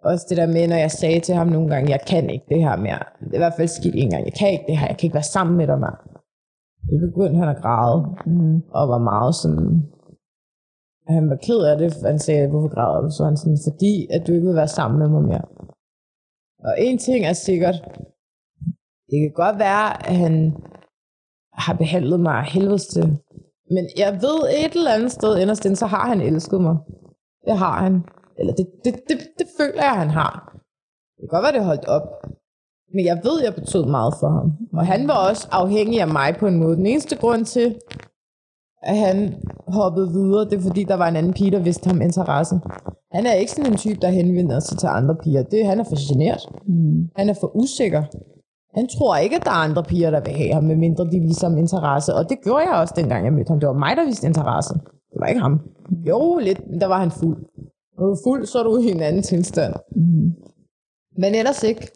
Også 0.04 0.26
det 0.30 0.38
der 0.38 0.48
med, 0.48 0.68
når 0.68 0.76
jeg 0.76 0.92
sagde 0.92 1.20
til 1.20 1.36
ham 1.36 1.48
nogle 1.48 1.70
gange, 1.70 1.92
jeg 1.92 2.02
kan 2.08 2.30
ikke 2.30 2.46
det 2.50 2.62
her 2.68 2.76
mere. 2.78 3.00
Det 3.20 3.32
er 3.32 3.40
i 3.40 3.44
hvert 3.46 3.58
fald 3.58 3.68
skidt 3.68 3.96
en 3.96 4.10
gang. 4.10 4.26
Jeg 4.26 4.34
kan 4.34 4.52
ikke 4.52 4.66
det 4.68 4.78
her. 4.78 4.88
Jeg 4.88 4.98
kan 4.98 5.08
ikke 5.08 5.20
være 5.22 5.34
sammen 5.36 5.58
med 5.58 5.68
dig 5.68 5.80
mere. 5.80 5.98
Det 6.90 7.00
begyndte 7.08 7.40
han 7.40 7.56
at 7.56 7.62
græde. 7.62 8.00
Mm. 8.26 8.62
Og 8.78 8.84
var 8.94 8.98
meget 9.12 9.36
sådan... 9.36 9.70
Han 11.08 11.30
var 11.30 11.36
ked 11.36 11.62
af 11.72 11.78
det. 11.78 11.94
Han 12.12 12.20
sagde, 12.20 12.50
hvorfor 12.50 12.74
græder 12.76 13.02
du? 13.02 13.10
Så 13.10 13.26
han 13.26 13.38
sådan, 13.38 13.60
fordi 13.70 14.08
at 14.14 14.28
du 14.28 14.32
ikke 14.34 14.48
vil 14.48 14.56
være 14.56 14.78
sammen 14.78 15.00
med 15.00 15.10
mig 15.10 15.24
mere. 15.24 15.48
Og 16.68 16.74
en 16.78 16.98
ting 16.98 17.26
er 17.26 17.34
sikkert. 17.34 17.78
Det 19.10 19.18
kan 19.22 19.34
godt 19.44 19.58
være, 19.60 20.08
at 20.10 20.16
han 20.16 20.54
har 21.58 21.74
behandlet 21.74 22.20
mig 22.20 22.34
af 22.34 22.46
helvedes 22.46 22.88
til. 22.88 23.18
Men 23.72 23.90
jeg 23.98 24.14
ved 24.22 24.40
et 24.66 24.74
eller 24.76 24.94
andet 24.94 25.12
sted 25.12 25.38
inderst 25.38 25.66
inde, 25.66 25.76
så 25.76 25.86
har 25.86 26.08
han 26.08 26.22
elsket 26.22 26.62
mig. 26.62 26.76
Det 27.48 27.58
har 27.58 27.84
han. 27.84 28.04
Eller 28.40 28.54
det, 28.54 28.66
det, 28.86 28.94
det, 29.10 29.18
det 29.40 29.48
føler 29.60 29.84
jeg, 29.84 29.96
han 29.96 30.10
har. 30.10 30.32
Det 31.16 31.22
kan 31.22 31.30
godt 31.30 31.44
være, 31.44 31.54
det 31.54 31.60
er 31.60 31.72
holdt 31.74 31.86
op. 31.86 32.08
Men 32.94 33.06
jeg 33.06 33.22
ved, 33.24 33.44
jeg 33.44 33.56
betød 33.56 33.86
meget 33.86 34.14
for 34.20 34.30
ham. 34.30 34.52
Og 34.74 34.86
han 34.88 35.08
var 35.08 35.30
også 35.30 35.48
afhængig 35.52 36.02
af 36.02 36.08
mig 36.08 36.36
på 36.40 36.48
en 36.48 36.60
måde. 36.60 36.76
Den 36.76 36.86
eneste 36.86 37.18
grund 37.18 37.46
til, 37.46 37.76
at 38.84 38.98
han 38.98 39.18
hoppede 39.68 40.12
videre, 40.12 40.46
det 40.46 40.54
er 40.54 40.62
fordi, 40.62 40.84
der 40.84 40.96
var 40.96 41.08
en 41.08 41.16
anden 41.16 41.34
pige, 41.34 41.52
der 41.52 41.60
vidste 41.60 41.88
ham 41.88 42.02
interesse. 42.02 42.56
Han 43.12 43.26
er 43.26 43.34
ikke 43.34 43.52
sådan 43.52 43.72
en 43.72 43.78
type, 43.78 44.00
der 44.02 44.08
henvender 44.08 44.60
sig 44.60 44.78
til 44.78 44.88
andre 44.88 45.16
piger. 45.24 45.44
Det, 45.44 45.66
han 45.66 45.80
er 45.80 45.84
for 45.84 46.14
generet. 46.14 46.44
Mm. 46.68 47.10
Han 47.16 47.30
er 47.30 47.34
for 47.34 47.56
usikker. 47.56 48.04
Han 48.76 48.88
tror 48.88 49.16
ikke, 49.16 49.36
at 49.36 49.46
der 49.46 49.52
er 49.52 49.64
andre 49.68 49.84
piger, 49.84 50.12
der 50.12 50.22
vil 50.26 50.34
have 50.34 50.54
ham, 50.54 50.64
medmindre 50.64 51.06
de 51.06 51.20
viser 51.20 51.50
ham 51.50 51.58
interesse. 51.58 52.14
Og 52.14 52.30
det 52.30 52.38
gjorde 52.44 52.64
jeg 52.70 52.80
også, 52.82 52.94
dengang 52.98 53.26
jeg 53.26 53.34
mødte 53.34 53.50
ham. 53.50 53.60
Det 53.60 53.68
var 53.68 53.74
mig, 53.74 53.98
der 53.98 54.06
viste 54.06 54.28
interesse. 54.28 54.74
Det 55.12 55.20
var 55.20 55.28
ikke 55.28 55.42
ham. 55.42 55.60
Jo, 56.08 56.40
lidt, 56.42 56.70
men 56.70 56.82
der 56.82 56.88
var 56.88 57.00
han 57.00 57.12
fuld. 57.12 57.38
Når 57.98 58.06
du 58.06 58.12
er 58.12 58.18
fuld, 58.24 58.46
så 58.46 58.60
er 58.60 58.64
du 58.64 58.78
i 58.78 58.92
en 58.92 59.02
anden 59.02 59.24
tilstand. 59.24 59.74
Mm. 59.96 60.32
Men 61.18 61.36
ellers 61.36 61.64
ikke. 61.64 61.88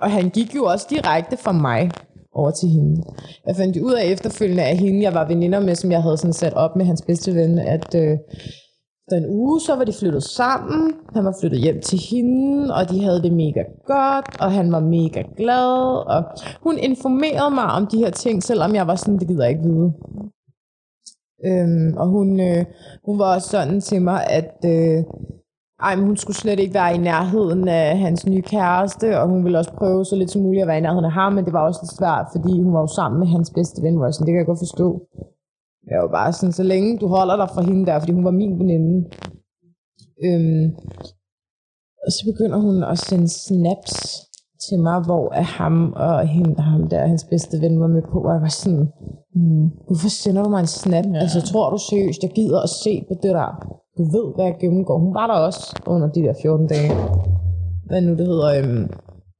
Og 0.00 0.10
han 0.10 0.30
gik 0.30 0.54
jo 0.54 0.64
også 0.64 0.86
direkte 0.90 1.36
fra 1.36 1.52
mig 1.52 1.90
over 2.32 2.50
til 2.50 2.68
hende. 2.68 3.02
Jeg 3.46 3.56
fandt 3.56 3.76
ud 3.76 3.92
af 3.92 4.04
efterfølgende 4.04 4.62
af 4.62 4.76
hende, 4.76 5.02
jeg 5.02 5.14
var 5.14 5.28
veninder 5.28 5.60
med, 5.60 5.74
som 5.74 5.90
jeg 5.90 6.02
havde 6.02 6.16
sådan 6.16 6.32
sat 6.32 6.54
op 6.54 6.76
med 6.76 6.84
hans 6.84 7.02
bedste 7.02 7.34
ven, 7.34 7.58
at 7.58 7.94
øh, 7.94 8.18
efter 9.06 9.26
en 9.26 9.34
uge, 9.34 9.60
så 9.60 9.76
var 9.76 9.84
de 9.84 9.92
flyttet 9.92 10.22
sammen. 10.22 10.94
Han 11.14 11.24
var 11.24 11.36
flyttet 11.40 11.60
hjem 11.60 11.80
til 11.80 11.98
hende, 12.10 12.74
og 12.74 12.90
de 12.90 13.04
havde 13.04 13.22
det 13.22 13.32
mega 13.32 13.62
godt, 13.86 14.40
og 14.40 14.52
han 14.52 14.72
var 14.72 14.80
mega 14.80 15.22
glad. 15.36 16.06
Og 16.14 16.24
hun 16.62 16.78
informerede 16.78 17.54
mig 17.54 17.64
om 17.64 17.86
de 17.86 17.98
her 17.98 18.10
ting, 18.10 18.42
selvom 18.42 18.74
jeg 18.74 18.86
var 18.86 18.94
sådan, 18.94 19.18
det 19.18 19.28
gider 19.28 19.44
jeg 19.44 19.50
ikke 19.50 19.62
vide. 19.62 19.92
Øhm, 21.48 21.96
og 21.96 22.06
hun, 22.08 22.40
øh, 22.40 22.64
hun 23.04 23.18
var 23.18 23.34
også 23.34 23.48
sådan 23.48 23.80
til 23.80 24.02
mig, 24.02 24.26
at 24.38 24.54
øh, 24.64 25.04
ej, 25.86 25.96
men 25.96 26.06
hun 26.06 26.16
skulle 26.16 26.36
slet 26.36 26.60
ikke 26.60 26.74
være 26.74 26.94
i 26.94 26.98
nærheden 26.98 27.68
af 27.68 27.98
hans 27.98 28.26
nye 28.26 28.42
kæreste, 28.42 29.20
og 29.20 29.28
hun 29.28 29.44
ville 29.44 29.58
også 29.58 29.72
prøve 29.72 30.04
så 30.04 30.16
lidt 30.16 30.30
som 30.30 30.42
muligt 30.42 30.62
at 30.62 30.68
være 30.68 30.78
i 30.78 30.86
nærheden 30.86 31.04
af 31.04 31.12
ham, 31.12 31.32
men 31.32 31.44
det 31.44 31.52
var 31.52 31.66
også 31.66 31.80
lidt 31.82 31.98
svært, 31.98 32.26
fordi 32.34 32.62
hun 32.62 32.72
var 32.72 32.80
jo 32.80 32.86
sammen 32.86 33.18
med 33.18 33.28
hans 33.28 33.50
bedste 33.50 33.82
ven, 33.82 33.96
hvor 33.96 34.04
jeg 34.06 34.14
sådan, 34.14 34.26
det 34.26 34.32
kan 34.32 34.38
jeg 34.38 34.46
godt 34.46 34.64
forstå. 34.66 34.88
Jeg 35.90 35.98
var 36.02 36.08
bare 36.08 36.32
sådan, 36.32 36.52
så 36.52 36.62
længe 36.62 36.98
du 36.98 37.06
holder 37.06 37.36
dig 37.36 37.48
fra 37.54 37.62
hende 37.62 37.86
der, 37.86 37.98
fordi 37.98 38.12
hun 38.12 38.24
var 38.24 38.30
min 38.30 38.58
veninde. 38.58 38.94
Øhm, 40.24 40.66
og 42.06 42.10
så 42.12 42.22
begynder 42.30 42.58
hun 42.66 42.76
at 42.92 42.98
sende 42.98 43.28
snaps 43.28 43.94
til 44.68 44.78
mig, 44.86 44.98
hvor 45.08 45.32
er 45.32 45.48
ham 45.60 45.92
og 45.96 46.28
hende, 46.28 46.62
ham 46.62 46.88
der, 46.88 47.06
hans 47.06 47.24
bedste 47.24 47.60
ven 47.60 47.80
var 47.80 47.86
med 47.86 48.02
på, 48.02 48.18
og 48.20 48.32
jeg 48.32 48.42
var 48.42 48.48
sådan, 48.48 48.88
mm, 49.34 49.68
hvorfor 49.86 50.08
sender 50.08 50.42
du 50.42 50.50
mig 50.50 50.60
en 50.60 50.66
snap? 50.66 51.06
Ja. 51.06 51.18
Altså, 51.18 51.40
tror 51.50 51.70
du 51.70 51.78
seriøst, 51.90 52.22
jeg 52.22 52.30
gider 52.30 52.60
at 52.62 52.68
se 52.84 53.04
på 53.08 53.14
det 53.22 53.32
der? 53.38 53.50
Du 53.98 54.02
ved, 54.16 54.34
hvad 54.34 54.44
jeg 54.44 54.56
gennemgår. 54.60 54.98
Hun 54.98 55.14
var 55.14 55.26
der 55.26 55.34
også 55.34 55.62
under 55.86 56.08
de 56.08 56.20
der 56.20 56.34
14 56.42 56.66
dage. 56.66 56.90
Hvad 57.86 58.00
nu 58.00 58.10
det 58.10 58.26
hedder, 58.26 58.48
øhm, 58.58 58.90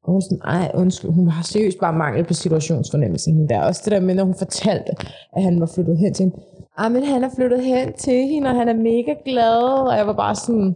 og 0.06 0.12
hun 0.12 0.22
sådan, 0.22 0.42
ej, 0.44 0.70
undskyld, 0.74 1.10
hun 1.10 1.28
har 1.28 1.42
seriøst 1.42 1.78
bare 1.78 1.98
mangel 2.04 2.24
på 2.24 2.34
situationsfornemmelse. 2.34 3.30
Hende 3.30 3.48
der. 3.48 3.60
Også 3.60 3.82
det 3.84 3.92
der 3.92 4.00
med, 4.00 4.14
når 4.14 4.24
hun 4.24 4.34
fortalte, 4.34 4.92
at 5.36 5.42
han 5.42 5.60
var 5.60 5.70
flyttet 5.74 5.98
hen 5.98 6.14
til 6.14 6.22
hende. 6.24 6.36
Ej, 6.78 6.88
men 6.88 7.02
han 7.02 7.24
er 7.24 7.30
flyttet 7.36 7.64
hen 7.64 7.92
til 7.92 8.18
hende, 8.30 8.50
og 8.50 8.56
han 8.56 8.68
er 8.68 8.78
mega 8.90 9.14
glad. 9.24 9.62
Og 9.90 9.96
jeg 9.98 10.06
var 10.06 10.16
bare 10.24 10.34
sådan, 10.34 10.74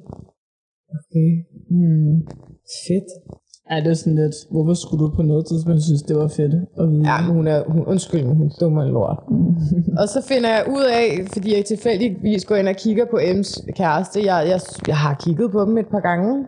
okay, 0.96 1.30
hmm, 1.70 2.14
fedt. 2.86 3.10
Ja, 3.70 3.76
det 3.84 3.90
er 3.90 3.94
sådan 3.94 4.14
lidt, 4.22 4.36
hvorfor 4.50 4.74
skulle 4.74 5.04
du 5.04 5.10
på 5.16 5.22
noget 5.22 5.46
tidspunkt 5.46 5.82
synes, 5.82 6.02
det 6.02 6.16
var 6.16 6.28
fedt 6.28 6.54
at 6.80 6.90
vide? 6.90 7.04
Ja, 7.10 7.16
men 7.26 7.36
hun 7.36 7.46
er, 7.46 7.60
hun, 7.72 7.84
undskyld, 7.92 8.24
hun 8.24 8.46
er 8.46 8.50
dum 8.60 8.76
og 8.76 8.86
lort. 8.86 9.18
og 10.00 10.08
så 10.14 10.20
finder 10.30 10.50
jeg 10.56 10.64
ud 10.76 10.84
af, 11.00 11.08
fordi 11.32 11.56
jeg 11.56 11.64
tilfældigvis 11.64 12.44
går 12.44 12.56
ind 12.56 12.68
og 12.68 12.76
kigger 12.84 13.04
på 13.10 13.16
M's 13.16 13.72
kæreste. 13.72 14.18
Jeg, 14.24 14.38
jeg, 14.52 14.60
jeg 14.86 14.96
har 14.96 15.14
kigget 15.24 15.50
på 15.52 15.60
dem 15.64 15.78
et 15.78 15.88
par 15.94 16.00
gange. 16.00 16.46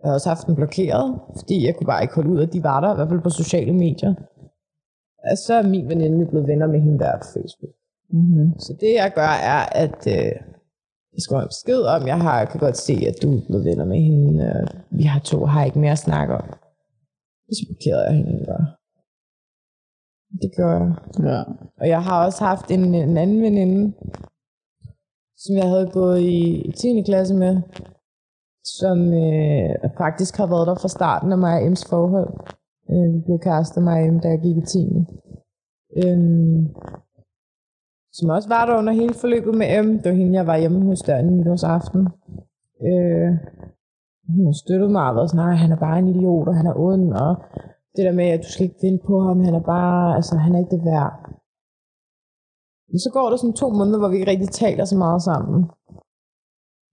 Jeg 0.00 0.08
har 0.08 0.14
også 0.14 0.28
haft 0.28 0.46
den 0.46 0.54
blokeret, 0.54 1.20
fordi 1.36 1.66
jeg 1.66 1.76
kunne 1.76 1.86
bare 1.86 2.02
ikke 2.02 2.14
holde 2.14 2.30
ud, 2.30 2.40
at 2.42 2.52
de 2.52 2.62
var 2.62 2.80
der, 2.80 2.92
i 2.92 2.96
hvert 2.96 3.08
fald 3.08 3.20
på 3.20 3.30
sociale 3.30 3.72
medier. 3.72 4.14
Og 5.30 5.38
så 5.46 5.54
er 5.54 5.62
min 5.62 5.88
veninde 5.88 6.26
blevet 6.26 6.48
venner 6.48 6.66
med 6.66 6.80
hende 6.80 6.98
der 6.98 7.18
på 7.18 7.26
Facebook. 7.34 7.74
Mm-hmm. 8.10 8.58
Så 8.58 8.76
det 8.80 8.92
jeg 8.94 9.12
gør 9.14 9.32
er, 9.54 9.62
at 9.84 10.00
øh, 10.06 10.32
jeg 11.14 11.20
skriver 11.24 11.42
en 11.42 11.48
besked 11.48 11.82
om, 11.82 12.06
jeg 12.06 12.18
har, 12.20 12.44
kan 12.44 12.60
godt 12.60 12.76
se, 12.76 12.92
at 12.92 13.22
du 13.22 13.36
er 13.36 13.46
blevet 13.46 13.64
venner 13.64 13.84
med 13.84 14.00
hende. 14.08 14.44
Øh, 14.44 14.98
vi 14.98 15.02
har 15.02 15.20
to, 15.20 15.44
har 15.44 15.64
ikke 15.64 15.78
mere 15.78 15.92
at 15.92 16.06
snakke 16.08 16.34
om. 16.34 16.46
Så 17.52 17.62
blokerede 17.68 18.04
jeg 18.04 18.16
hende 18.16 18.44
bare. 18.46 18.66
Det 20.42 20.50
gør 20.56 20.72
jeg. 20.78 20.94
Ja. 21.28 21.42
Og 21.80 21.88
jeg 21.88 22.02
har 22.02 22.24
også 22.24 22.44
haft 22.44 22.70
en, 22.70 22.94
en 22.94 23.16
anden 23.16 23.42
veninde, 23.42 23.92
som 25.36 25.56
jeg 25.56 25.68
havde 25.68 25.90
gået 25.92 26.20
i, 26.20 26.60
i 26.68 26.72
10. 26.72 27.02
klasse 27.02 27.34
med, 27.34 27.62
som 28.64 28.98
øh, 29.24 29.70
faktisk 29.98 30.36
har 30.36 30.46
været 30.46 30.66
der 30.66 30.74
fra 30.74 30.88
starten 30.88 31.32
af 31.32 31.38
mig 31.38 31.54
og 31.62 31.66
M's 31.66 31.88
forhold. 31.90 32.30
Øh, 32.90 33.14
vi 33.14 33.20
blev 33.24 33.38
kærester 33.38 33.80
mig 33.80 34.02
og 34.02 34.14
M, 34.14 34.20
da 34.20 34.28
jeg 34.28 34.40
gik 34.40 34.56
i 34.56 34.66
10. 34.66 34.78
Øh, 36.02 36.18
som 38.12 38.30
også 38.30 38.48
var 38.48 38.66
der 38.66 38.78
under 38.78 38.92
hele 38.92 39.14
forløbet 39.14 39.54
med 39.54 39.82
M. 39.82 39.88
Det 39.98 40.10
var 40.10 40.18
hende, 40.18 40.38
jeg 40.38 40.46
var 40.46 40.58
hjemme 40.58 40.84
hos 40.84 41.00
der 41.00 41.16
en 41.16 41.36
nytårsaften. 41.36 42.00
Øh, 42.88 43.30
hun 44.34 44.44
har 44.46 44.56
støttet 44.64 44.90
mig 44.90 45.08
og 45.08 45.14
været 45.16 45.30
sådan, 45.30 45.44
nej, 45.46 45.54
han 45.54 45.72
er 45.72 45.80
bare 45.86 45.98
en 45.98 46.08
idiot, 46.08 46.48
og 46.48 46.54
han 46.56 46.66
er 46.66 46.80
ond, 46.88 47.12
og 47.12 47.32
det 47.96 48.04
der 48.06 48.12
med, 48.12 48.28
at 48.28 48.42
du 48.44 48.48
skal 48.50 48.64
ikke 48.64 48.82
vinde 48.82 49.02
på 49.06 49.20
ham, 49.20 49.44
han 49.44 49.54
er 49.54 49.64
bare, 49.74 50.16
altså 50.16 50.36
han 50.36 50.54
er 50.54 50.58
ikke 50.58 50.76
det 50.76 50.84
værd. 50.84 51.12
Men 52.90 52.98
så 53.04 53.10
går 53.12 53.26
der 53.30 53.36
sådan 53.36 53.60
to 53.62 53.68
måneder, 53.70 53.98
hvor 53.98 54.08
vi 54.08 54.16
ikke 54.16 54.30
rigtig 54.30 54.48
taler 54.48 54.84
så 54.84 54.96
meget 54.96 55.22
sammen. 55.22 55.60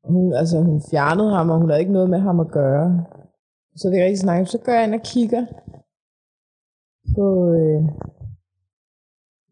Hun, 0.09 0.33
altså, 0.33 0.61
hun 0.61 0.81
fjernede 0.91 1.31
ham, 1.35 1.49
og 1.49 1.57
hun 1.59 1.69
havde 1.69 1.81
ikke 1.81 1.97
noget 1.97 2.09
med 2.09 2.19
ham 2.19 2.39
at 2.39 2.51
gøre. 2.51 3.05
Så 3.75 3.89
vi 3.89 3.97
rigtig 3.97 4.19
snakke. 4.19 4.45
Så 4.45 4.57
går 4.57 4.71
jeg 4.71 4.83
ind 4.83 4.95
og 4.95 5.01
kigger 5.13 5.45
på... 7.15 7.25
Øh, 7.59 7.83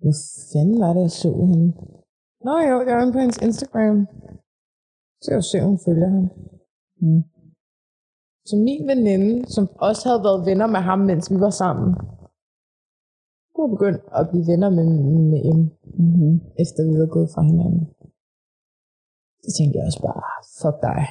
hvor 0.01 0.15
fanden 0.51 0.79
var 0.83 0.93
det, 0.93 1.01
jeg 1.01 1.11
så 1.11 1.31
hende? 1.51 1.67
Nå 2.45 2.53
jo, 2.69 2.75
jeg 2.87 2.95
var 2.95 3.01
inde 3.01 3.13
på 3.13 3.19
hendes 3.19 3.41
Instagram. 3.47 4.07
Så 5.21 5.27
jeg 5.31 5.43
se, 5.43 5.61
hun 5.61 5.79
følger 5.85 6.09
ham. 6.15 6.25
Mm. 7.01 7.23
Så 8.45 8.55
min 8.67 8.87
veninde, 8.87 9.47
som 9.55 9.65
også 9.87 10.09
havde 10.09 10.23
været 10.23 10.45
venner 10.45 10.67
med 10.67 10.79
ham, 10.79 10.99
mens 10.99 11.31
vi 11.31 11.39
var 11.39 11.49
sammen, 11.49 11.89
hun 13.55 13.61
var 13.63 13.71
begyndt 13.75 14.01
at 14.19 14.29
blive 14.29 14.47
venner 14.51 14.69
med, 14.69 14.87
med 15.31 15.41
M, 15.57 15.59
mm-hmm. 15.99 16.35
efter 16.59 16.79
vi 16.89 16.99
var 16.99 17.11
gået 17.15 17.29
fra 17.33 17.41
hinanden. 17.41 17.83
Så 19.45 19.49
tænkte 19.57 19.77
jeg 19.77 19.85
også 19.85 20.01
bare, 20.07 20.21
fuck 20.61 20.77
dig. 20.89 21.01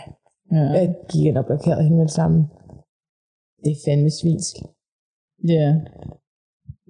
Ja. 0.52 0.64
Jeg 0.78 0.94
gik 1.10 1.24
ind 1.24 1.38
og 1.38 1.46
blokerede 1.46 1.82
hende 1.82 1.96
med 1.96 2.06
det 2.10 2.18
samme. 2.20 2.38
Det 3.64 3.70
er 3.72 3.82
fandme 3.86 4.10
svinsk. 4.20 4.54
Ja. 5.48 5.68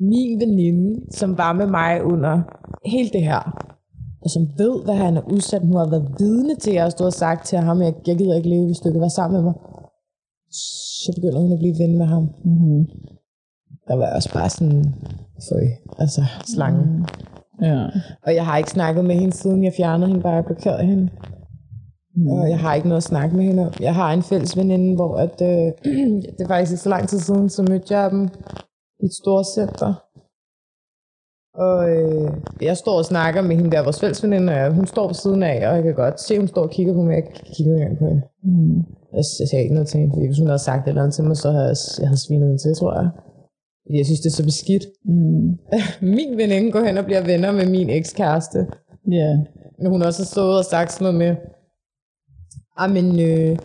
Min 0.01 0.41
veninde, 0.41 1.13
som 1.19 1.39
var 1.39 1.53
med 1.53 1.67
mig 1.67 2.05
under 2.05 2.35
hele 2.85 3.11
det 3.17 3.23
her, 3.23 3.43
og 4.23 4.31
som 4.31 4.43
ved, 4.59 4.85
hvad 4.85 4.95
han 4.95 5.17
er 5.17 5.33
udsat, 5.33 5.63
hun 5.63 5.77
har 5.77 5.91
været 5.91 6.15
vidne 6.19 6.55
til, 6.57 6.71
at 6.71 6.75
jeg 6.75 6.83
har 6.83 6.91
stået 6.91 7.07
og 7.07 7.21
sagt 7.25 7.47
til 7.47 7.59
ham, 7.59 7.81
at 7.81 7.87
jeg, 7.87 7.95
jeg 8.07 8.17
gider 8.19 8.37
ikke 8.37 8.49
leve, 8.49 8.67
hvis 8.67 8.79
du 8.79 8.89
ikke 8.89 9.01
være 9.01 9.19
sammen 9.21 9.37
med 9.37 9.45
mig. 9.49 9.55
Så 11.05 11.13
begynder 11.17 11.41
hun 11.41 11.53
at 11.53 11.59
blive 11.59 11.79
ven 11.79 11.99
med 11.99 12.07
ham. 12.07 12.23
Mm-hmm. 12.45 12.85
Der 13.89 13.95
var 13.95 14.07
jeg 14.07 14.15
også 14.15 14.33
bare 14.33 14.51
sådan, 14.51 14.85
føj, 15.49 15.65
altså 15.99 16.23
slangen. 16.55 16.99
Mm. 16.99 17.05
Ja. 17.63 17.87
Og 18.27 18.35
jeg 18.35 18.47
har 18.47 18.59
ikke 18.59 18.71
snakket 18.71 19.05
med 19.05 19.15
hende, 19.15 19.33
siden 19.33 19.65
jeg 19.65 19.73
fjernede 19.77 20.09
hende, 20.09 20.23
bare 20.23 20.35
jeg 20.35 20.45
blokerede 20.45 20.87
hende. 20.87 21.09
Mm. 22.17 22.27
Og 22.27 22.51
jeg 22.51 22.59
har 22.59 22.75
ikke 22.75 22.89
noget 22.89 23.03
at 23.03 23.11
snakke 23.13 23.37
med 23.37 23.45
hende 23.45 23.67
om. 23.67 23.73
Jeg 23.81 23.95
har 23.95 24.13
en 24.13 24.23
fælles 24.23 24.57
veninde, 24.57 24.95
hvor 24.95 25.17
at, 25.17 25.43
øh, 25.43 25.73
det 26.37 26.41
er 26.41 26.47
faktisk 26.47 26.73
ikke 26.73 26.83
så 26.83 26.89
lang 26.89 27.09
tid 27.09 27.19
siden, 27.19 27.49
så 27.49 27.63
mødte 27.63 27.99
jeg 27.99 28.11
dem 28.11 28.29
i 29.03 29.05
et 29.05 29.15
stort 29.23 29.47
center. 29.55 29.95
Og 31.55 31.91
øh, 31.91 32.31
jeg 32.63 32.77
står 32.77 32.99
og 32.99 33.05
snakker 33.05 33.43
med 33.43 33.57
hende 33.57 33.71
der, 33.71 33.83
vores 33.83 34.01
fælles 34.01 34.23
veninde, 34.23 34.53
og 34.53 34.75
hun 34.75 34.87
står 34.87 35.09
på 35.09 35.15
siden 35.15 35.43
af, 35.43 35.69
og 35.69 35.75
jeg 35.77 35.83
kan 35.83 35.95
godt 35.95 36.21
se, 36.21 36.39
hun 36.39 36.49
står 36.49 36.63
og 36.63 36.71
kigger 36.71 36.95
på 36.95 37.03
mig, 37.03 37.15
jeg 37.15 37.25
kigger 37.57 37.75
engang 37.75 37.99
på 37.99 38.05
hende. 38.05 38.23
Mm. 38.43 38.77
Jeg, 39.13 39.25
jeg 39.41 39.49
sagde 39.51 39.63
ikke 39.63 39.75
noget 39.75 39.89
til 39.89 40.01
hende, 40.01 40.13
fordi 40.15 40.27
hvis 40.27 40.39
hun 40.39 40.47
havde 40.47 40.59
sagt 40.69 40.83
et 40.83 40.89
eller 40.89 41.03
andet 41.03 41.15
til 41.15 41.25
mig, 41.25 41.37
så 41.37 41.51
havde 41.51 41.67
jeg, 41.67 41.77
jeg 42.01 42.09
havde 42.09 42.27
svinet 42.27 42.49
hende 42.49 42.63
til, 42.63 42.75
tror 42.75 42.95
jeg. 43.01 43.09
Jeg 43.91 44.05
synes, 44.07 44.21
det 44.21 44.27
er 44.27 44.37
så 44.41 44.45
beskidt. 44.45 44.85
Mm. 45.05 45.59
min 46.17 46.37
veninde 46.37 46.73
går 46.73 46.85
hen 46.85 46.99
og 46.99 47.05
bliver 47.05 47.25
venner 47.27 47.53
med 47.53 47.67
min 47.71 47.91
ekskæreste. 47.91 48.59
Ja. 49.11 49.37
Men 49.79 49.87
hun 49.93 50.03
også 50.03 50.23
har 50.23 50.27
stået 50.35 50.59
og 50.59 50.65
sagt 50.65 50.93
sådan 50.93 51.05
noget 51.15 51.19
med, 51.19 51.37
ah, 52.77 52.91
men 52.91 53.07
øh, 53.21 53.59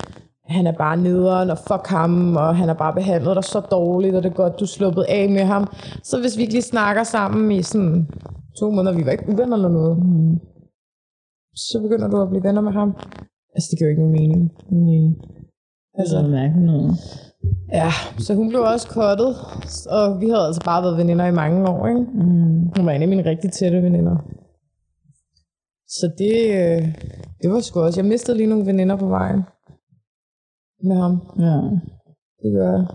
han 0.45 0.67
er 0.67 0.71
bare 0.77 0.97
nederen, 0.97 1.49
og 1.49 1.57
fuck 1.57 1.87
ham, 1.87 2.35
og 2.35 2.55
han 2.57 2.67
har 2.67 2.75
bare 2.75 2.93
behandlet 2.93 3.35
dig 3.35 3.43
så 3.43 3.59
dårligt, 3.59 4.15
og 4.15 4.23
det 4.23 4.29
er 4.29 4.33
godt, 4.35 4.59
du 4.59 4.63
er 4.65 4.67
sluppet 4.77 5.05
af 5.09 5.29
med 5.29 5.41
ham. 5.43 5.67
Så 6.03 6.19
hvis 6.21 6.37
vi 6.37 6.41
ikke 6.41 6.53
lige 6.53 6.61
snakker 6.75 7.03
sammen 7.03 7.51
i 7.51 7.61
sådan 7.63 8.07
to 8.59 8.71
måneder, 8.71 8.97
vi 8.97 9.05
var 9.05 9.11
ikke 9.11 9.29
uvenner 9.33 9.55
eller 9.57 9.69
noget, 9.69 9.97
Mm. 9.97 10.35
så 11.55 11.79
begynder 11.81 12.07
du 12.07 12.21
at 12.21 12.29
blive 12.29 12.43
venner 12.43 12.61
med 12.61 12.71
ham. 12.71 12.89
Altså, 13.55 13.67
det 13.71 13.77
giver 13.77 13.87
jo 13.87 13.91
ikke 13.91 14.01
nogen 14.01 14.17
mening. 14.21 14.41
Nej. 14.71 15.13
Altså, 15.99 16.17
Det 16.17 16.25
er 16.25 16.29
mærkeligt 16.29 16.65
noget. 16.65 16.91
Ja, 17.71 17.91
så 18.17 18.33
hun 18.35 18.49
blev 18.49 18.61
også 18.61 18.87
kottet, 18.87 19.35
og 19.89 20.21
vi 20.21 20.29
havde 20.29 20.45
altså 20.45 20.61
bare 20.65 20.83
været 20.83 20.97
veninder 20.97 21.25
i 21.25 21.31
mange 21.31 21.69
år, 21.69 21.87
ikke? 21.87 22.01
Mm. 22.01 22.67
Hun 22.75 22.85
var 22.85 22.91
en 22.91 23.01
af 23.01 23.07
mine 23.07 23.25
rigtig 23.25 23.51
tætte 23.51 23.83
veninder. 23.83 24.17
Så 25.87 26.11
det, 26.17 26.35
øh, 26.59 26.81
det 27.41 27.51
var 27.51 27.59
sgu 27.59 27.79
også. 27.79 27.99
Jeg 28.01 28.09
mistede 28.09 28.37
lige 28.37 28.49
nogle 28.49 28.65
veninder 28.65 28.95
på 28.95 29.07
vejen. 29.07 29.41
Med 30.83 30.95
ham. 30.95 31.13
Ja. 31.39 31.57
Det 32.41 32.51
gør 32.55 32.71
jeg. 32.71 32.85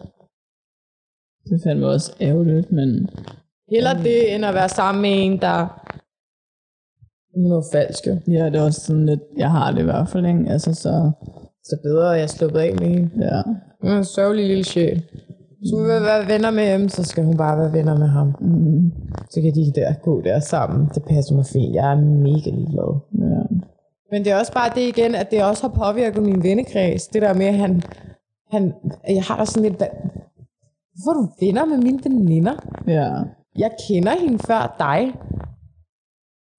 Det 1.49 1.61
fandme 1.65 1.87
også 1.87 2.17
ærgerligt, 2.21 2.73
men... 2.73 3.09
Heller 3.71 3.95
det, 4.03 4.35
end 4.35 4.45
at 4.45 4.55
være 4.55 4.69
sammen 4.69 5.03
med 5.03 5.11
en, 5.25 5.41
der 5.41 5.49
er 7.35 7.49
noget 7.49 7.65
falsk. 7.73 8.07
jo. 8.07 8.19
Ja, 8.29 8.47
det 8.47 8.57
er 8.57 8.65
også 8.65 8.81
sådan 8.81 9.07
lidt... 9.07 9.21
Jeg 9.37 9.51
har 9.51 9.71
det 9.71 9.81
i 9.81 9.85
hvert 9.85 10.09
fald, 10.09 10.27
ikke? 10.27 10.45
Altså, 10.49 10.75
så... 10.75 11.11
Så 11.65 11.79
bedre, 11.83 12.11
at 12.11 12.17
jeg 12.17 12.23
er 12.23 12.27
sluppet 12.27 12.59
af 12.59 12.75
med 12.75 12.89
hende. 12.89 13.11
Ja. 13.25 13.43
Hun 13.85 13.93
er 13.93 13.99
en 13.99 14.05
sørgelig 14.05 14.47
lille 14.47 14.65
sjæl. 14.65 15.03
Så 15.65 15.77
hun 15.77 15.85
vil 15.85 16.03
være 16.03 16.29
venner 16.29 16.51
med 16.51 16.67
ham, 16.73 16.89
så 16.89 17.05
skal 17.05 17.25
hun 17.25 17.37
bare 17.37 17.59
være 17.59 17.73
venner 17.73 17.99
med 17.99 18.07
ham. 18.07 18.35
Mm. 18.41 18.93
Så 19.31 19.41
kan 19.41 19.55
de 19.55 19.73
der 19.81 19.95
gå 20.03 20.21
der 20.21 20.41
sammen. 20.41 20.89
Det 20.95 21.03
passer 21.05 21.35
mig 21.35 21.47
fint. 21.47 21.75
Jeg 21.75 21.93
er 21.93 22.01
mega 22.01 22.51
ligeglad. 22.51 23.01
Ja. 23.19 23.43
Men 24.11 24.25
det 24.25 24.33
er 24.33 24.37
også 24.37 24.53
bare 24.53 24.71
det 24.75 24.81
igen, 24.81 25.15
at 25.15 25.31
det 25.31 25.45
også 25.45 25.69
har 25.69 25.75
påvirket 25.85 26.23
min 26.23 26.43
vennekreds. 26.43 27.07
Det 27.07 27.23
der 27.23 27.35
med, 27.35 27.47
at 27.47 27.55
han, 27.55 27.83
han 28.51 28.73
jeg 29.09 29.23
har 29.23 29.37
da 29.37 29.45
sådan 29.45 29.63
lidt, 29.63 29.77
hvorfor 29.77 31.11
er 31.11 31.15
du 31.15 31.29
venner 31.47 31.65
med 31.65 31.79
mine 31.79 31.99
veninder? 32.05 32.55
Ja. 32.87 33.11
Jeg 33.59 33.71
kender 33.89 34.13
hende 34.21 34.39
før 34.39 34.77
dig. 34.79 35.13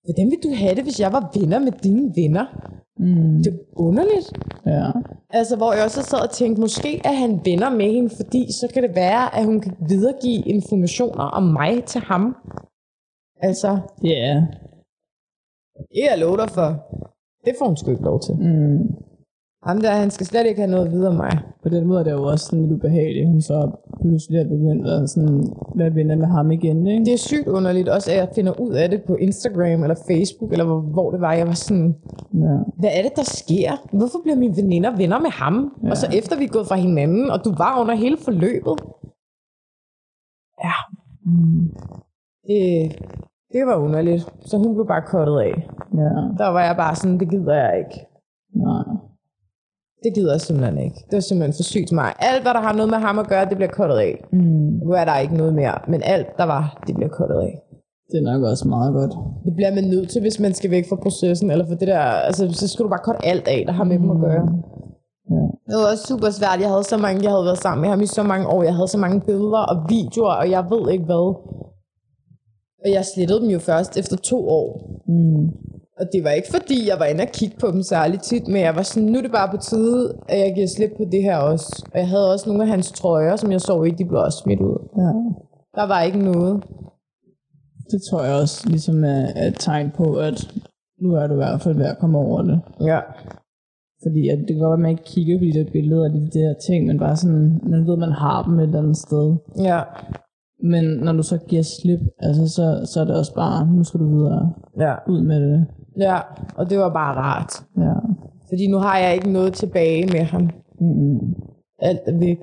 Hvordan 0.06 0.26
ville 0.32 0.44
du 0.44 0.54
have 0.56 0.76
det, 0.76 0.84
hvis 0.84 1.00
jeg 1.00 1.12
var 1.14 1.32
venner 1.40 1.60
med 1.60 1.72
dine 1.72 2.12
venner? 2.16 2.46
Mm. 3.00 3.44
Det 3.44 3.54
er 3.54 3.58
underligt. 3.76 4.28
Ja. 4.66 4.92
Altså, 5.30 5.56
hvor 5.56 5.74
jeg 5.74 5.84
også 5.84 6.02
sad 6.04 6.22
og 6.28 6.30
tænkte, 6.32 6.62
måske 6.62 7.02
er 7.06 7.12
han 7.14 7.42
venner 7.46 7.70
med 7.70 7.92
hende, 7.94 8.10
fordi 8.16 8.52
så 8.60 8.68
kan 8.74 8.84
det 8.84 8.96
være, 8.96 9.36
at 9.38 9.46
hun 9.46 9.62
kan 9.62 9.74
videregive 9.90 10.44
informationer 10.56 11.24
om 11.24 11.44
mig 11.44 11.84
til 11.84 12.02
ham. 12.02 12.36
Altså, 13.42 13.80
Ja. 14.04 14.10
Yeah. 14.10 14.42
det 15.92 16.04
er 16.04 16.10
jeg 16.12 16.20
lovet 16.20 16.40
dig 16.40 16.50
for. 16.50 16.70
Det 17.46 17.54
får 17.60 17.66
hun 17.66 17.78
sgu 17.78 17.92
ikke 17.92 18.04
lov 18.04 18.20
til. 18.22 18.36
Mm. 18.36 18.84
Ham 19.66 19.82
der, 19.82 19.92
han 19.92 20.12
skal 20.12 20.26
slet 20.26 20.46
ikke 20.48 20.62
have 20.62 20.72
noget 20.72 20.86
at 20.86 20.92
vide 20.92 21.08
om 21.08 21.16
mig. 21.16 21.40
På 21.64 21.70
den 21.70 21.88
måde 21.88 22.00
er 22.00 22.04
det 22.04 22.12
jo 22.12 22.24
også 22.24 22.46
sådan 22.46 22.62
lidt 22.62 22.72
ubehageligt, 22.74 23.28
hun 23.28 23.42
så 23.42 23.72
pludselig 24.02 24.40
er 24.40 24.44
begyndt 24.50 24.88
at 24.88 25.10
sådan 25.10 25.44
være 25.76 25.96
venner 25.96 26.16
med 26.16 26.26
ham 26.28 26.52
igen, 26.52 26.88
ikke? 26.88 27.06
Det 27.06 27.14
er 27.14 27.18
sygt 27.18 27.48
underligt 27.48 27.90
også, 27.90 28.12
at 28.12 28.18
jeg 28.18 28.30
finder 28.36 28.60
ud 28.60 28.74
af 28.74 28.90
det 28.90 29.04
på 29.04 29.16
Instagram 29.16 29.84
eller 29.84 29.96
Facebook, 30.08 30.52
eller 30.52 30.66
hvor, 30.66 30.80
hvor 30.82 31.12
det 31.12 31.22
var. 31.22 31.34
Jeg 31.34 31.48
var 31.48 31.54
sådan, 31.54 31.96
Ja. 32.34 32.58
hvad 32.80 32.90
er 32.98 33.02
det, 33.02 33.12
der 33.16 33.24
sker? 33.24 33.72
Hvorfor 33.98 34.20
bliver 34.24 34.36
mine 34.38 34.56
veninder 34.58 34.98
venner 34.98 35.20
med 35.20 35.30
ham? 35.30 35.56
Ja. 35.84 35.90
Og 35.90 35.98
så 35.98 36.08
efter 36.18 36.38
vi 36.38 36.44
er 36.44 36.48
gået 36.58 36.68
fra 36.68 36.76
hinanden, 36.76 37.30
og 37.30 37.46
du 37.46 37.50
var 37.58 37.82
under 37.82 37.96
hele 37.96 38.18
forløbet. 38.18 38.76
Ja. 40.64 40.76
Mm. 41.26 41.64
Det, 42.48 42.92
det 43.54 43.66
var 43.68 43.76
underligt. 43.76 44.24
Så 44.50 44.58
hun 44.58 44.74
blev 44.76 44.88
bare 44.88 45.02
kottet 45.02 45.40
af. 45.40 45.54
Ja. 46.02 46.10
Der 46.42 46.48
var 46.48 46.64
jeg 46.66 46.76
bare 46.78 46.96
sådan, 46.96 47.20
det 47.20 47.30
gider 47.30 47.56
jeg 47.56 47.78
ikke. 47.78 48.06
Nej. 48.56 48.84
Det 50.06 50.14
gider 50.16 50.34
jeg 50.34 50.42
simpelthen 50.42 50.78
ikke. 50.86 50.98
Det 51.10 51.16
var 51.20 51.26
simpelthen 51.30 51.54
for 51.60 51.64
sygt 51.74 51.92
mig. 51.92 52.10
Alt, 52.30 52.42
hvad 52.44 52.54
der 52.54 52.64
har 52.68 52.74
noget 52.74 52.90
med 52.90 53.00
ham 53.08 53.20
at 53.20 53.28
gøre, 53.28 53.46
det 53.50 53.58
bliver 53.58 53.74
kottet 53.80 53.98
af. 53.98 54.14
Mm. 54.32 54.72
Nu 54.86 54.92
er 54.92 55.06
der 55.06 55.18
ikke 55.18 55.38
noget 55.42 55.54
mere, 55.54 55.76
men 55.88 56.02
alt, 56.04 56.28
der 56.38 56.44
var, 56.44 56.84
det 56.88 56.96
bliver 56.96 57.10
kottet 57.20 57.40
af. 57.48 57.54
Det 58.12 58.18
er 58.18 58.26
nok 58.32 58.44
også 58.52 58.68
meget 58.68 58.94
godt. 58.94 59.14
Det 59.46 59.54
bliver 59.56 59.74
man 59.76 59.84
nødt 59.84 60.10
til, 60.10 60.22
hvis 60.22 60.40
man 60.40 60.54
skal 60.54 60.72
væk 60.72 60.86
fra 60.90 60.96
processen, 60.96 61.52
eller 61.52 61.66
for 61.68 61.76
det 61.76 61.88
der, 61.88 62.00
altså 62.00 62.54
så 62.54 62.68
skal 62.68 62.84
du 62.84 62.90
bare 62.90 63.06
korte 63.08 63.26
alt 63.26 63.48
af, 63.48 63.64
der 63.68 63.74
har 63.74 63.84
med 63.84 64.00
dem 64.00 64.12
at 64.12 64.20
gøre. 64.20 64.46
Ja. 65.32 65.44
Det 65.68 65.76
var 65.80 65.92
også 65.92 66.04
super 66.08 66.30
svært. 66.30 66.60
Jeg 66.62 66.70
havde 66.70 66.84
så 66.84 66.98
mange, 66.98 67.24
jeg 67.24 67.32
havde 67.32 67.46
været 67.46 67.58
sammen 67.58 67.82
med 67.82 67.90
ham 67.90 68.02
i 68.02 68.06
så 68.06 68.24
mange 68.24 68.48
år. 68.48 68.64
Jeg 68.64 68.76
havde 68.76 68.88
så 68.88 68.98
mange 68.98 69.22
billeder 69.22 69.64
og 69.72 69.78
videoer, 69.90 70.34
og 70.42 70.50
jeg 70.56 70.66
ved 70.70 70.92
ikke 70.94 71.06
hvad. 71.06 71.26
Og 72.84 72.88
jeg 72.96 73.06
slettede 73.06 73.42
dem 73.42 73.50
jo 73.50 73.60
først 73.60 73.98
efter 73.98 74.18
to 74.18 74.50
år. 74.50 74.68
Mm. 75.08 75.46
Og 76.00 76.06
det 76.14 76.24
var 76.24 76.30
ikke 76.30 76.52
fordi, 76.52 76.88
jeg 76.90 76.98
var 77.00 77.06
inde 77.06 77.22
og 77.22 77.32
kigge 77.40 77.58
på 77.60 77.68
dem 77.72 77.82
særligt 77.82 78.24
tit, 78.24 78.48
men 78.48 78.62
jeg 78.62 78.76
var 78.76 78.82
sådan, 78.82 79.10
nu 79.10 79.18
er 79.18 79.22
det 79.22 79.32
bare 79.32 79.50
på 79.52 79.58
tide, 79.58 80.18
at 80.30 80.40
jeg 80.40 80.52
giver 80.56 80.68
slip 80.68 80.92
på 80.98 81.04
det 81.12 81.24
her 81.24 81.38
også. 81.38 81.86
Og 81.94 82.00
jeg 82.00 82.08
havde 82.08 82.34
også 82.34 82.50
nogle 82.50 82.64
af 82.64 82.70
hans 82.70 82.92
trøjer, 82.92 83.36
som 83.36 83.52
jeg 83.52 83.62
sov 83.62 83.88
i, 83.88 83.90
de 83.90 84.06
blev 84.06 84.20
også 84.20 84.42
smidt 84.44 84.60
ud. 84.60 84.78
Ja. 84.98 85.12
Der 85.80 85.88
var 85.88 86.02
ikke 86.02 86.20
noget. 86.20 86.64
Det 87.92 88.00
tror 88.10 88.24
jeg 88.24 88.36
også 88.42 88.70
ligesom 88.70 89.04
er, 89.04 89.26
er 89.36 89.48
et 89.48 89.60
tegn 89.60 89.92
på, 90.00 90.16
at 90.16 90.38
nu 91.02 91.14
er 91.14 91.28
du 91.28 91.34
i 91.34 91.44
hvert 91.44 91.62
fald 91.62 91.76
ved 91.76 91.86
at 91.86 92.00
komme 92.00 92.18
over 92.18 92.42
det. 92.42 92.60
Ja. 92.82 93.00
Fordi 94.04 94.30
at 94.30 94.38
det 94.40 94.48
kan 94.48 94.60
godt 94.60 94.70
være, 94.70 94.80
at 94.82 94.86
man 94.88 94.92
ikke 94.92 95.04
kigger 95.04 95.38
på 95.38 95.44
de 95.44 95.54
der 95.54 95.72
billeder 95.72 96.04
og 96.04 96.14
de 96.14 96.30
der 96.40 96.54
ting, 96.68 96.86
men 96.88 97.00
bare 97.00 97.16
sådan, 97.16 97.60
man 97.64 97.86
ved, 97.88 97.94
at 97.94 98.00
man 98.00 98.12
har 98.12 98.44
dem 98.44 98.60
et 98.60 98.64
eller 98.64 98.80
andet 98.80 98.98
sted. 98.98 99.36
Ja. 99.70 99.82
Men 100.64 100.84
når 100.84 101.14
du 101.14 101.24
så 101.24 101.38
giver 101.38 101.62
slip, 101.64 102.00
altså 102.20 102.48
så, 102.48 102.92
så 102.94 103.02
er 103.02 103.06
det 103.06 103.16
også 103.16 103.36
bare, 103.36 103.68
nu 103.74 103.84
skal 103.84 104.00
du 104.00 104.10
videre 104.16 104.54
Ja. 104.80 104.96
ud 105.08 105.22
med 105.22 105.42
det. 105.52 105.66
Ja. 106.00 106.18
Og 106.56 106.70
det 106.70 106.80
var 106.80 106.94
bare 106.94 107.16
rart. 107.16 107.54
Ja. 107.78 107.94
Fordi 108.50 108.72
nu 108.72 108.78
har 108.78 108.98
jeg 108.98 109.14
ikke 109.14 109.32
noget 109.32 109.54
tilbage 109.54 110.06
med 110.06 110.20
ham. 110.24 110.50
Mm-hmm. 110.80 111.34
Alt 111.80 112.00
er 112.08 112.18
væk. 112.20 112.40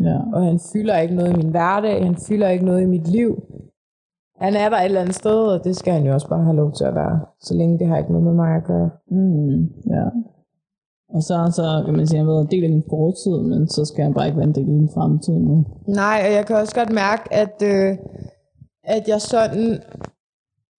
Ja. 0.00 0.18
Og 0.34 0.44
han 0.44 0.58
fylder 0.72 0.98
ikke 0.98 1.14
noget 1.14 1.32
i 1.32 1.36
min 1.36 1.50
hverdag. 1.50 2.04
Han 2.04 2.16
fylder 2.28 2.48
ikke 2.48 2.64
noget 2.64 2.82
i 2.82 2.86
mit 2.86 3.08
liv. 3.08 3.42
Han 4.40 4.54
er 4.54 4.68
der 4.68 4.76
et 4.76 4.84
eller 4.84 5.00
andet 5.00 5.14
sted, 5.14 5.36
og 5.46 5.64
det 5.64 5.76
skal 5.76 5.92
han 5.92 6.04
jo 6.06 6.12
også 6.14 6.28
bare 6.28 6.44
have 6.44 6.56
lov 6.56 6.72
til 6.72 6.84
at 6.84 6.94
være. 6.94 7.20
Så 7.40 7.54
længe 7.54 7.78
det 7.78 7.86
har 7.86 7.96
ikke 7.96 8.12
noget 8.12 8.24
med 8.26 8.34
mig 8.34 8.56
at 8.56 8.64
gøre. 8.64 8.90
Mm, 9.10 9.62
ja. 9.90 10.04
Og 11.08 11.22
så, 11.22 11.52
så 11.56 11.82
kan 11.86 11.94
man 11.96 12.06
sige, 12.06 12.18
at 12.18 12.20
han 12.20 12.26
har 12.26 12.32
været 12.34 12.44
en 12.44 12.50
del 12.50 12.64
af 12.64 12.70
din 12.70 12.84
fortid, 12.90 13.36
men 13.50 13.68
så 13.68 13.84
skal 13.84 14.04
han 14.04 14.14
bare 14.14 14.26
ikke 14.26 14.38
være 14.38 14.48
en 14.48 14.54
del 14.54 14.68
af 14.68 14.78
din 14.80 14.88
fremtid 14.94 15.32
nu. 15.34 15.64
Nej, 15.88 16.22
og 16.26 16.32
jeg 16.32 16.46
kan 16.46 16.56
også 16.56 16.74
godt 16.74 16.92
mærke, 16.92 17.22
at, 17.42 17.56
øh, 17.72 17.96
at 18.84 19.08
jeg 19.08 19.20
sådan... 19.20 19.82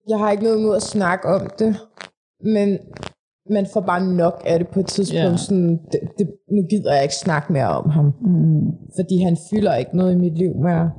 Jeg 0.09 0.19
har 0.19 0.31
ikke 0.31 0.43
noget 0.43 0.59
imod 0.59 0.75
at 0.75 0.81
snakke 0.81 1.27
om 1.27 1.41
det, 1.59 1.75
men 2.43 2.77
man 3.49 3.65
får 3.73 3.81
bare 3.81 4.05
nok 4.13 4.43
af 4.45 4.59
det 4.59 4.67
på 4.67 4.79
et 4.79 4.85
tidspunkt. 4.87 5.31
Ja. 5.31 5.37
Sådan, 5.37 5.79
det, 5.91 5.99
det, 6.17 6.27
nu 6.51 6.61
gider 6.69 6.93
jeg 6.93 7.03
ikke 7.03 7.15
snakke 7.15 7.53
mere 7.53 7.67
om 7.67 7.89
ham, 7.89 8.05
Mm. 8.21 8.71
fordi 8.99 9.17
han 9.21 9.37
fylder 9.49 9.75
ikke 9.75 9.97
noget 9.97 10.13
i 10.13 10.17
mit 10.17 10.37
liv 10.37 10.53
mere. 10.55 10.91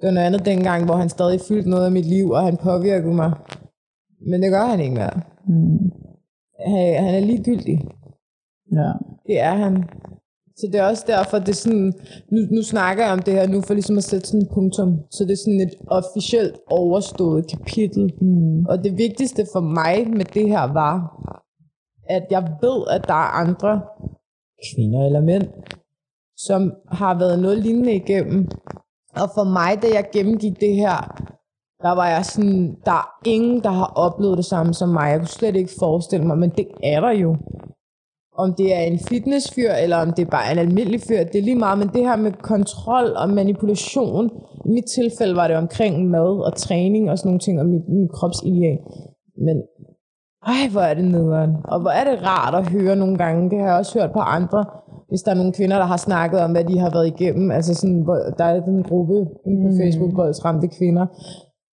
Det 0.00 0.06
var 0.08 0.10
noget 0.10 0.26
andet 0.26 0.44
dengang, 0.46 0.84
hvor 0.84 0.94
han 0.96 1.08
stadig 1.08 1.40
fyldte 1.48 1.70
noget 1.70 1.84
af 1.84 1.92
mit 1.92 2.06
liv, 2.06 2.30
og 2.30 2.42
han 2.42 2.56
påvirkede 2.56 3.14
mig. 3.14 3.32
Men 4.30 4.42
det 4.42 4.50
gør 4.50 4.64
han 4.66 4.80
ikke 4.80 4.94
mere. 4.94 5.20
Mm. 5.48 5.90
Han, 6.66 7.04
han 7.04 7.14
er 7.14 7.20
ligegyldig. 7.20 7.88
Ja. 8.72 8.92
Det 9.26 9.40
er 9.40 9.54
han. 9.54 9.84
Så 10.56 10.66
det 10.72 10.80
er 10.80 10.88
også 10.88 11.04
derfor, 11.06 11.38
det 11.38 11.48
er 11.48 11.54
sådan, 11.54 11.92
nu, 12.30 12.38
nu 12.50 12.62
snakker 12.62 13.04
jeg 13.04 13.12
om 13.12 13.22
det 13.22 13.34
her 13.34 13.46
nu, 13.46 13.60
for 13.60 13.74
ligesom 13.74 13.96
at 13.96 14.04
sætte 14.04 14.26
sådan 14.26 14.40
en 14.40 14.48
punktum. 14.54 14.98
Så 15.10 15.24
det 15.24 15.32
er 15.32 15.36
sådan 15.44 15.60
et 15.60 15.74
officielt 15.86 16.56
overstået 16.66 17.50
kapitel. 17.50 18.12
Mm. 18.20 18.66
Og 18.66 18.84
det 18.84 18.98
vigtigste 18.98 19.46
for 19.52 19.60
mig 19.60 20.10
med 20.10 20.24
det 20.24 20.48
her 20.48 20.72
var, 20.72 20.94
at 22.08 22.26
jeg 22.30 22.42
ved, 22.62 22.86
at 22.90 23.08
der 23.08 23.14
er 23.14 23.32
andre 23.42 23.82
kvinder 24.74 25.06
eller 25.06 25.20
mænd, 25.20 25.48
som 26.36 26.72
har 26.88 27.18
været 27.18 27.38
noget 27.38 27.58
lignende 27.58 27.94
igennem. 27.94 28.48
Og 29.16 29.30
for 29.34 29.44
mig, 29.44 29.82
da 29.82 29.86
jeg 29.94 30.04
gennemgik 30.12 30.60
det 30.60 30.74
her, 30.76 30.98
der 31.82 31.92
var 31.92 32.08
jeg 32.08 32.24
sådan, 32.24 32.76
der 32.84 32.92
er 32.92 33.20
ingen, 33.24 33.62
der 33.62 33.70
har 33.70 33.92
oplevet 33.96 34.36
det 34.36 34.44
samme 34.44 34.74
som 34.74 34.88
mig. 34.88 35.10
Jeg 35.10 35.18
kunne 35.18 35.28
slet 35.28 35.56
ikke 35.56 35.72
forestille 35.78 36.26
mig, 36.26 36.38
men 36.38 36.50
det 36.50 36.66
er 36.82 37.00
der 37.00 37.10
jo. 37.10 37.36
Om 38.38 38.54
det 38.54 38.74
er 38.74 38.80
en 38.80 38.98
fitnessfyr, 38.98 39.70
eller 39.70 39.96
om 39.96 40.12
det 40.12 40.22
er 40.26 40.30
bare 40.30 40.52
en 40.52 40.58
almindelig 40.58 41.00
fyr, 41.00 41.24
det 41.24 41.38
er 41.38 41.42
lige 41.42 41.58
meget, 41.58 41.78
men 41.78 41.88
det 41.88 42.02
her 42.02 42.16
med 42.16 42.32
kontrol 42.32 43.06
og 43.16 43.30
manipulation, 43.30 44.30
i 44.66 44.68
mit 44.68 44.84
tilfælde 44.94 45.36
var 45.36 45.48
det 45.48 45.56
omkring 45.56 46.10
mad 46.10 46.44
og 46.46 46.56
træning 46.56 47.10
og 47.10 47.18
sådan 47.18 47.28
nogle 47.28 47.40
ting, 47.40 47.60
og 47.60 47.66
min, 47.66 47.82
min 47.88 48.08
kropsideal. 48.08 48.78
Men 49.46 49.56
ej, 50.46 50.68
hvor 50.72 50.80
er 50.80 50.94
det 50.94 51.04
nederen. 51.04 51.50
Og 51.64 51.80
hvor 51.80 51.90
er 51.90 52.04
det 52.10 52.26
rart 52.26 52.54
at 52.54 52.68
høre 52.68 52.96
nogle 52.96 53.16
gange. 53.18 53.50
Det 53.50 53.58
har 53.58 53.66
jeg 53.66 53.76
også 53.76 53.98
hørt 53.98 54.12
på 54.12 54.18
andre. 54.18 54.64
Hvis 55.08 55.22
der 55.22 55.30
er 55.30 55.34
nogle 55.34 55.52
kvinder, 55.52 55.78
der 55.78 55.84
har 55.84 55.96
snakket 55.96 56.40
om, 56.40 56.50
hvad 56.50 56.64
de 56.64 56.78
har 56.78 56.90
været 56.90 57.06
igennem. 57.06 57.50
Altså 57.50 57.74
sådan, 57.74 58.00
hvor, 58.00 58.18
der 58.38 58.44
er 58.44 58.60
den 58.60 58.82
gruppe 58.82 59.24
på 59.44 59.68
Facebook, 59.80 60.16
voldsramte 60.16 60.68
kvinder. 60.68 61.06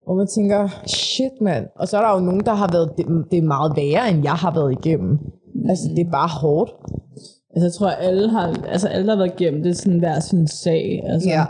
Hvor 0.08 0.16
man 0.16 0.26
tænker, 0.26 0.68
shit 0.86 1.36
mand. 1.40 1.66
Og 1.80 1.88
så 1.88 1.96
er 1.98 2.02
der 2.06 2.12
jo 2.18 2.24
nogen, 2.28 2.44
der 2.48 2.54
har 2.54 2.68
været, 2.72 2.90
det, 2.96 3.06
det 3.30 3.38
er 3.38 3.42
meget 3.56 3.72
værre, 3.76 4.10
end 4.10 4.22
jeg 4.22 4.32
har 4.44 4.54
været 4.54 4.72
igennem. 4.78 5.18
Altså, 5.68 5.84
det 5.96 6.06
er 6.06 6.10
bare 6.10 6.28
hårdt. 6.40 6.70
Altså, 7.52 7.66
jeg 7.68 7.72
tror, 7.72 7.88
alle 7.88 8.28
har, 8.30 8.46
altså, 8.68 8.88
alle 8.88 9.06
der 9.06 9.12
har 9.16 9.22
været 9.22 9.40
igennem 9.40 9.62
det, 9.62 9.70
er 9.70 9.74
sådan 9.74 9.98
hver 9.98 10.20
sin 10.20 10.46
sag. 10.46 11.02
Altså. 11.04 11.28
Ja. 11.28 11.44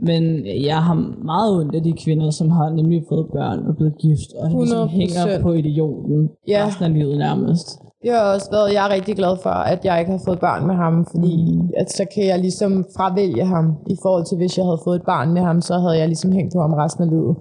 Men 0.00 0.22
jeg 0.68 0.82
har 0.82 0.94
meget 1.24 1.56
ondt 1.58 1.74
af 1.74 1.82
de 1.82 1.92
kvinder, 2.04 2.30
som 2.30 2.50
har 2.50 2.70
nemlig 2.70 3.04
fået 3.08 3.26
børn 3.32 3.58
og 3.66 3.76
blevet 3.76 3.98
gift, 3.98 4.30
og 4.40 4.50
ligesom 4.50 4.88
100%. 4.88 4.90
hænger 4.90 5.42
på 5.42 5.52
idioten 5.52 6.28
Ja. 6.48 6.64
resten 6.66 6.84
af 6.84 6.92
livet 6.92 7.18
nærmest. 7.18 7.68
Det 8.02 8.10
har 8.14 8.34
også 8.34 8.48
været, 8.50 8.74
jeg 8.74 8.82
er 8.86 8.92
rigtig 8.96 9.16
glad 9.16 9.34
for, 9.42 9.50
at 9.72 9.80
jeg 9.84 9.94
ikke 10.00 10.12
har 10.16 10.22
fået 10.26 10.40
børn 10.40 10.66
med 10.66 10.74
ham, 10.74 10.94
fordi 11.12 11.34
Mm. 11.62 11.68
at 11.80 11.88
så 11.98 12.04
kan 12.14 12.24
jeg 12.26 12.38
ligesom 12.38 12.72
fravælge 12.96 13.44
ham, 13.54 13.66
i 13.86 13.96
forhold 14.02 14.24
til 14.26 14.36
hvis 14.36 14.58
jeg 14.58 14.64
havde 14.68 14.80
fået 14.84 14.96
et 14.96 15.06
barn 15.12 15.32
med 15.36 15.42
ham, 15.42 15.60
så 15.60 15.74
havde 15.78 15.98
jeg 15.98 16.08
ligesom 16.08 16.32
hængt 16.32 16.52
på 16.54 16.60
ham 16.60 16.72
resten 16.82 17.02
af 17.04 17.10
livet. 17.10 17.36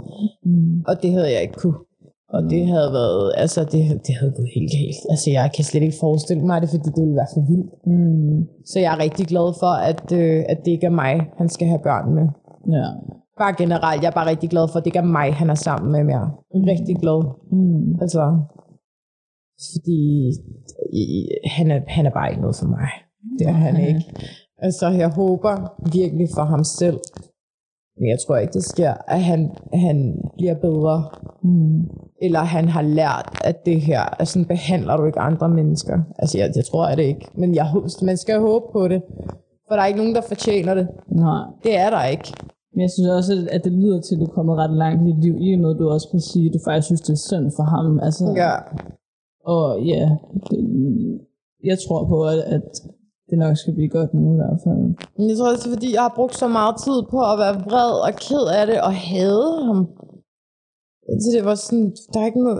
Mm. 0.45 0.83
Og 0.89 0.93
det 1.01 1.11
havde 1.11 1.31
jeg 1.35 1.41
ikke 1.41 1.59
kunne. 1.63 1.77
Og 2.35 2.41
det 2.51 2.67
havde 2.67 2.91
været, 2.99 3.31
altså 3.37 3.61
det, 3.63 3.81
det 4.07 4.13
havde 4.19 4.33
gået 4.37 4.49
helt 4.55 4.71
galt. 4.77 5.01
Altså 5.09 5.27
jeg 5.37 5.51
kan 5.55 5.63
slet 5.65 5.83
ikke 5.83 5.97
forestille 5.99 6.43
mig 6.49 6.61
det, 6.61 6.69
fordi 6.69 6.83
det 6.95 7.01
ville 7.03 7.15
være 7.21 7.33
for 7.35 7.43
vildt. 7.51 7.71
Mm. 7.91 8.39
Så 8.65 8.79
jeg 8.79 8.93
er 8.95 8.99
rigtig 9.05 9.25
glad 9.33 9.47
for, 9.61 9.73
at, 9.91 10.11
øh, 10.21 10.43
at 10.49 10.57
det 10.65 10.71
ikke 10.71 10.85
er 10.85 10.95
mig, 11.03 11.13
han 11.37 11.49
skal 11.49 11.67
have 11.67 11.79
børn 11.89 12.05
med. 12.17 12.25
Ja. 12.77 12.85
Bare 13.41 13.53
generelt, 13.57 14.01
jeg 14.03 14.09
er 14.09 14.17
bare 14.19 14.29
rigtig 14.29 14.49
glad 14.49 14.65
for, 14.67 14.77
at 14.77 14.83
det 14.83 14.87
ikke 14.87 14.99
er 14.99 15.13
mig, 15.19 15.33
han 15.33 15.49
er 15.49 15.59
sammen 15.67 15.91
med 15.91 16.03
mere. 16.03 16.31
Rigtig 16.73 16.95
glad. 17.03 17.19
Mm. 17.51 17.97
Altså, 18.01 18.21
fordi 19.73 20.31
han 21.45 21.71
er, 21.71 21.79
han 21.87 22.05
er 22.05 22.09
bare 22.09 22.29
ikke 22.29 22.41
noget 22.41 22.55
for 22.55 22.67
mig. 22.67 22.89
Det 23.39 23.47
er 23.47 23.51
han 23.51 23.75
ikke. 23.87 24.03
Altså, 24.57 24.87
jeg 24.87 25.09
håber 25.09 25.53
virkelig 25.93 26.27
for 26.35 26.43
ham 26.43 26.63
selv, 26.63 26.99
men 27.99 28.09
jeg 28.09 28.17
tror 28.27 28.37
ikke, 28.37 28.53
det 28.53 28.63
sker, 28.63 28.93
at 29.07 29.21
han, 29.23 29.51
han 29.73 30.15
bliver 30.37 30.53
bedre. 30.53 31.03
Mm. 31.43 31.81
Eller 32.21 32.39
han 32.39 32.67
har 32.69 32.81
lært, 32.81 33.37
at 33.43 33.65
det 33.65 33.81
her, 33.81 34.21
at 34.21 34.27
sådan 34.27 34.45
behandler 34.45 34.97
du 34.97 35.05
ikke 35.05 35.19
andre 35.19 35.49
mennesker. 35.49 35.97
Altså, 36.19 36.37
jeg, 36.37 36.51
jeg 36.55 36.65
tror 36.65 36.95
det 36.95 37.03
ikke. 37.03 37.27
Men 37.35 37.55
jeg, 37.55 37.67
man 38.01 38.17
skal 38.17 38.39
håbe 38.39 38.65
på 38.73 38.87
det. 38.87 39.01
For 39.67 39.75
der 39.75 39.81
er 39.81 39.85
ikke 39.85 39.99
nogen, 39.99 40.15
der 40.15 40.21
fortjener 40.21 40.73
det. 40.73 40.87
Nej. 41.11 41.43
Det 41.63 41.77
er 41.77 41.89
der 41.89 42.03
ikke. 42.05 42.33
Men 42.73 42.81
jeg 42.81 42.89
synes 42.91 43.09
også, 43.09 43.33
at- 43.33 43.47
at 43.55 43.63
det 43.63 43.71
lyder 43.71 44.01
til, 44.01 44.15
at 44.15 44.19
du 44.19 44.25
er 44.25 44.29
kommet 44.37 44.55
ret 44.57 44.77
langt 44.77 45.01
i 45.01 45.11
dit 45.11 45.21
liv, 45.23 45.35
i 45.41 45.53
og 45.53 45.59
med, 45.59 45.69
at 45.71 45.79
du 45.79 45.89
også 45.89 46.07
kan 46.11 46.19
sige, 46.19 46.45
at 46.47 46.53
du 46.53 46.59
faktisk 46.67 46.85
synes, 46.87 47.01
det 47.01 47.13
er 47.13 47.23
synd 47.29 47.51
for 47.57 47.63
ham. 47.63 47.99
Altså, 48.07 48.23
Ja. 48.35 48.53
Og 49.55 49.67
ja, 49.91 50.03
det, 50.49 50.59
jeg 51.69 51.77
tror 51.83 52.01
på, 52.11 52.17
at, 52.33 52.39
at 52.55 52.67
det 53.29 53.37
nok 53.37 53.57
skal 53.57 53.73
blive 53.73 53.89
godt 53.97 54.13
nu 54.13 54.23
i 54.33 54.39
hvert 54.41 54.59
fald. 54.65 54.83
Men 55.17 55.29
jeg 55.29 55.37
tror 55.37 55.51
også, 55.51 55.69
fordi 55.75 55.89
jeg 55.93 56.03
har 56.07 56.13
brugt 56.15 56.35
så 56.43 56.47
meget 56.47 56.75
tid 56.85 56.99
på 57.13 57.19
at 57.31 57.35
være 57.43 57.55
vred 57.67 57.93
og 58.07 58.13
ked 58.25 58.45
af 58.59 58.63
det 58.69 58.79
og 58.87 58.93
hade 59.09 59.49
ham. 59.67 59.79
Så 61.23 61.27
det 61.35 61.45
var 61.49 61.55
sådan, 61.55 61.87
der 62.11 62.19
er 62.19 62.25
ikke 62.25 62.43
noget, 62.43 62.59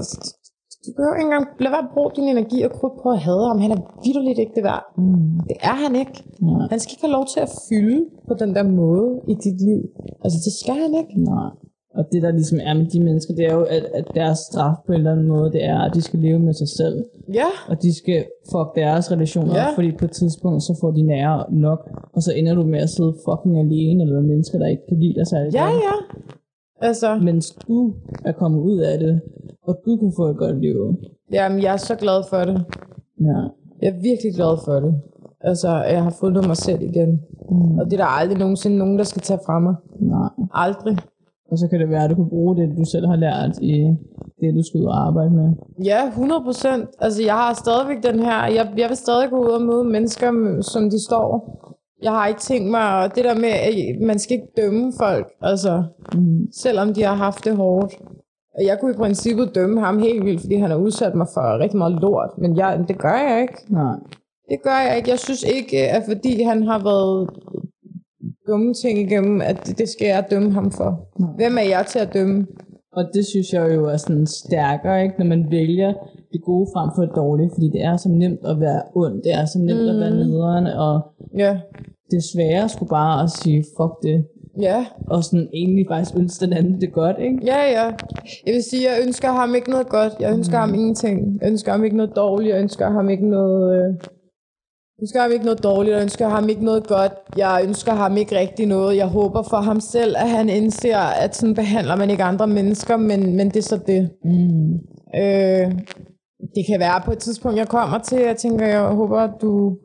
Du 0.84 0.90
behøver 0.98 1.16
ikke 1.16 1.28
engang 1.30 1.48
lade 1.64 1.74
være 1.76 1.86
at 1.88 1.94
bruge 1.94 2.12
din 2.16 2.28
energi 2.36 2.60
og 2.68 2.72
krudt 2.78 2.96
på 3.04 3.08
at 3.16 3.20
hade 3.28 3.44
ham. 3.50 3.60
Han 3.66 3.72
er 3.76 3.82
vidderligt 4.06 4.40
ikke 4.40 4.56
det 4.58 4.64
værd. 4.70 4.84
Mm. 4.98 5.40
Det 5.50 5.58
er 5.72 5.78
han 5.84 5.94
ikke. 6.04 6.18
Nej. 6.42 6.68
Han 6.72 6.80
skal 6.80 6.94
ikke 6.94 7.06
have 7.08 7.18
lov 7.18 7.26
til 7.34 7.40
at 7.48 7.52
fylde 7.68 8.00
på 8.28 8.34
den 8.42 8.52
der 8.56 8.66
måde 8.82 9.10
i 9.32 9.34
dit 9.46 9.60
liv. 9.70 9.82
Altså, 10.24 10.38
det 10.46 10.54
skal 10.62 10.78
han 10.86 10.94
ikke. 11.02 11.14
Nej. 11.32 11.52
Og 11.98 12.06
det 12.12 12.22
der 12.22 12.32
ligesom 12.32 12.60
er 12.62 12.74
med 12.74 12.86
de 12.86 13.04
mennesker, 13.04 13.34
det 13.36 13.46
er 13.46 13.54
jo, 13.54 13.64
at, 13.64 13.84
at 13.94 14.06
deres 14.16 14.38
straf 14.40 14.76
på 14.86 14.92
en 14.92 14.98
eller 14.98 15.12
anden 15.12 15.28
måde, 15.28 15.52
det 15.52 15.64
er, 15.66 15.80
at 15.80 15.92
de 15.96 16.02
skal 16.02 16.20
leve 16.20 16.40
med 16.40 16.54
sig 16.54 16.68
selv. 16.68 17.06
Ja, 17.34 17.46
Og 17.70 17.82
de 17.82 17.98
skal 17.98 18.26
fuck 18.52 18.76
deres 18.76 19.12
relationer, 19.12 19.54
Ja. 19.56 19.66
fordi 19.76 19.92
på 20.00 20.06
et 20.06 20.12
tidspunkt, 20.12 20.64
så 20.64 20.78
får 20.82 20.92
de 20.92 21.02
nære 21.02 21.46
nok, 21.52 21.90
og 22.14 22.22
så 22.24 22.32
ender 22.34 22.54
du 22.56 22.64
med 22.64 22.80
at 22.80 22.90
sidde 22.90 23.14
fucking 23.26 23.60
alene, 23.60 24.04
eller 24.04 24.22
mennesker, 24.22 24.60
der 24.60 24.68
ikke 24.68 24.84
kan 24.90 25.00
lide 25.00 25.14
dig 25.14 25.28
særlig 25.28 25.54
ja, 25.54 25.64
godt. 25.66 25.74
ja. 25.84 25.96
Altså, 26.88 27.16
Mens 27.16 27.52
du 27.68 27.94
er 28.26 28.32
kommet 28.32 28.60
ud 28.60 28.78
af 28.80 29.00
det, 29.00 29.22
og 29.64 29.80
du 29.86 29.98
kan 29.98 30.12
få 30.18 30.26
et 30.26 30.38
godt 30.38 30.62
liv. 30.62 30.96
jamen, 31.32 31.62
jeg 31.64 31.74
er 31.74 31.78
så 31.78 31.96
glad 31.96 32.24
for 32.30 32.38
det. 32.38 32.66
Ja. 33.22 33.38
Jeg 33.82 33.90
er 33.96 34.02
virkelig 34.02 34.34
glad 34.36 34.58
for 34.66 34.74
det. 34.80 34.94
Altså, 35.42 35.70
jeg 35.70 36.04
har 36.04 36.16
fundet 36.20 36.48
mig 36.48 36.58
selv 36.58 36.82
igen. 36.82 37.22
Mm. 37.52 37.80
Og 37.80 37.86
det 37.86 37.94
er 37.94 37.98
der 37.98 38.06
aldrig 38.20 38.38
nogensinde 38.38 38.78
nogen, 38.78 38.98
der 38.98 39.04
skal 39.04 39.22
tage 39.22 39.40
fra 39.46 39.60
mig. 39.60 39.76
Nej. 40.00 40.30
Aldrig. 40.54 40.98
Og 41.52 41.58
så 41.58 41.68
kan 41.68 41.80
det 41.80 41.90
være, 41.90 42.04
at 42.04 42.10
du 42.10 42.16
kan 42.16 42.30
bruge 42.30 42.56
det, 42.56 42.78
du 42.78 42.84
selv 42.84 43.06
har 43.08 43.16
lært 43.16 43.58
i 43.62 43.74
det, 44.42 44.56
du 44.56 44.64
skal 44.64 44.80
ud 44.82 44.86
og 44.86 45.08
arbejde 45.08 45.30
med. 45.30 45.50
Ja, 45.86 46.08
100 46.08 46.42
procent. 46.42 46.90
Altså, 47.00 47.24
jeg 47.24 47.34
har 47.34 47.54
stadigvæk 47.54 48.04
den 48.04 48.20
her... 48.20 48.46
Jeg, 48.58 48.74
jeg 48.78 48.90
vil 48.90 48.98
stadig 48.98 49.30
gå 49.30 49.38
ud 49.46 49.50
og 49.50 49.62
møde 49.62 49.84
mennesker, 49.84 50.62
som 50.62 50.90
de 50.90 51.04
står. 51.04 51.30
Jeg 52.02 52.12
har 52.12 52.28
ikke 52.28 52.40
tænkt 52.40 52.72
mig... 52.72 53.04
Og 53.04 53.16
det 53.16 53.24
der 53.24 53.36
med, 53.36 53.54
at 53.68 53.74
man 54.08 54.20
skal 54.20 54.36
ikke 54.38 54.54
dømme 54.58 54.94
folk, 55.00 55.28
altså... 55.42 55.84
Mm. 56.14 56.48
Selvom 56.54 56.94
de 56.94 57.04
har 57.04 57.16
haft 57.16 57.46
det 57.46 57.56
hårdt. 57.56 57.94
Og 58.58 58.66
jeg 58.66 58.78
kunne 58.80 58.94
i 58.94 58.98
princippet 58.98 59.56
dømme 59.56 59.80
ham 59.80 60.00
helt 60.00 60.26
vildt, 60.26 60.42
fordi 60.42 60.56
han 60.56 60.70
har 60.70 60.78
udsat 60.78 61.16
mig 61.16 61.28
for 61.34 61.60
rigtig 61.60 61.78
meget 61.78 62.02
lort. 62.02 62.30
Men 62.38 62.58
jeg, 62.58 62.86
det 62.88 62.98
gør 62.98 63.18
jeg 63.30 63.42
ikke. 63.42 63.58
Nej. 63.70 63.96
Det 64.50 64.58
gør 64.64 64.80
jeg 64.88 64.98
ikke. 64.98 65.10
Jeg 65.10 65.20
synes 65.20 65.44
ikke, 65.44 65.78
at 65.78 66.04
fordi 66.08 66.42
han 66.42 66.64
har 66.64 66.80
været 66.84 67.30
dumme 68.48 68.74
ting 68.74 69.00
igennem, 69.00 69.42
at 69.42 69.74
det- 69.78 69.90
skal 69.90 70.08
jeg 70.08 70.26
dømme 70.32 70.52
ham 70.54 70.72
for. 70.72 70.90
Nej. 71.20 71.30
Hvem 71.36 71.58
er 71.58 71.62
jeg 71.62 71.86
til 71.88 72.00
at 72.00 72.14
dømme? 72.14 72.48
Og 72.94 73.04
det 73.14 73.26
synes 73.26 73.54
jeg 73.54 73.76
jo 73.76 73.86
er 73.86 73.98
sådan 73.98 74.28
stærkere, 74.28 75.04
ikke? 75.04 75.16
når 75.20 75.26
man 75.26 75.46
vælger 75.52 75.94
det 76.32 76.42
gode 76.46 76.68
frem 76.74 76.90
for 76.96 77.02
det 77.02 77.12
dårlige, 77.16 77.50
fordi 77.54 77.70
det 77.70 77.84
er 77.84 77.98
så 77.98 78.10
nemt 78.10 78.40
at 78.46 78.60
være 78.60 78.82
ond, 78.96 79.14
det 79.24 79.34
er 79.34 79.46
så 79.46 79.60
nemt 79.60 79.82
mm. 79.84 79.90
at 79.90 80.00
være 80.00 80.12
nederen, 80.12 80.68
og 80.68 81.02
Ja. 81.38 81.58
det 82.12 82.18
er 82.18 82.28
sværere 82.34 82.70
skulle 82.70 82.90
bare 82.90 83.24
at 83.24 83.30
sige, 83.30 83.64
fuck 83.78 83.94
det, 84.04 84.26
Ja, 84.62 84.86
og 85.08 85.24
sådan 85.24 85.48
egentlig 85.54 85.86
faktisk 85.90 86.18
ønske 86.18 86.46
den 86.46 86.54
anden 86.54 86.82
det 86.82 86.94
godt, 86.94 87.16
ikke? 87.20 87.38
ja, 87.46 87.62
ja. 87.72 87.84
Jeg 88.46 88.54
vil 88.54 88.64
sige, 88.64 88.84
jeg 88.84 88.98
ønsker 89.06 89.28
ham 89.32 89.56
ikke 89.56 89.70
noget 89.70 89.90
godt. 89.90 90.14
Jeg 90.20 90.34
ønsker 90.34 90.58
ham 90.58 90.74
ingenting. 90.74 91.38
Jeg 91.42 91.50
ønsker 91.50 91.72
ham 91.72 91.84
ikke 91.84 91.98
noget 91.98 92.12
dårligt. 92.16 92.54
Jeg 92.54 92.62
ønsker 92.62 92.90
ham 92.90 93.10
ikke 93.10 93.30
noget... 93.30 93.76
Øh... 93.78 93.94
Jeg 94.98 95.04
ønsker 95.04 95.22
ham 95.22 95.32
ikke 95.32 95.46
noget 95.46 95.64
dårligt, 95.64 95.94
jeg 95.94 96.02
ønsker 96.02 96.28
ham 96.28 96.50
ikke 96.50 96.66
noget 96.66 96.88
godt. 96.88 97.14
Jeg 97.38 97.62
ønsker 97.64 97.94
ham 97.94 98.18
ikke 98.18 98.40
rigtig 98.40 98.66
noget. 98.66 98.98
Jeg 98.98 99.08
håber 99.08 99.42
for 99.42 99.58
ham 99.58 99.80
selv, 99.80 100.16
at 100.18 100.30
han 100.30 100.50
indser, 100.50 100.98
at 100.98 101.36
sådan 101.36 101.56
behandler 101.56 101.96
man 101.96 102.10
ikke 102.10 102.24
andre 102.24 102.48
mennesker, 102.48 102.98
men, 102.98 103.36
men 103.36 103.48
det 103.48 103.58
er 103.58 103.62
så 103.62 103.80
det. 103.88 104.10
Mm. 104.24 104.74
Øh, 105.16 105.72
det 106.56 106.64
kan 106.70 106.80
være 106.80 107.02
på 107.06 107.12
et 107.12 107.18
tidspunkt, 107.18 107.58
jeg 107.58 107.68
kommer 107.68 107.98
til, 107.98 108.18
jeg 108.18 108.38
tænker, 108.38 108.66
jeg 108.66 108.82
håber, 108.82 109.20
at 109.20 109.32
du 109.42 109.78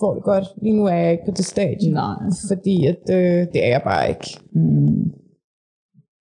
får 0.00 0.14
det 0.14 0.22
godt. 0.22 0.44
Lige 0.62 0.76
nu 0.76 0.84
er 0.86 0.94
jeg 0.94 1.12
ikke 1.12 1.24
på 1.26 1.34
det 1.36 1.44
stadie, 1.44 1.92
Nej. 1.92 2.16
fordi 2.48 2.86
at, 2.86 3.02
øh, 3.10 3.46
det 3.52 3.64
er 3.64 3.68
jeg 3.68 3.82
bare 3.84 4.08
ikke. 4.08 4.38
Mm. 4.52 5.12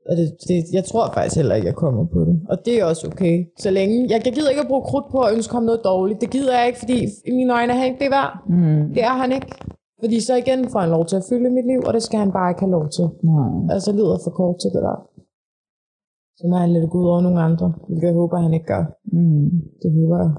Og 0.10 0.14
det, 0.18 0.26
det, 0.48 0.58
jeg 0.78 0.84
tror 0.90 1.06
faktisk 1.14 1.36
heller 1.36 1.56
ikke, 1.56 1.68
jeg 1.68 1.76
kommer 1.84 2.04
på 2.16 2.20
det. 2.28 2.36
Og 2.52 2.58
det 2.66 2.74
er 2.80 2.86
også 2.92 3.04
okay. 3.12 3.36
Så 3.64 3.70
længe. 3.78 3.96
Jeg, 4.12 4.20
jeg 4.26 4.34
gider 4.34 4.50
ikke 4.50 4.66
at 4.66 4.72
bruge 4.72 4.86
krudt 4.90 5.08
på 5.12 5.20
at 5.26 5.34
ønske 5.36 5.54
ham 5.54 5.64
noget 5.64 5.82
dårligt. 5.92 6.22
Det 6.22 6.30
gider 6.36 6.54
jeg 6.58 6.68
ikke, 6.68 6.80
fordi 6.84 6.98
i 7.30 7.32
mine 7.40 7.54
øjne 7.58 7.72
er 7.74 7.78
han 7.78 7.88
ikke 7.90 8.04
det 8.04 8.12
værd. 8.18 8.32
Mm. 8.50 8.84
Det 8.96 9.04
er 9.12 9.16
han 9.22 9.32
ikke. 9.38 9.50
Fordi 10.04 10.18
så 10.28 10.34
igen 10.44 10.60
får 10.74 10.80
han 10.80 10.90
lov 10.98 11.06
til 11.10 11.16
at 11.22 11.26
fylde 11.30 11.50
mit 11.58 11.68
liv, 11.72 11.82
og 11.88 11.94
det 11.96 12.04
skal 12.04 12.20
han 12.24 12.32
bare 12.38 12.50
ikke 12.52 12.64
have 12.66 12.76
lov 12.78 12.86
til. 12.98 13.06
Nej. 13.34 13.74
Altså 13.74 13.90
livet 13.98 14.14
er 14.18 14.22
for 14.26 14.34
kort 14.40 14.56
til 14.62 14.70
det 14.76 14.82
der. 14.88 14.98
Så 16.38 16.44
må 16.50 16.56
han 16.64 16.70
det 16.76 16.90
gå 16.92 16.98
ud 17.02 17.10
over 17.14 17.22
nogle 17.28 17.42
andre, 17.50 17.68
hvilket 17.88 18.08
jeg 18.08 18.16
håber, 18.22 18.38
han 18.46 18.54
ikke 18.54 18.70
gør. 18.74 18.84
Mm. 19.16 19.50
Det 19.82 19.90
håber 19.98 20.18
jeg. 20.24 20.32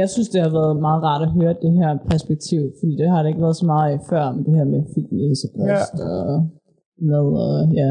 Jeg 0.00 0.08
synes, 0.14 0.28
det 0.28 0.40
har 0.42 0.52
været 0.60 0.76
meget 0.86 1.02
rart 1.08 1.22
at 1.26 1.32
høre 1.38 1.54
det 1.64 1.72
her 1.80 1.90
perspektiv, 2.10 2.60
fordi 2.78 2.92
det 3.00 3.08
har 3.12 3.18
det 3.22 3.28
ikke 3.28 3.44
været 3.46 3.60
så 3.62 3.66
meget 3.66 3.88
af 3.94 4.00
før 4.10 4.24
med 4.34 4.42
det 4.46 4.54
her 4.58 4.66
med 4.74 4.82
fitness 4.94 5.40
og 5.46 5.50
kost 5.58 5.94
ja. 5.98 6.04
og 6.08 6.48
mad 7.08 7.26
og 7.46 7.54
ja. 7.80 7.90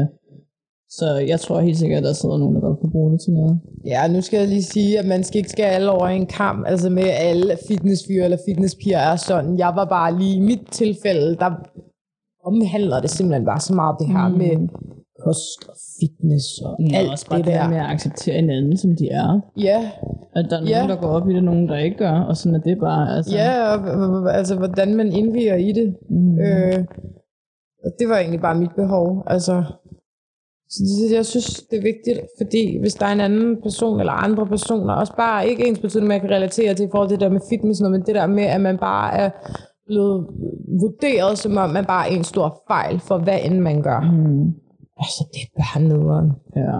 Så 0.90 1.24
jeg 1.28 1.40
tror 1.40 1.60
helt 1.60 1.78
sikkert, 1.78 1.98
at 1.98 2.04
der 2.04 2.12
sidder 2.12 2.38
nogen, 2.38 2.54
der 2.54 2.60
godt 2.60 2.80
kan 2.80 2.90
bruge 2.90 3.12
det 3.12 3.20
til 3.20 3.32
noget. 3.32 3.60
Ja, 3.86 4.08
nu 4.08 4.20
skal 4.20 4.38
jeg 4.38 4.48
lige 4.48 4.62
sige, 4.62 4.98
at 4.98 5.06
man 5.06 5.24
skal 5.24 5.38
ikke 5.38 5.50
skære 5.50 5.70
alle 5.70 5.90
over 5.90 6.06
en 6.06 6.26
kamp. 6.26 6.66
Altså 6.66 6.90
med 6.90 7.02
alle 7.30 7.56
fitnessfyre 7.68 8.24
eller 8.24 8.38
fitnesspiger 8.48 8.98
er 8.98 9.16
sådan. 9.16 9.58
Jeg 9.58 9.72
var 9.76 9.84
bare 9.84 10.18
lige 10.18 10.36
i 10.36 10.40
mit 10.40 10.60
tilfælde, 10.70 11.36
der 11.36 11.50
omhandler 12.44 13.00
det 13.00 13.10
simpelthen 13.10 13.44
bare 13.44 13.60
så 13.60 13.74
meget 13.74 13.96
det 14.00 14.08
her 14.08 14.28
mm. 14.28 14.38
med 14.38 14.68
kost 15.24 15.60
og 15.68 15.74
fitness 16.00 16.46
og 16.64 16.76
Ja, 16.90 16.96
alt 16.98 17.10
også 17.10 17.26
bare 17.30 17.38
det 17.38 17.46
det 17.46 17.54
der. 17.54 17.68
med 17.68 17.76
at 17.76 17.86
acceptere 17.94 18.34
hinanden, 18.36 18.76
som 18.76 18.90
de 18.96 19.08
er. 19.08 19.40
Ja, 19.56 19.90
At 20.36 20.44
der 20.50 20.56
er 20.56 20.60
nogen, 20.60 20.68
Ja. 20.68 20.86
der 20.94 21.00
går 21.00 21.08
op 21.08 21.28
i 21.28 21.34
det, 21.34 21.44
nogen, 21.44 21.68
der 21.68 21.76
ikke 21.76 21.96
gør, 21.96 22.12
og 22.28 22.36
sådan 22.36 22.54
er 22.54 22.60
det 22.60 22.78
bare. 22.78 23.16
Altså. 23.16 23.36
ja, 23.36 23.74
og 23.74 24.36
altså 24.36 24.54
hvordan 24.56 24.94
man 24.96 25.12
indviger 25.12 25.54
i 25.54 25.72
det. 25.72 25.96
Mm. 26.10 26.38
Øh, 26.38 26.78
det 27.98 28.08
var 28.08 28.18
egentlig 28.18 28.40
bare 28.40 28.58
mit 28.58 28.74
behov. 28.76 29.22
Altså, 29.26 29.62
så 30.70 30.80
det, 31.08 31.16
jeg 31.16 31.26
synes, 31.26 31.62
det 31.70 31.78
er 31.78 31.82
vigtigt, 31.82 32.20
fordi 32.40 32.78
hvis 32.78 32.94
der 32.94 33.06
er 33.06 33.12
en 33.12 33.20
anden 33.20 33.62
person 33.62 34.00
eller 34.00 34.12
andre 34.12 34.46
personer, 34.46 34.94
også 34.94 35.16
bare 35.16 35.48
ikke 35.48 35.66
ens 35.68 35.78
betydende, 35.78 36.08
man 36.08 36.20
kan 36.20 36.30
relatere 36.30 36.74
til 36.74 36.86
i 36.86 36.88
forhold 36.90 37.08
til 37.08 37.18
det 37.18 37.24
der 37.24 37.32
med 37.32 37.40
fitness, 37.50 37.80
men 37.80 38.02
det 38.06 38.14
der 38.14 38.26
med, 38.26 38.44
at 38.44 38.60
man 38.60 38.78
bare 38.78 39.14
er 39.14 39.30
blevet 39.86 40.26
vurderet, 40.80 41.38
som 41.38 41.56
om 41.56 41.70
man 41.70 41.84
bare 41.84 42.10
er 42.10 42.16
en 42.16 42.24
stor 42.24 42.62
fejl 42.68 43.00
for 43.00 43.18
hvad 43.18 43.38
end 43.44 43.58
man 43.58 43.82
gør. 43.82 44.00
Mm. 44.00 44.46
Altså, 45.02 45.24
det 45.32 45.40
er 45.42 45.50
bare 45.62 45.82
nederen. 45.82 46.30
Ja. 46.56 46.78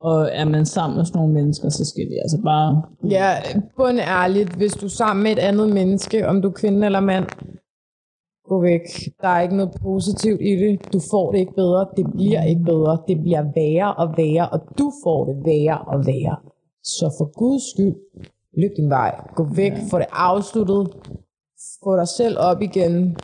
Og 0.00 0.28
er 0.32 0.44
man 0.44 0.66
sammen 0.66 0.96
med 0.96 1.04
sådan 1.04 1.18
nogle 1.18 1.34
mennesker, 1.34 1.68
så 1.68 1.84
skal 1.84 2.04
de 2.10 2.16
altså 2.24 2.38
bare... 2.44 2.82
Ja, 3.10 3.30
bund 3.76 3.98
ærligt, 3.98 4.56
hvis 4.56 4.72
du 4.72 4.86
er 4.86 4.90
sammen 4.90 5.22
med 5.22 5.32
et 5.32 5.38
andet 5.38 5.68
menneske, 5.74 6.28
om 6.28 6.42
du 6.42 6.48
er 6.48 6.52
kvinde 6.52 6.86
eller 6.86 7.00
mand, 7.00 7.26
gå 8.48 8.60
væk. 8.62 8.86
Der 9.22 9.28
er 9.28 9.40
ikke 9.40 9.56
noget 9.56 9.72
positivt 9.82 10.40
i 10.40 10.52
det. 10.62 10.92
Du 10.92 11.00
får 11.10 11.32
det 11.32 11.38
ikke 11.38 11.54
bedre. 11.54 11.86
Det 11.96 12.06
bliver 12.12 12.42
ikke 12.42 12.64
bedre. 12.64 13.02
Det 13.08 13.16
bliver 13.22 13.42
værre 13.58 13.94
og 13.94 14.08
værre, 14.16 14.48
og 14.48 14.60
du 14.78 14.92
får 15.04 15.24
det 15.24 15.36
værre 15.44 15.78
og 15.92 15.98
værre. 16.06 16.36
Så 16.82 17.14
for 17.18 17.26
guds 17.38 17.64
skyld, 17.72 17.96
løb 18.60 18.72
din 18.76 18.90
vej. 18.90 19.12
Gå 19.36 19.44
væk. 19.44 19.72
Ja. 19.72 19.86
Få 19.90 19.98
det 19.98 20.10
afsluttet. 20.12 20.82
Få 21.84 21.96
dig 21.96 22.08
selv 22.08 22.36
op 22.38 22.60
igen. 22.62 23.16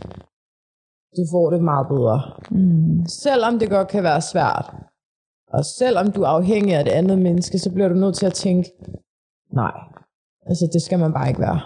Du 1.17 1.23
får 1.33 1.51
det 1.51 1.63
meget 1.65 1.87
bedre. 1.89 2.21
Mm. 2.51 3.07
Selvom 3.07 3.59
det 3.59 3.71
godt 3.71 3.89
kan 3.89 4.03
være 4.03 4.21
svært, 4.21 4.75
og 5.53 5.65
selvom 5.65 6.13
du 6.13 6.23
er 6.23 6.27
afhængig 6.27 6.75
af 6.75 6.85
det 6.85 6.91
andet 6.91 7.19
menneske, 7.19 7.59
så 7.59 7.73
bliver 7.73 7.89
du 7.89 7.95
nødt 7.95 8.17
til 8.17 8.27
at 8.27 8.33
tænke, 8.33 8.73
nej, 9.53 9.77
altså 10.47 10.71
det 10.73 10.83
skal 10.83 10.99
man 10.99 11.13
bare 11.13 11.29
ikke 11.29 11.41
være. 11.41 11.61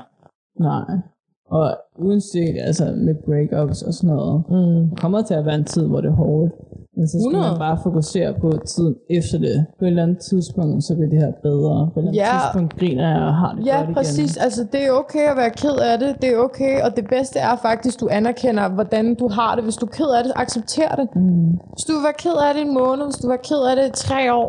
Nej. 0.61 1.16
Og 1.51 1.77
uanset 1.99 2.57
altså 2.69 2.85
med 2.97 3.15
breakups 3.27 3.83
og 3.83 3.95
sådan 3.95 4.17
noget, 4.17 4.43
Mm. 4.51 4.97
kommer 4.97 5.23
til 5.23 5.35
at 5.35 5.47
være 5.47 5.55
en 5.55 5.65
tid, 5.65 5.87
hvor 5.87 6.01
det 6.01 6.09
er 6.11 6.15
hårdt. 6.15 6.53
Men 6.97 7.09
så 7.09 7.11
skal 7.19 7.21
100. 7.39 7.51
man 7.51 7.59
bare 7.59 7.79
fokusere 7.83 8.35
på 8.41 8.53
tiden 8.67 8.95
efter 9.11 9.39
det. 9.39 9.67
På 9.79 9.85
et 9.85 9.89
eller 9.89 10.03
andet 10.03 10.19
tidspunkt, 10.19 10.85
så 10.85 10.95
bliver 10.95 11.11
det 11.11 11.19
her 11.19 11.33
bedre. 11.43 11.91
På 11.95 12.01
et 12.01 12.03
eller 12.03 12.11
andet 12.11 12.21
Ja. 12.23 12.33
tidspunkt 12.43 12.77
griner 12.81 13.09
jeg 13.15 13.23
og 13.31 13.35
har 13.35 13.53
det 13.55 13.67
Ja, 13.67 13.79
godt 13.85 13.97
præcis. 13.97 14.31
igen. 14.37 14.43
Altså, 14.45 14.63
det 14.73 14.81
er 14.87 14.91
okay 15.03 15.25
at 15.33 15.37
være 15.37 15.51
ked 15.51 15.77
af 15.91 15.99
det. 15.99 16.11
Det 16.23 16.29
er 16.35 16.39
okay. 16.49 16.75
Og 16.85 16.97
det 16.97 17.05
bedste 17.15 17.39
er 17.39 17.57
faktisk, 17.69 17.97
at 17.97 18.01
du 18.01 18.09
anerkender, 18.11 18.69
hvordan 18.69 19.15
du 19.15 19.29
har 19.29 19.55
det. 19.55 19.65
Hvis 19.65 19.77
du 19.77 19.87
er 19.87 19.91
ked 20.01 20.11
af 20.19 20.25
det, 20.25 20.33
accepter 20.37 20.97
det. 21.01 21.07
Mm. 21.17 21.51
Hvis 21.75 21.85
du 21.89 21.93
være 22.07 22.17
ked 22.25 22.37
af 22.47 22.51
det 22.55 22.63
en 22.69 22.75
måned, 22.83 23.05
hvis 23.09 23.17
du 23.23 23.29
være 23.35 23.45
ked 23.51 23.63
af 23.71 23.75
det 23.79 23.85
i 23.93 23.95
tre 24.07 24.21
år, 24.41 24.49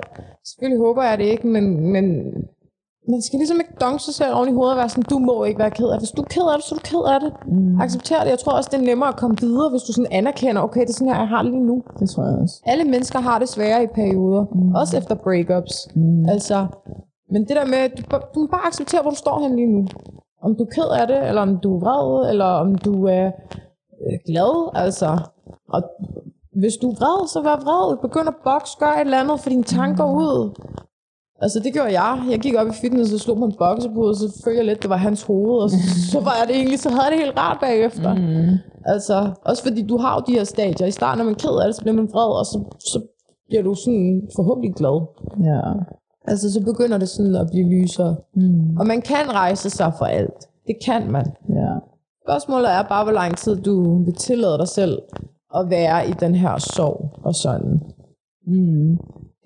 selvfølgelig 0.50 0.80
håber 0.88 1.04
jeg 1.10 1.18
det 1.18 1.26
ikke, 1.34 1.48
men, 1.56 1.66
men 1.93 2.06
man 3.14 3.22
skal 3.22 3.38
ligesom 3.39 3.60
ikke 3.60 3.74
donke 3.82 4.03
sig 4.03 4.14
selv 4.14 4.34
oven 4.36 4.49
i 4.49 4.53
hovedet 4.53 4.74
og 4.74 4.78
være 4.78 4.89
sådan, 4.89 5.03
du 5.14 5.20
må 5.20 5.43
ikke 5.43 5.60
være 5.60 5.72
ked 5.72 5.88
af 5.89 5.95
det. 5.97 6.01
Hvis 6.01 6.16
du 6.18 6.22
er 6.22 6.32
ked 6.36 6.47
af 6.51 6.55
det, 6.58 6.64
så 6.66 6.76
er 6.76 6.80
du 6.80 6.86
ked 6.93 7.03
af 7.14 7.20
det. 7.24 7.32
Mm. 7.53 7.82
Accepter 7.82 8.24
det. 8.24 8.30
Jeg 8.30 8.39
tror 8.39 8.51
også, 8.51 8.70
det 8.74 8.80
er 8.82 8.86
nemmere 8.91 9.10
at 9.10 9.16
komme 9.16 9.36
videre, 9.45 9.70
hvis 9.70 9.84
du 9.88 9.91
sådan 9.93 10.12
anerkender, 10.12 10.62
okay, 10.62 10.82
det 10.82 10.89
er 10.89 10.93
sådan 10.93 11.14
her, 11.14 11.20
jeg 11.20 11.28
har 11.28 11.41
det 11.43 11.51
lige 11.51 11.68
nu. 11.72 11.84
Det 11.99 12.10
tror 12.10 12.24
jeg 12.24 12.38
også. 12.43 12.55
Alle 12.66 12.84
mennesker 12.84 13.20
har 13.20 13.39
det 13.39 13.49
sværere 13.49 13.84
i 13.84 13.88
perioder, 13.88 14.45
mm. 14.55 14.76
også 14.76 14.97
efter 14.97 15.16
breakups. 15.16 15.74
Mm. 15.95 16.30
Altså, 16.30 16.68
men 17.32 17.41
det 17.47 17.55
der 17.60 17.66
med, 17.66 17.89
du, 17.97 18.01
du 18.34 18.39
må 18.39 18.47
bare 18.47 18.68
acceptere, 18.68 19.01
hvor 19.01 19.12
du 19.12 19.16
står 19.26 19.39
hen 19.39 19.55
lige 19.55 19.72
nu. 19.76 19.88
Om 20.43 20.55
du 20.55 20.64
er 20.64 20.72
ked 20.78 20.89
af 21.01 21.08
det, 21.08 21.28
eller 21.28 21.41
om 21.41 21.58
du 21.58 21.76
er 21.76 21.80
vred, 21.80 22.30
eller 22.32 22.45
om 22.45 22.76
du 22.76 23.05
er 23.05 23.26
øh, 24.05 24.18
glad, 24.28 24.70
altså. 24.84 25.20
Og 25.70 25.82
hvis 26.62 26.76
du 26.82 26.89
er 26.89 26.95
vred, 26.99 27.28
så 27.28 27.41
vær 27.41 27.58
vred. 27.66 27.97
Begynd 27.97 28.28
at 28.28 28.38
boxe, 28.43 28.78
gør 28.80 28.91
et 28.91 29.01
eller 29.01 29.20
andet, 29.20 29.39
for 29.39 29.49
dine 29.49 29.64
tanker 29.64 30.05
ud. 30.05 30.51
Altså 31.41 31.59
det 31.59 31.73
gjorde 31.73 32.01
jeg. 32.01 32.23
Jeg 32.31 32.39
gik 32.39 32.55
op 32.55 32.67
i 32.67 32.71
fitness 32.81 33.13
og 33.13 33.19
slog 33.19 33.38
på 33.38 33.45
en 33.45 33.53
boksebud, 33.59 34.07
og 34.09 34.15
så 34.15 34.41
følte 34.43 34.57
jeg 34.57 34.65
lidt, 34.65 34.81
det 34.81 34.89
var 34.89 34.97
hans 34.97 35.23
hoved, 35.23 35.61
og 35.63 35.69
så, 35.69 35.77
så 36.11 36.19
var 36.19 36.35
jeg 36.39 36.47
det 36.47 36.55
egentlig, 36.55 36.79
så 36.79 36.89
havde 36.89 37.03
jeg 37.03 37.11
det 37.11 37.19
helt 37.19 37.39
rart 37.39 37.57
bagefter. 37.61 38.13
Mm. 38.13 38.57
Altså, 38.85 39.31
også 39.45 39.63
fordi 39.63 39.88
du 39.88 39.97
har 39.97 40.15
jo 40.15 40.21
de 40.27 40.38
her 40.38 40.43
stadier. 40.43 40.88
I 40.88 40.91
starten 40.91 41.21
er 41.21 41.25
man 41.25 41.35
ked 41.35 41.59
af 41.61 41.65
det, 41.67 41.75
så 41.75 41.81
bliver 41.81 41.95
man 41.95 42.09
vred, 42.13 42.39
og 42.39 42.45
så, 42.45 42.57
så 42.79 43.01
bliver 43.47 43.63
du 43.63 43.75
sådan 43.75 44.21
forhåbentlig 44.35 44.73
glad. 44.73 44.97
Ja. 45.49 45.61
Altså, 46.27 46.53
så 46.53 46.63
begynder 46.63 46.97
det 46.97 47.09
sådan 47.09 47.35
at 47.35 47.47
blive 47.51 47.69
lysere. 47.69 48.15
Mm. 48.35 48.77
Og 48.77 48.88
man 48.88 49.01
kan 49.01 49.33
rejse 49.33 49.69
sig 49.69 49.93
for 49.97 50.05
alt. 50.05 50.39
Det 50.67 50.75
kan 50.85 51.11
man. 51.11 51.25
Ja. 51.49 51.73
Spørgsmålet 52.27 52.71
er 52.71 52.83
bare, 52.83 53.03
hvor 53.03 53.13
lang 53.13 53.38
tid 53.38 53.55
du 53.55 54.03
vil 54.03 54.13
tillade 54.13 54.57
dig 54.57 54.67
selv 54.67 55.01
at 55.55 55.69
være 55.69 56.09
i 56.09 56.11
den 56.11 56.35
her 56.35 56.57
sorg 56.57 57.11
og 57.23 57.35
sådan. 57.35 57.81
Mm. 58.47 58.97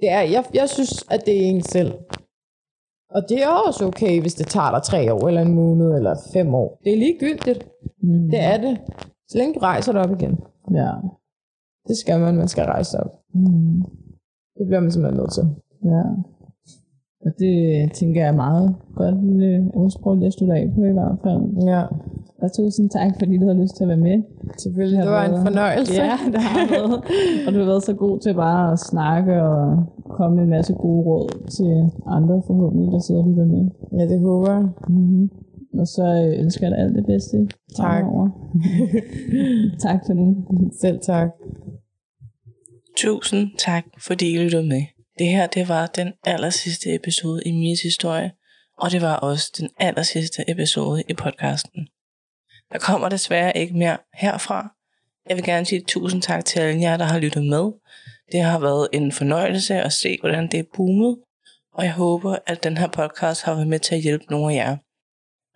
Det 0.02 0.10
er, 0.10 0.22
jeg, 0.22 0.43
jeg 0.54 0.70
synes, 0.70 1.06
at 1.12 1.26
det 1.26 1.36
er 1.41 1.49
en 1.49 1.62
selv. 1.62 1.93
Og 3.16 3.22
det 3.30 3.43
er 3.43 3.47
også 3.68 3.86
okay, 3.86 4.22
hvis 4.22 4.34
det 4.34 4.47
tager 4.47 4.72
dig 4.72 4.84
tre 4.84 5.14
år, 5.14 5.28
eller 5.28 5.41
en 5.41 5.56
måned, 5.56 5.95
eller 5.97 6.16
fem 6.34 6.56
år. 6.56 6.80
Det 6.84 6.93
er 6.93 6.97
ligegyldigt. 6.97 7.68
Mm. 8.02 8.30
Det 8.30 8.39
er 8.39 8.58
det. 8.58 8.82
Så 9.30 9.38
længe 9.38 9.54
du 9.54 9.60
rejser 9.60 9.91
dig 9.91 10.02
op 10.02 10.12
igen. 10.12 10.39
Ja. 10.74 10.91
Det 11.88 11.97
skal 11.97 12.20
man, 12.20 12.36
man 12.36 12.47
skal 12.47 12.66
rejse 12.66 12.99
op. 12.99 13.12
Mm. 13.34 13.82
Det 14.58 14.68
bliver 14.68 14.80
man 14.80 14.91
simpelthen 14.91 15.20
nødt 15.22 15.34
til. 15.34 15.45
Ja. 15.86 16.04
Og 17.26 17.32
det 17.39 17.56
tænker 17.93 18.22
jeg 18.22 18.30
er 18.30 18.36
meget 18.36 18.76
godt 18.95 19.26
lille 19.26 19.72
ordsprog, 19.74 20.22
jeg 20.22 20.34
slutter 20.34 20.56
af 20.56 20.72
på 20.76 20.84
i 20.84 20.91
hvert 20.91 21.18
fald. 21.24 21.41
Ja, 21.72 21.84
Og 22.43 22.49
tusind 22.57 22.89
tak, 22.89 23.11
fordi 23.19 23.37
du 23.37 23.45
har 23.47 23.53
lyst 23.61 23.75
til 23.77 23.83
at 23.83 23.87
være 23.93 23.97
med. 24.09 24.17
selvfølgelig. 24.63 24.97
har 24.99 25.05
Det 25.05 25.13
var 25.13 25.25
en 25.25 25.31
været- 25.31 25.47
fornøjelse. 25.47 25.93
Ja, 26.03 26.17
det 26.33 26.41
har 26.41 26.67
været. 26.75 26.95
Og 27.47 27.53
du 27.53 27.57
har 27.59 27.65
været 27.65 27.83
så 27.83 27.93
god 27.93 28.19
til 28.19 28.33
bare 28.33 28.71
at 28.73 28.79
snakke 28.79 29.33
og 29.43 29.61
komme 30.17 30.35
med 30.35 30.43
en 30.43 30.49
masse 30.49 30.73
gode 30.73 31.01
råd 31.09 31.29
til 31.57 31.71
andre 32.17 32.35
forhåbentlig, 32.47 32.91
der 32.93 32.99
sidder 32.99 33.21
og 33.21 33.27
med. 33.55 33.63
ja 33.99 34.03
det 34.13 34.19
håber 34.19 34.51
jeg. 34.57 34.63
Mm-hmm. 34.89 35.29
Og 35.79 35.87
så 35.87 36.05
øh, 36.23 36.39
ønsker 36.43 36.61
jeg 36.67 36.71
dig 36.71 36.79
alt 36.83 36.95
det 36.95 37.05
bedste. 37.05 37.37
Tak. 37.77 38.03
tak 39.85 39.99
for 40.05 40.13
nu. 40.13 40.25
Selv 40.81 40.99
tak. 41.01 41.29
Tusind 42.97 43.47
tak, 43.57 43.83
fordi 44.07 44.33
I 44.35 44.37
lyttede 44.43 44.67
med. 44.67 44.81
Det 45.19 45.27
her, 45.27 45.47
det 45.47 45.69
var 45.69 45.85
den 45.95 46.09
aller 46.25 46.49
sidste 46.49 46.95
episode 46.95 47.41
i 47.45 47.51
Mias 47.51 47.81
historie, 47.81 48.31
og 48.77 48.91
det 48.91 49.01
var 49.01 49.15
også 49.15 49.51
den 49.59 49.69
aller 49.79 50.01
sidste 50.03 50.49
episode 50.51 51.03
i 51.09 51.13
podcasten. 51.13 51.87
Der 52.72 52.80
kommer 52.80 53.09
desværre 53.09 53.57
ikke 53.57 53.74
mere 53.74 53.97
herfra. 54.13 54.76
Jeg 55.30 55.36
vil 55.38 55.45
gerne 55.45 55.65
sige 55.65 55.84
tusind 55.88 56.22
tak 56.22 56.45
til 56.45 56.59
alle 56.59 56.82
jer, 56.82 56.97
der 56.97 57.05
har 57.05 57.19
lyttet 57.19 57.43
med. 57.43 57.72
Det 58.32 58.41
har 58.41 58.59
været 58.59 58.88
en 58.93 59.11
fornøjelse 59.11 59.76
at 59.76 59.93
se, 59.93 60.17
hvordan 60.19 60.47
det 60.47 60.59
er 60.59 60.63
boomet, 60.76 61.17
og 61.74 61.84
jeg 61.84 61.93
håber, 61.93 62.38
at 62.47 62.63
den 62.63 62.78
her 62.78 62.88
podcast 62.88 63.43
har 63.43 63.53
været 63.53 63.67
med 63.67 63.80
til 63.80 63.95
at 63.95 64.01
hjælpe 64.01 64.26
nogle 64.30 64.53
af 64.53 64.57
jer. 64.57 64.78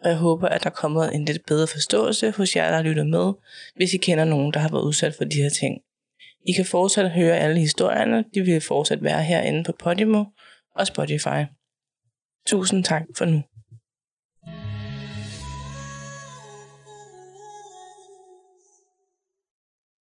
Og 0.03 0.09
jeg 0.09 0.17
håber, 0.17 0.47
at 0.47 0.63
der 0.63 0.69
er 0.69 0.73
kommet 0.73 1.15
en 1.15 1.25
lidt 1.25 1.45
bedre 1.47 1.67
forståelse 1.67 2.31
hos 2.31 2.55
jer, 2.55 2.67
der 2.67 2.75
har 2.75 2.83
lyttet 2.83 3.07
med, 3.07 3.33
hvis 3.75 3.93
I 3.93 3.97
kender 3.97 4.25
nogen, 4.25 4.53
der 4.53 4.59
har 4.59 4.69
været 4.69 4.83
udsat 4.83 5.15
for 5.17 5.23
de 5.23 5.35
her 5.35 5.49
ting. 5.49 5.81
I 6.47 6.51
kan 6.51 6.65
fortsat 6.65 7.11
høre 7.11 7.37
alle 7.37 7.59
historierne. 7.59 8.25
De 8.33 8.41
vil 8.41 8.61
fortsat 8.61 9.03
være 9.03 9.23
herinde 9.23 9.63
på 9.63 9.71
Podimo 9.79 10.23
og 10.75 10.87
Spotify. 10.87 11.43
Tusind 12.47 12.83
tak 12.83 13.03
for 13.17 13.25
nu. 13.25 13.41